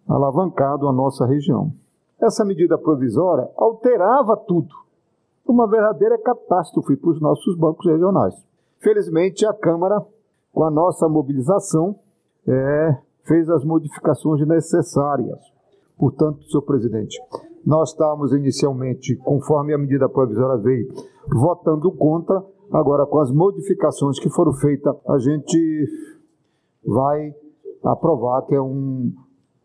alavancado 0.08 0.88
a 0.88 0.94
nossa 0.94 1.26
região. 1.26 1.74
Essa 2.22 2.46
medida 2.46 2.78
provisória 2.78 3.50
alterava 3.58 4.38
tudo, 4.38 4.74
uma 5.46 5.68
verdadeira 5.68 6.18
catástrofe 6.18 6.96
para 6.96 7.10
os 7.10 7.22
nossos 7.22 7.58
bancos 7.58 7.86
regionais. 7.86 8.36
Felizmente, 8.80 9.46
a 9.46 9.54
Câmara, 9.54 10.06
com 10.54 10.64
a 10.64 10.72
nossa 10.72 11.08
mobilização, 11.08 12.00
é, 12.48 12.98
fez 13.24 13.50
as 13.50 13.64
modificações 13.64 14.46
necessárias. 14.48 15.40
Portanto, 15.98 16.44
senhor 16.44 16.62
presidente, 16.62 17.20
nós 17.66 17.90
estávamos 17.90 18.32
inicialmente, 18.32 19.16
conforme 19.18 19.74
a 19.74 19.78
medida 19.78 20.08
provisória 20.08 20.62
veio, 20.62 20.88
votando 21.28 21.92
contra. 21.92 22.44
Agora, 22.72 23.06
com 23.06 23.20
as 23.20 23.32
modificações 23.32 24.20
que 24.20 24.30
foram 24.30 24.54
feitas, 24.54 24.96
a 25.08 25.18
gente 25.18 25.88
vai 26.86 27.34
aprovar, 27.84 28.44
que 28.44 28.56
é 28.56 28.62
um, 28.62 29.12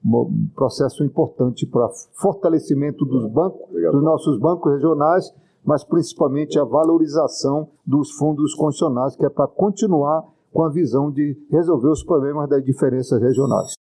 um 0.04 0.48
processo 0.54 1.04
importante 1.04 1.66
para 1.66 1.88
fortalecimento 2.14 3.04
dos 3.04 3.30
bancos, 3.30 3.68
dos 3.70 4.02
nossos 4.02 4.38
bancos 4.38 4.72
regionais 4.72 5.32
mas 5.64 5.84
principalmente 5.84 6.58
a 6.58 6.64
valorização 6.64 7.68
dos 7.86 8.10
fundos 8.12 8.54
constitucionais, 8.54 9.16
que 9.16 9.24
é 9.24 9.30
para 9.30 9.46
continuar 9.46 10.24
com 10.52 10.62
a 10.62 10.68
visão 10.68 11.10
de 11.10 11.36
resolver 11.50 11.88
os 11.88 12.02
problemas 12.02 12.48
das 12.48 12.64
diferenças 12.64 13.20
regionais. 13.20 13.74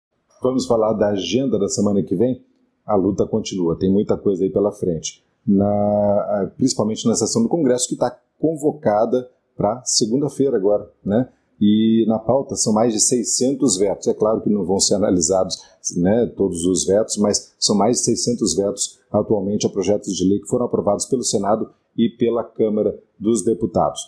Vamos 0.42 0.66
falar 0.66 0.92
da 0.92 1.08
agenda 1.08 1.58
da 1.58 1.68
semana 1.68 2.02
que 2.02 2.14
vem? 2.14 2.44
A 2.86 2.94
luta 2.94 3.26
continua, 3.26 3.78
tem 3.78 3.92
muita 3.92 4.16
coisa 4.16 4.44
aí 4.44 4.50
pela 4.50 4.72
frente. 4.72 5.24
Na, 5.46 6.50
principalmente 6.56 7.06
na 7.06 7.14
sessão 7.14 7.42
do 7.42 7.48
Congresso, 7.48 7.88
que 7.88 7.94
está 7.94 8.16
convocada 8.38 9.28
para 9.56 9.82
segunda-feira 9.84 10.56
agora, 10.56 10.88
né? 11.04 11.28
E 11.60 12.04
na 12.06 12.18
pauta 12.18 12.54
são 12.54 12.72
mais 12.72 12.92
de 12.92 13.00
600 13.00 13.76
vetos. 13.78 14.06
É 14.06 14.14
claro 14.14 14.40
que 14.40 14.50
não 14.50 14.64
vão 14.64 14.78
ser 14.78 14.94
analisados 14.94 15.58
né, 15.96 16.26
todos 16.36 16.64
os 16.64 16.86
vetos, 16.86 17.16
mas 17.16 17.52
são 17.58 17.76
mais 17.76 17.96
de 17.96 18.04
600 18.04 18.54
vetos 18.54 18.97
atualmente 19.10 19.66
a 19.66 19.70
projetos 19.70 20.14
de 20.14 20.28
lei 20.28 20.40
que 20.40 20.48
foram 20.48 20.66
aprovados 20.66 21.06
pelo 21.06 21.22
Senado 21.22 21.70
e 21.96 22.08
pela 22.08 22.44
Câmara 22.44 22.98
dos 23.18 23.44
Deputados. 23.44 24.00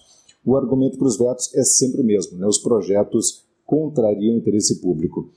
O 0.45 0.57
argumento 0.57 0.97
para 0.97 1.07
os 1.07 1.19
vetos 1.19 1.55
é 1.55 1.63
sempre 1.63 2.01
o 2.01 2.05
mesmo: 2.05 2.39
né, 2.39 2.47
os 2.47 2.59
projetos 2.59 3.47
contrariam 3.65 4.35
o 4.35 4.39
interesse 4.39 4.81
público. 4.81 5.31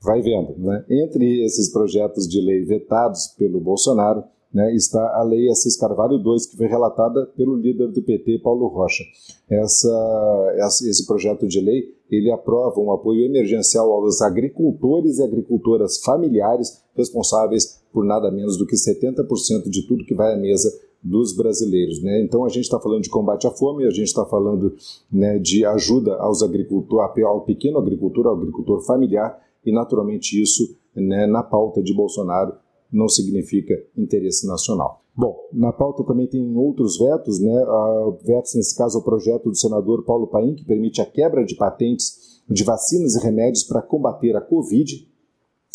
Vai 0.00 0.22
vendo, 0.22 0.56
né? 0.58 0.84
entre 0.88 1.44
esses 1.44 1.72
projetos 1.72 2.28
de 2.28 2.40
lei 2.40 2.64
vetados 2.64 3.34
pelo 3.36 3.60
Bolsonaro, 3.60 4.22
né, 4.52 4.74
está 4.74 5.00
a 5.16 5.22
Lei 5.22 5.48
Assis 5.50 5.76
Carvalho 5.76 6.18
2, 6.18 6.46
que 6.46 6.56
foi 6.56 6.66
relatada 6.66 7.26
pelo 7.36 7.56
líder 7.56 7.88
do 7.88 8.02
PT, 8.02 8.40
Paulo 8.42 8.68
Rocha. 8.68 9.04
Essa, 9.50 10.56
esse 10.88 11.06
projeto 11.06 11.46
de 11.46 11.60
lei 11.60 11.94
ele 12.10 12.30
aprova 12.30 12.80
um 12.80 12.90
apoio 12.90 13.26
emergencial 13.26 13.92
aos 13.92 14.22
agricultores 14.22 15.18
e 15.18 15.22
agricultoras 15.22 15.98
familiares 15.98 16.82
responsáveis 16.96 17.82
por 17.92 18.04
nada 18.04 18.30
menos 18.30 18.56
do 18.56 18.66
que 18.66 18.74
70% 18.74 19.68
de 19.68 19.86
tudo 19.86 20.04
que 20.04 20.14
vai 20.14 20.34
à 20.34 20.36
mesa 20.36 20.70
dos 21.02 21.36
brasileiros. 21.36 22.02
Né? 22.02 22.22
Então 22.22 22.44
a 22.44 22.48
gente 22.48 22.64
está 22.64 22.80
falando 22.80 23.02
de 23.02 23.10
combate 23.10 23.46
à 23.46 23.50
fome, 23.50 23.84
a 23.84 23.90
gente 23.90 24.06
está 24.06 24.24
falando 24.24 24.74
né, 25.12 25.38
de 25.38 25.64
ajuda 25.64 26.16
aos 26.16 26.42
agricultores, 26.42 27.24
ao 27.24 27.42
pequeno 27.42 27.78
agricultor, 27.78 28.26
ao 28.26 28.36
agricultor 28.36 28.80
familiar, 28.84 29.38
e 29.64 29.72
naturalmente 29.72 30.40
isso 30.40 30.76
né, 30.94 31.26
na 31.26 31.42
pauta 31.42 31.82
de 31.82 31.94
Bolsonaro 31.94 32.54
não 32.92 33.08
significa 33.08 33.74
interesse 33.96 34.46
nacional. 34.46 35.02
Bom, 35.16 35.36
na 35.52 35.72
pauta 35.72 36.04
também 36.04 36.28
tem 36.28 36.56
outros 36.56 36.98
vetos, 36.98 37.40
né? 37.40 37.64
Uh, 37.64 38.18
vetos, 38.24 38.54
nesse 38.54 38.76
caso, 38.76 38.98
o 38.98 39.04
projeto 39.04 39.50
do 39.50 39.56
senador 39.56 40.04
Paulo 40.04 40.28
Paim, 40.28 40.54
que 40.54 40.64
permite 40.64 41.00
a 41.00 41.06
quebra 41.06 41.44
de 41.44 41.56
patentes 41.56 42.40
de 42.48 42.64
vacinas 42.64 43.16
e 43.16 43.22
remédios 43.22 43.64
para 43.64 43.82
combater 43.82 44.36
a 44.36 44.40
Covid. 44.40 45.06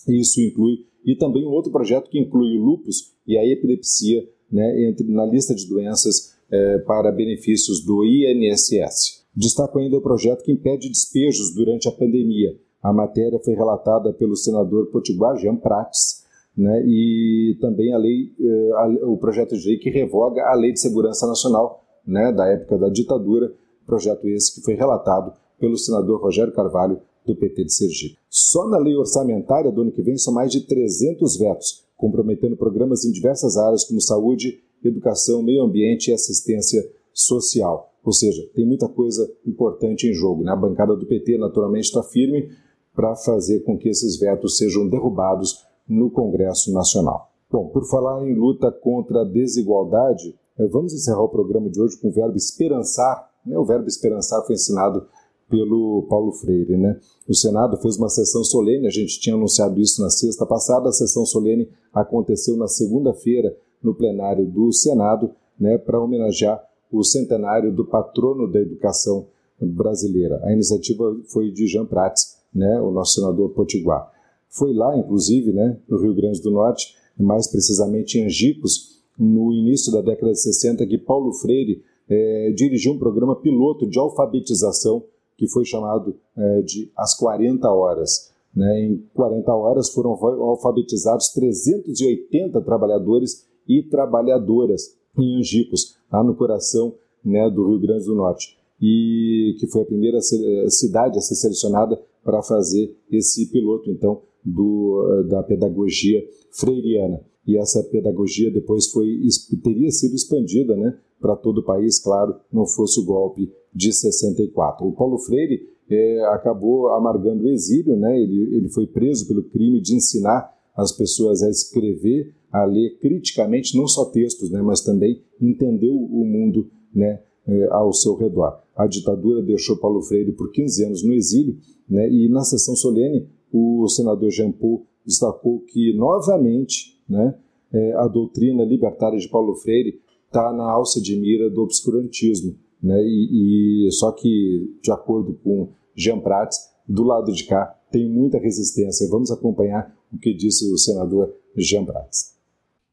Isso 0.07 0.41
inclui, 0.41 0.85
e 1.05 1.15
também 1.15 1.45
um 1.45 1.51
outro 1.51 1.71
projeto 1.71 2.09
que 2.09 2.19
inclui 2.19 2.57
o 2.57 2.63
lupus 2.63 3.13
e 3.27 3.37
a 3.37 3.45
epilepsia 3.45 4.27
né, 4.51 4.89
entre, 4.89 5.07
na 5.11 5.25
lista 5.25 5.53
de 5.53 5.67
doenças 5.67 6.33
eh, 6.51 6.79
para 6.79 7.11
benefícios 7.11 7.83
do 7.83 8.05
INSS. 8.05 9.25
Destaco 9.35 9.79
ainda 9.79 9.97
o 9.97 10.01
projeto 10.01 10.43
que 10.43 10.51
impede 10.51 10.89
despejos 10.89 11.53
durante 11.53 11.87
a 11.87 11.91
pandemia. 11.91 12.55
A 12.81 12.93
matéria 12.93 13.39
foi 13.39 13.55
relatada 13.55 14.13
pelo 14.13 14.35
senador 14.35 14.87
potiguar 14.87 15.37
Jean 15.37 15.55
Prates, 15.55 16.22
né, 16.55 16.83
e 16.85 17.57
também 17.59 17.93
a 17.93 17.97
lei, 17.97 18.31
eh, 18.39 18.71
a, 18.75 19.07
o 19.07 19.17
projeto 19.17 19.57
de 19.57 19.67
lei 19.67 19.77
que 19.77 19.89
revoga 19.89 20.43
a 20.43 20.55
Lei 20.55 20.71
de 20.71 20.79
Segurança 20.79 21.25
Nacional, 21.25 21.83
né, 22.05 22.31
da 22.31 22.47
época 22.47 22.77
da 22.77 22.89
ditadura, 22.89 23.53
projeto 23.85 24.27
esse 24.27 24.53
que 24.55 24.61
foi 24.61 24.75
relatado 24.75 25.33
pelo 25.59 25.77
senador 25.77 26.21
Rogério 26.21 26.53
Carvalho, 26.53 26.99
do 27.25 27.35
PT 27.35 27.65
de 27.65 27.73
Sergipe. 27.73 28.17
Só 28.29 28.67
na 28.67 28.77
lei 28.77 28.95
orçamentária 28.95 29.71
do 29.71 29.81
ano 29.81 29.91
que 29.91 30.01
vem 30.01 30.17
são 30.17 30.33
mais 30.33 30.51
de 30.51 30.61
300 30.67 31.37
vetos, 31.37 31.85
comprometendo 31.95 32.57
programas 32.57 33.05
em 33.05 33.11
diversas 33.11 33.55
áreas 33.55 33.85
como 33.85 34.01
saúde, 34.01 34.59
educação, 34.83 35.41
meio 35.41 35.63
ambiente 35.63 36.09
e 36.09 36.13
assistência 36.13 36.85
social. 37.13 37.93
Ou 38.03 38.11
seja, 38.11 38.45
tem 38.53 38.65
muita 38.65 38.89
coisa 38.89 39.31
importante 39.45 40.07
em 40.07 40.13
jogo. 40.13 40.43
Né? 40.43 40.51
A 40.51 40.55
bancada 40.55 40.95
do 40.95 41.05
PT, 41.05 41.37
naturalmente, 41.37 41.85
está 41.85 42.03
firme 42.03 42.49
para 42.93 43.15
fazer 43.15 43.61
com 43.61 43.77
que 43.77 43.87
esses 43.87 44.19
vetos 44.19 44.57
sejam 44.57 44.89
derrubados 44.89 45.65
no 45.87 46.09
Congresso 46.09 46.73
Nacional. 46.73 47.29
Bom, 47.51 47.67
por 47.67 47.85
falar 47.85 48.27
em 48.27 48.33
luta 48.33 48.71
contra 48.71 49.21
a 49.21 49.25
desigualdade, 49.25 50.35
eh, 50.57 50.67
vamos 50.67 50.93
encerrar 50.93 51.21
o 51.21 51.29
programa 51.29 51.69
de 51.69 51.79
hoje 51.79 51.97
com 51.99 52.07
o 52.07 52.11
verbo 52.11 52.35
esperançar. 52.35 53.29
Né? 53.45 53.57
O 53.57 53.65
verbo 53.65 53.87
esperançar 53.87 54.43
foi 54.45 54.55
ensinado 54.55 55.05
pelo 55.49 56.07
Paulo 56.09 56.31
Freire. 56.31 56.75
Né? 56.77 56.99
O 57.27 57.35
Senado 57.35 57.77
fez 57.77 57.97
uma 57.97 58.09
sessão 58.09 58.43
solene, 58.43 58.87
a 58.87 58.91
gente 58.91 59.19
tinha 59.19 59.35
anunciado 59.35 59.79
isso 59.79 60.01
na 60.01 60.09
sexta 60.09 60.45
passada, 60.45 60.89
a 60.89 60.93
sessão 60.93 61.25
solene 61.25 61.69
aconteceu 61.93 62.57
na 62.57 62.67
segunda-feira 62.67 63.55
no 63.83 63.93
plenário 63.93 64.45
do 64.45 64.71
Senado 64.71 65.31
né, 65.59 65.77
para 65.77 65.99
homenagear 65.99 66.63
o 66.91 67.03
centenário 67.03 67.71
do 67.71 67.85
patrono 67.85 68.51
da 68.51 68.59
educação 68.59 69.27
brasileira. 69.59 70.39
A 70.43 70.53
iniciativa 70.53 71.15
foi 71.27 71.51
de 71.51 71.67
Jean 71.67 71.85
Prats, 71.85 72.37
né, 72.53 72.79
o 72.79 72.91
nosso 72.91 73.19
senador 73.19 73.49
potiguar. 73.49 74.11
Foi 74.53 74.73
lá, 74.73 74.95
inclusive, 74.97 75.51
né, 75.51 75.77
no 75.87 75.97
Rio 75.97 76.13
Grande 76.13 76.41
do 76.41 76.51
Norte, 76.51 76.95
mais 77.17 77.47
precisamente 77.47 78.19
em 78.19 78.25
Angicos, 78.25 79.01
no 79.17 79.51
início 79.51 79.91
da 79.91 80.01
década 80.01 80.31
de 80.31 80.39
60, 80.39 80.85
que 80.85 80.97
Paulo 80.97 81.33
Freire 81.33 81.83
é, 82.09 82.51
dirigiu 82.55 82.93
um 82.93 82.99
programa 82.99 83.35
piloto 83.35 83.87
de 83.87 83.97
alfabetização 83.97 85.03
que 85.37 85.47
foi 85.47 85.65
chamado 85.65 86.15
é, 86.37 86.61
de 86.61 86.91
As 86.95 87.17
40 87.17 87.67
Horas. 87.69 88.31
Né? 88.55 88.85
Em 88.85 89.03
40 89.13 89.51
horas 89.53 89.89
foram 89.89 90.11
alfabetizados 90.11 91.29
380 91.29 92.61
trabalhadores 92.61 93.47
e 93.67 93.81
trabalhadoras 93.81 94.95
em 95.17 95.39
Angicos, 95.39 95.97
lá 96.11 96.23
no 96.23 96.35
coração 96.35 96.93
né, 97.25 97.49
do 97.49 97.67
Rio 97.67 97.79
Grande 97.79 98.05
do 98.05 98.15
Norte, 98.15 98.57
e 98.79 99.55
que 99.59 99.67
foi 99.67 99.81
a 99.81 99.85
primeira 99.85 100.17
eh, 100.17 100.69
cidade 100.69 101.17
a 101.17 101.21
ser 101.21 101.35
selecionada 101.35 101.99
para 102.23 102.41
fazer 102.41 102.95
esse 103.11 103.49
piloto, 103.49 103.89
então, 103.89 104.21
do, 104.43 105.07
eh, 105.09 105.27
da 105.29 105.43
pedagogia 105.43 106.23
freiriana. 106.51 107.21
E 107.45 107.57
essa 107.57 107.83
pedagogia 107.83 108.51
depois 108.51 108.89
foi, 108.89 109.19
teria 109.63 109.91
sido 109.91 110.15
expandida 110.15 110.75
né, 110.75 110.97
para 111.19 111.35
todo 111.35 111.59
o 111.59 111.65
país, 111.65 111.99
claro, 111.99 112.35
não 112.51 112.65
fosse 112.65 112.99
o 112.99 113.05
golpe 113.05 113.51
de 113.73 113.91
64. 113.91 114.85
O 114.85 114.93
Paulo 114.93 115.17
Freire 115.17 115.67
é, 115.89 116.25
acabou 116.33 116.89
amargando 116.89 117.43
o 117.43 117.49
exílio, 117.49 117.95
né? 117.97 118.21
ele, 118.21 118.55
ele 118.55 118.69
foi 118.69 118.87
preso 118.87 119.27
pelo 119.27 119.43
crime 119.43 119.81
de 119.81 119.95
ensinar 119.95 120.53
as 120.75 120.91
pessoas 120.91 121.43
a 121.43 121.49
escrever, 121.49 122.33
a 122.51 122.65
ler 122.65 122.97
criticamente, 122.99 123.77
não 123.77 123.87
só 123.87 124.05
textos, 124.05 124.49
né? 124.49 124.61
mas 124.61 124.81
também 124.81 125.21
entender 125.41 125.89
o 125.89 126.23
mundo 126.25 126.69
né? 126.93 127.21
É, 127.45 127.67
ao 127.71 127.91
seu 127.91 128.15
redor. 128.15 128.61
A 128.73 128.87
ditadura 128.87 129.41
deixou 129.41 129.75
Paulo 129.75 130.01
Freire 130.01 130.31
por 130.31 130.49
15 130.49 130.85
anos 130.85 131.03
no 131.03 131.11
exílio, 131.11 131.57
né? 131.89 132.09
e 132.09 132.29
na 132.29 132.41
sessão 132.41 132.73
solene, 132.73 133.27
o 133.53 133.87
senador 133.87 134.31
Jean 134.31 134.51
Paul 134.51 134.85
destacou 135.05 135.59
que, 135.61 135.93
novamente, 135.95 136.99
né, 137.07 137.37
é, 137.71 137.93
a 137.93 138.07
doutrina 138.07 138.63
libertária 138.63 139.19
de 139.19 139.29
Paulo 139.29 139.55
Freire 139.55 140.01
está 140.25 140.51
na 140.51 140.69
alça 140.71 140.99
de 140.99 141.15
mira 141.15 141.49
do 141.49 141.61
obscurantismo. 141.61 142.57
Né? 142.81 143.01
E, 143.03 143.87
e, 143.87 143.91
só 143.91 144.11
que, 144.11 144.77
de 144.81 144.91
acordo 144.91 145.33
com 145.43 145.73
Jean 145.95 146.19
Prats, 146.19 146.57
do 146.87 147.03
lado 147.03 147.31
de 147.31 147.45
cá 147.45 147.79
tem 147.91 148.09
muita 148.09 148.39
resistência. 148.39 149.07
Vamos 149.09 149.31
acompanhar 149.31 149.95
o 150.11 150.17
que 150.17 150.33
disse 150.33 150.71
o 150.71 150.77
senador 150.77 151.31
Jean 151.55 151.85
Prats. 151.85 152.33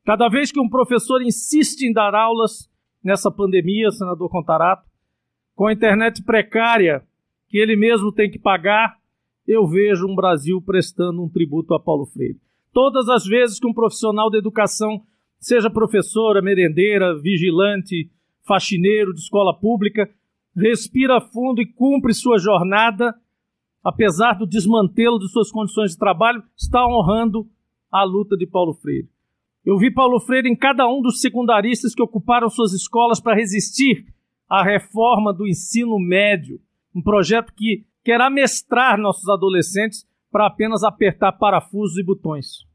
Cada 0.05 0.29
vez 0.29 0.53
que 0.53 0.61
um 0.61 0.69
professor 0.69 1.23
insiste 1.23 1.83
em 1.83 1.93
dar 1.93 2.15
aulas 2.15 2.69
nessa 3.03 3.31
pandemia, 3.31 3.91
senador 3.91 4.29
Contarato, 4.29 4.89
com 5.55 5.67
a 5.67 5.73
internet 5.73 6.23
precária 6.23 7.03
que 7.49 7.59
ele 7.59 7.77
mesmo 7.77 8.13
tem 8.13 8.31
que 8.31 8.39
pagar, 8.39 9.00
eu 9.47 9.67
vejo 9.67 10.07
um 10.07 10.15
Brasil 10.15 10.61
prestando 10.63 11.23
um 11.23 11.29
tributo 11.29 11.75
a 11.75 11.81
Paulo 11.81 12.07
Freire. 12.07 12.39
Todas 12.73 13.09
as 13.09 13.25
vezes 13.25 13.59
que 13.59 13.67
um 13.67 13.75
profissional 13.75 14.31
da 14.31 14.39
educação, 14.39 15.03
seja 15.39 15.69
professora, 15.69 16.41
merendeira, 16.41 17.19
vigilante, 17.19 18.11
faxineiro 18.47 19.13
de 19.13 19.21
escola 19.21 19.53
pública, 19.53 20.09
respira 20.57 21.21
fundo 21.21 21.61
e 21.61 21.67
cumpre 21.67 22.13
sua 22.15 22.39
jornada, 22.39 23.15
apesar 23.83 24.35
do 24.35 24.47
desmantelo 24.47 25.19
de 25.19 25.29
suas 25.29 25.51
condições 25.51 25.93
de 25.93 25.99
trabalho, 25.99 26.43
está 26.57 26.87
honrando 26.87 27.49
a 27.91 28.05
luta 28.05 28.37
de 28.37 28.47
Paulo 28.47 28.75
Freire. 28.75 29.09
Eu 29.65 29.77
vi 29.79 29.91
Paulo 29.91 30.21
Freire 30.21 30.49
em 30.49 30.57
cada 30.57 30.89
um 30.89 31.03
dos 31.03 31.21
secundaristas 31.21 31.95
que 31.95 32.03
ocuparam 32.03 32.49
suas 32.49 32.73
escolas 32.73 33.21
para 33.21 33.35
resistir 33.35 34.07
à 34.49 34.63
reforma 34.63 35.33
do 35.33 35.47
ensino 35.47 35.99
médio, 35.99 36.61
um 36.95 37.03
projeto 37.03 37.53
que 37.55 37.85
quer 38.11 38.21
amestrar 38.21 38.99
nossos 38.99 39.29
adolescentes 39.29 40.05
para 40.33 40.49
apenas 40.49 40.83
apertar 40.83 41.31
parafusos 41.31 41.97
e 41.97 42.03
botões. 42.03 42.67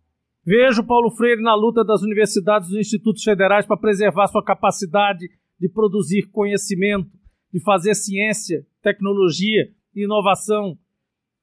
Vejo 0.46 0.82
Paulo 0.82 1.12
Freire 1.12 1.42
na 1.42 1.54
luta 1.54 1.84
das 1.84 2.02
universidades 2.04 2.70
e 2.70 2.72
dos 2.72 2.80
institutos 2.80 3.22
federais 3.22 3.66
para 3.66 3.76
preservar 3.76 4.28
sua 4.28 4.42
capacidade 4.42 5.28
de 5.60 5.68
produzir 5.68 6.30
conhecimento, 6.32 7.18
de 7.52 7.62
fazer 7.62 7.96
ciência, 7.96 8.66
tecnologia 8.82 9.70
e 9.94 10.06
inovação. 10.06 10.78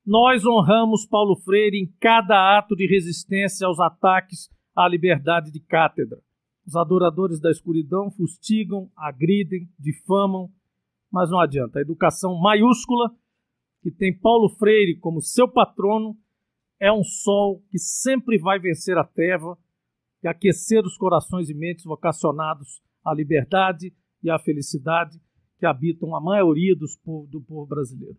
Nós 0.07 0.43
honramos 0.47 1.05
Paulo 1.05 1.37
Freire 1.37 1.77
em 1.77 1.93
cada 2.01 2.57
ato 2.57 2.75
de 2.75 2.87
resistência 2.87 3.67
aos 3.67 3.79
ataques 3.79 4.49
à 4.75 4.89
liberdade 4.89 5.53
de 5.53 5.61
cátedra. 5.61 6.19
Os 6.67 6.77
adoradores 6.77 7.39
da 7.39 7.51
escuridão 7.51 8.11
fustigam, 8.11 8.91
agridem, 8.97 9.69
difamam, 9.79 10.49
mas 11.13 11.29
não 11.29 11.39
adianta. 11.39 11.79
A 11.79 11.83
educação 11.83 12.41
maiúscula, 12.41 13.13
que 13.83 13.91
tem 13.91 14.17
Paulo 14.17 14.49
Freire 14.49 14.97
como 14.99 15.21
seu 15.21 15.49
patrono, 15.49 16.17
é 16.81 16.93
um 16.93 17.03
sol 17.03 17.63
que 17.69 17.79
sempre 17.79 18.39
vai 18.39 18.59
vencer 18.59 18.97
a 18.97 19.05
treva 19.05 19.59
e 20.23 20.29
aquecer 20.29 20.85
os 20.85 20.97
corações 20.97 21.51
e 21.51 21.55
mentes 21.55 21.85
vocacionados 21.85 22.81
à 23.05 23.13
liberdade 23.13 23.93
e 24.23 24.31
à 24.31 24.39
felicidade 24.39 25.21
que 25.59 25.67
habitam 25.67 26.15
a 26.15 26.21
maioria 26.21 26.75
povo, 27.05 27.27
do 27.27 27.41
povo 27.41 27.67
brasileiro. 27.67 28.17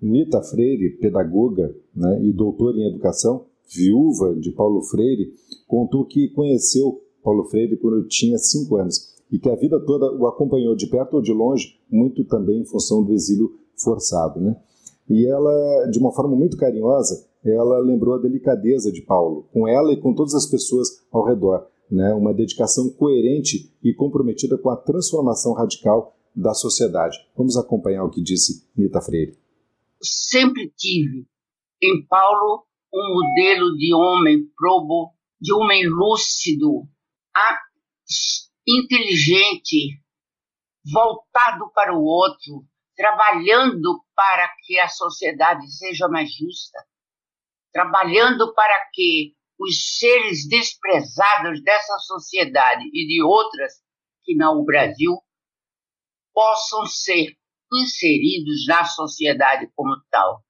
Nita 0.00 0.42
Freire, 0.42 0.98
pedagoga 0.98 1.74
né, 1.94 2.22
e 2.22 2.32
doutora 2.32 2.76
em 2.76 2.88
educação, 2.88 3.46
viúva 3.74 4.34
de 4.34 4.50
Paulo 4.52 4.82
Freire, 4.82 5.32
contou 5.66 6.04
que 6.04 6.28
conheceu 6.30 7.02
Paulo 7.22 7.44
Freire 7.44 7.76
quando 7.76 8.06
tinha 8.08 8.36
cinco 8.36 8.76
anos 8.76 9.14
e 9.30 9.38
que 9.38 9.48
a 9.48 9.56
vida 9.56 9.80
toda 9.80 10.12
o 10.14 10.26
acompanhou 10.26 10.76
de 10.76 10.86
perto 10.86 11.14
ou 11.14 11.22
de 11.22 11.32
longe, 11.32 11.78
muito 11.90 12.24
também 12.24 12.60
em 12.60 12.66
função 12.66 13.02
do 13.02 13.12
exílio 13.12 13.58
forçado. 13.82 14.40
Né? 14.40 14.56
E 15.08 15.26
ela, 15.26 15.86
de 15.90 15.98
uma 15.98 16.12
forma 16.12 16.36
muito 16.36 16.56
carinhosa, 16.56 17.26
ela 17.44 17.78
lembrou 17.78 18.14
a 18.14 18.20
delicadeza 18.20 18.90
de 18.90 19.02
Paulo, 19.02 19.48
com 19.52 19.68
ela 19.68 19.92
e 19.92 20.00
com 20.00 20.14
todas 20.14 20.34
as 20.34 20.46
pessoas 20.46 20.88
ao 21.12 21.24
redor 21.24 21.66
né, 21.90 22.12
uma 22.14 22.32
dedicação 22.32 22.90
coerente 22.90 23.72
e 23.82 23.94
comprometida 23.94 24.58
com 24.58 24.70
a 24.70 24.76
transformação 24.76 25.54
radical 25.54 26.16
da 26.34 26.52
sociedade. 26.54 27.16
Vamos 27.36 27.56
acompanhar 27.56 28.04
o 28.04 28.10
que 28.10 28.22
disse 28.22 28.68
Nita 28.76 29.00
Freire. 29.00 29.38
Sempre 30.02 30.72
tive 30.76 31.26
em 31.82 32.04
Paulo 32.06 32.64
um 32.92 33.14
modelo 33.14 33.76
de 33.76 33.94
homem 33.94 34.46
probo, 34.56 35.12
de 35.40 35.52
homem 35.52 35.86
lúcido, 35.88 36.86
inteligente, 38.66 40.00
voltado 40.92 41.70
para 41.74 41.96
o 41.96 42.02
outro, 42.02 42.64
trabalhando 42.96 44.04
para 44.14 44.48
que 44.64 44.78
a 44.78 44.88
sociedade 44.88 45.66
seja 45.70 46.08
mais 46.08 46.32
justa, 46.32 46.78
trabalhando 47.72 48.54
para 48.54 48.88
que 48.92 49.34
os 49.58 49.98
seres 49.98 50.48
desprezados 50.48 51.62
dessa 51.62 51.98
sociedade 51.98 52.84
e 52.92 53.06
de 53.06 53.22
outras 53.22 53.72
que 54.22 54.34
não 54.34 54.60
o 54.60 54.64
Brasil 54.64 55.12
possam 56.32 56.86
ser 56.86 57.36
inseridos 57.72 58.66
na 58.66 58.84
sociedade 58.84 59.70
como 59.74 59.96
tal. 60.10 60.44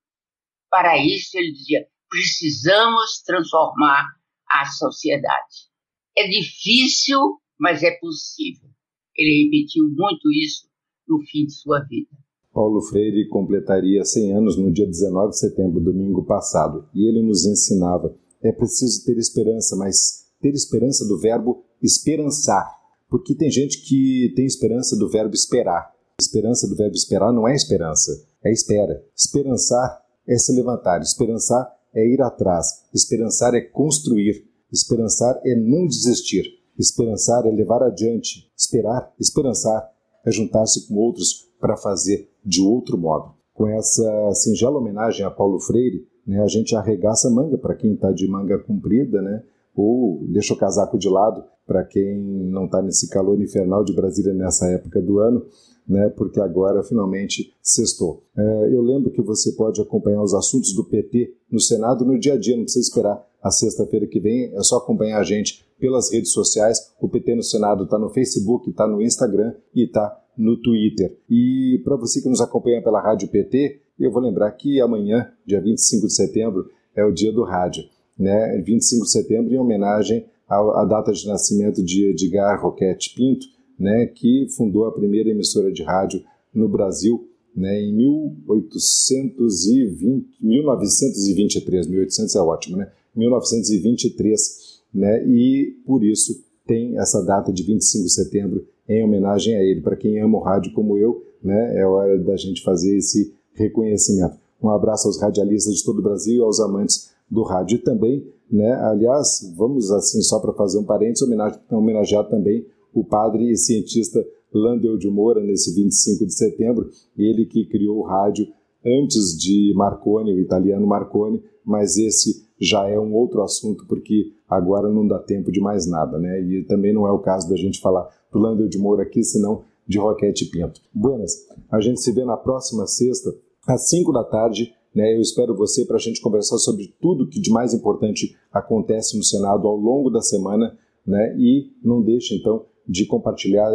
Para 0.70 0.96
isso, 0.98 1.36
ele 1.36 1.52
dizia: 1.52 1.86
precisamos 2.08 3.22
transformar 3.24 4.08
a 4.48 4.66
sociedade. 4.66 5.68
É 6.16 6.26
difícil, 6.26 7.40
mas 7.58 7.82
é 7.82 7.98
possível. 7.98 8.70
Ele 9.16 9.44
repetiu 9.44 9.84
muito 9.90 10.30
isso 10.32 10.68
no 11.06 11.20
fim 11.26 11.46
de 11.46 11.52
sua 11.52 11.80
vida. 11.80 12.10
Paulo 12.54 12.80
Freire 12.80 13.28
completaria 13.28 14.04
100 14.04 14.36
anos 14.36 14.56
no 14.56 14.72
dia 14.72 14.86
19 14.86 15.30
de 15.30 15.38
setembro, 15.40 15.80
domingo 15.80 16.24
passado, 16.24 16.86
e 16.94 17.08
ele 17.08 17.20
nos 17.20 17.44
ensinava 17.44 18.14
é 18.44 18.52
preciso 18.52 19.02
ter 19.06 19.16
esperança, 19.16 19.74
mas 19.74 20.26
ter 20.40 20.52
esperança 20.52 21.08
do 21.08 21.18
verbo 21.18 21.64
esperançar. 21.82 22.70
Porque 23.08 23.34
tem 23.34 23.50
gente 23.50 23.80
que 23.80 24.32
tem 24.36 24.44
esperança 24.44 24.96
do 24.96 25.08
verbo 25.08 25.34
esperar. 25.34 25.90
Esperança 26.20 26.68
do 26.68 26.76
verbo 26.76 26.94
esperar 26.94 27.32
não 27.32 27.48
é 27.48 27.54
esperança, 27.54 28.12
é 28.44 28.52
espera. 28.52 29.02
Esperançar 29.16 29.98
é 30.28 30.36
se 30.36 30.52
levantar, 30.52 31.00
esperançar 31.00 31.74
é 31.94 32.06
ir 32.06 32.20
atrás, 32.20 32.84
esperançar 32.92 33.54
é 33.54 33.62
construir, 33.62 34.46
esperançar 34.70 35.40
é 35.44 35.54
não 35.54 35.86
desistir, 35.86 36.44
esperançar 36.78 37.46
é 37.46 37.50
levar 37.50 37.82
adiante, 37.82 38.50
esperar, 38.56 39.12
esperançar 39.18 39.90
é 40.24 40.30
juntar-se 40.30 40.88
com 40.88 40.94
outros 40.96 41.48
para 41.60 41.76
fazer 41.76 42.28
de 42.44 42.60
outro 42.60 42.98
modo. 42.98 43.32
Com 43.52 43.68
essa 43.68 44.32
singela 44.32 44.78
homenagem 44.78 45.24
a 45.24 45.30
Paulo 45.30 45.60
Freire, 45.60 46.06
né, 46.26 46.42
a 46.42 46.48
gente 46.48 46.74
arregaça 46.74 47.28
a 47.28 47.30
manga 47.30 47.56
para 47.56 47.74
quem 47.74 47.94
está 47.94 48.10
de 48.10 48.26
manga 48.26 48.58
comprida, 48.58 49.22
né, 49.22 49.42
ou 49.74 50.24
deixa 50.28 50.54
o 50.54 50.56
casaco 50.56 50.98
de 50.98 51.08
lado 51.08 51.44
para 51.66 51.84
quem 51.84 52.18
não 52.18 52.66
está 52.66 52.82
nesse 52.82 53.08
calor 53.08 53.40
infernal 53.40 53.84
de 53.84 53.94
Brasília 53.94 54.34
nessa 54.34 54.66
época 54.68 55.00
do 55.00 55.18
ano, 55.18 55.46
né, 55.86 56.08
porque 56.10 56.40
agora 56.40 56.82
finalmente 56.82 57.54
sextou. 57.62 58.22
É, 58.36 58.68
eu 58.72 58.82
lembro 58.82 59.10
que 59.10 59.22
você 59.22 59.52
pode 59.52 59.80
acompanhar 59.80 60.22
os 60.22 60.34
assuntos 60.34 60.74
do 60.74 60.84
PT 60.84 61.34
no 61.50 61.60
Senado 61.60 62.04
no 62.04 62.18
dia 62.18 62.34
a 62.34 62.38
dia, 62.38 62.56
não 62.56 62.64
precisa 62.64 62.86
esperar 62.86 63.26
a 63.42 63.50
sexta-feira 63.50 64.06
que 64.06 64.20
vem, 64.20 64.54
é 64.54 64.62
só 64.62 64.78
acompanhar 64.78 65.18
a 65.18 65.24
gente 65.24 65.63
pelas 65.78 66.12
redes 66.12 66.32
sociais. 66.32 66.78
O 67.00 67.08
PT 67.08 67.34
no 67.34 67.42
Senado 67.42 67.84
está 67.84 67.98
no 67.98 68.10
Facebook, 68.10 68.70
está 68.70 68.86
no 68.86 69.02
Instagram 69.02 69.54
e 69.74 69.84
está 69.84 70.20
no 70.36 70.56
Twitter. 70.56 71.16
E 71.28 71.80
para 71.84 71.96
você 71.96 72.20
que 72.20 72.28
nos 72.28 72.40
acompanha 72.40 72.82
pela 72.82 73.00
Rádio 73.00 73.28
PT, 73.28 73.80
eu 73.98 74.10
vou 74.10 74.22
lembrar 74.22 74.50
que 74.52 74.80
amanhã, 74.80 75.30
dia 75.46 75.60
25 75.60 76.06
de 76.06 76.14
setembro, 76.14 76.68
é 76.96 77.04
o 77.04 77.12
dia 77.12 77.32
do 77.32 77.44
rádio. 77.44 77.84
Né? 78.18 78.62
25 78.64 79.04
de 79.04 79.10
setembro, 79.10 79.52
em 79.52 79.58
homenagem 79.58 80.26
à, 80.48 80.84
data 80.84 81.12
de 81.12 81.26
nascimento 81.26 81.82
de 81.82 82.10
Edgar 82.10 82.62
Roquette 82.62 83.14
Pinto, 83.14 83.46
né, 83.78 84.06
que 84.06 84.46
fundou 84.56 84.86
a 84.86 84.92
primeira 84.92 85.30
emissora 85.30 85.72
de 85.72 85.82
rádio 85.82 86.22
no 86.54 86.68
Brasil 86.68 87.28
né, 87.54 87.80
em 87.80 87.94
1820, 87.94 90.26
1923, 90.40 91.86
1800 91.86 92.34
é 92.34 92.40
ótimo, 92.40 92.76
né? 92.76 92.90
1923, 93.14 94.73
né? 94.94 95.26
E 95.26 95.76
por 95.86 96.04
isso 96.04 96.44
tem 96.66 96.98
essa 96.98 97.22
data 97.22 97.52
de 97.52 97.62
25 97.62 98.04
de 98.04 98.12
setembro 98.12 98.66
em 98.88 99.04
homenagem 99.04 99.56
a 99.56 99.62
ele. 99.62 99.80
Para 99.80 99.96
quem 99.96 100.20
ama 100.20 100.38
o 100.38 100.42
rádio 100.42 100.72
como 100.72 100.96
eu, 100.96 101.22
né, 101.42 101.78
é 101.78 101.86
hora 101.86 102.18
da 102.18 102.36
gente 102.36 102.62
fazer 102.62 102.96
esse 102.96 103.34
reconhecimento. 103.54 104.38
Um 104.62 104.70
abraço 104.70 105.08
aos 105.08 105.20
radialistas 105.20 105.74
de 105.74 105.84
todo 105.84 105.98
o 105.98 106.02
Brasil 106.02 106.36
e 106.36 106.44
aos 106.44 106.60
amantes 106.60 107.10
do 107.30 107.42
rádio. 107.42 107.76
E 107.76 107.78
também, 107.78 108.26
né, 108.50 108.72
aliás, 108.74 109.52
vamos 109.56 109.90
assim, 109.90 110.22
só 110.22 110.38
para 110.38 110.54
fazer 110.54 110.78
um 110.78 110.84
parênteses, 110.84 111.28
homenagear 111.70 112.28
também 112.28 112.66
o 112.94 113.04
padre 113.04 113.50
e 113.50 113.56
cientista 113.56 114.24
Landel 114.52 114.96
de 114.96 115.10
Moura 115.10 115.42
nesse 115.42 115.74
25 115.74 116.26
de 116.26 116.32
setembro, 116.32 116.88
ele 117.18 117.44
que 117.44 117.66
criou 117.66 117.98
o 117.98 118.02
rádio 118.04 118.46
antes 118.86 119.36
de 119.36 119.72
Marconi, 119.74 120.32
o 120.32 120.40
italiano 120.40 120.86
Marconi, 120.86 121.42
mas 121.64 121.96
esse 121.96 122.44
já 122.60 122.88
é 122.88 122.98
um 122.98 123.12
outro 123.14 123.42
assunto 123.42 123.84
porque 123.86 124.32
agora 124.54 124.88
não 124.88 125.06
dá 125.06 125.18
tempo 125.18 125.52
de 125.52 125.60
mais 125.60 125.86
nada, 125.86 126.18
né? 126.18 126.40
E 126.40 126.64
também 126.64 126.92
não 126.92 127.06
é 127.06 127.12
o 127.12 127.18
caso 127.18 127.48
da 127.48 127.56
gente 127.56 127.80
falar 127.80 128.08
do 128.32 128.38
Landel 128.38 128.68
de 128.68 128.78
Moura 128.78 129.02
aqui, 129.02 129.22
senão 129.22 129.62
de 129.86 129.98
Roquete 129.98 130.46
Pinto. 130.46 130.80
Buenas, 130.92 131.46
a 131.70 131.80
gente 131.80 132.00
se 132.00 132.12
vê 132.12 132.24
na 132.24 132.36
próxima 132.36 132.86
sexta, 132.86 133.34
às 133.66 133.88
5 133.88 134.12
da 134.12 134.24
tarde, 134.24 134.72
né? 134.94 135.14
Eu 135.14 135.20
espero 135.20 135.56
você 135.56 135.84
para 135.84 135.96
a 135.96 136.00
gente 136.00 136.20
conversar 136.20 136.58
sobre 136.58 136.94
tudo 137.00 137.28
que 137.28 137.40
de 137.40 137.50
mais 137.50 137.74
importante 137.74 138.36
acontece 138.52 139.16
no 139.16 139.22
Senado 139.22 139.66
ao 139.66 139.76
longo 139.76 140.10
da 140.10 140.20
semana, 140.20 140.76
né? 141.06 141.36
E 141.38 141.70
não 141.82 142.02
deixe 142.02 142.36
então 142.36 142.64
de 142.86 143.06
compartilhar, 143.06 143.68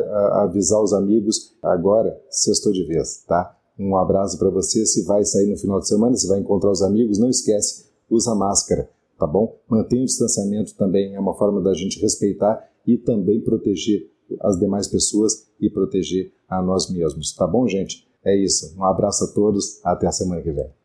avisar 0.43 0.81
os 0.81 0.93
amigos. 0.93 1.55
Agora, 1.61 2.19
sextou 2.29 2.71
de 2.71 2.83
vez, 2.83 3.23
tá? 3.27 3.55
Um 3.77 3.95
abraço 3.97 4.37
para 4.37 4.49
você. 4.49 4.85
Se 4.85 5.03
vai 5.05 5.23
sair 5.23 5.47
no 5.47 5.57
final 5.57 5.79
de 5.79 5.87
semana, 5.87 6.15
se 6.15 6.27
vai 6.27 6.39
encontrar 6.39 6.71
os 6.71 6.81
amigos, 6.81 7.17
não 7.17 7.29
esquece, 7.29 7.85
usa 8.09 8.35
máscara, 8.35 8.89
tá 9.19 9.27
bom? 9.27 9.59
Mantenha 9.69 10.03
o 10.03 10.05
distanciamento 10.05 10.75
também, 10.75 11.13
é 11.13 11.19
uma 11.19 11.35
forma 11.35 11.61
da 11.61 11.73
gente 11.73 12.01
respeitar 12.01 12.67
e 12.87 12.97
também 12.97 13.41
proteger 13.41 14.09
as 14.41 14.57
demais 14.57 14.87
pessoas 14.87 15.47
e 15.59 15.69
proteger 15.69 16.31
a 16.47 16.61
nós 16.61 16.89
mesmos, 16.89 17.35
tá 17.35 17.45
bom, 17.45 17.67
gente? 17.67 18.07
É 18.23 18.35
isso. 18.35 18.75
Um 18.77 18.83
abraço 18.83 19.25
a 19.25 19.27
todos, 19.27 19.79
até 19.83 20.07
a 20.07 20.11
semana 20.11 20.41
que 20.41 20.51
vem. 20.51 20.78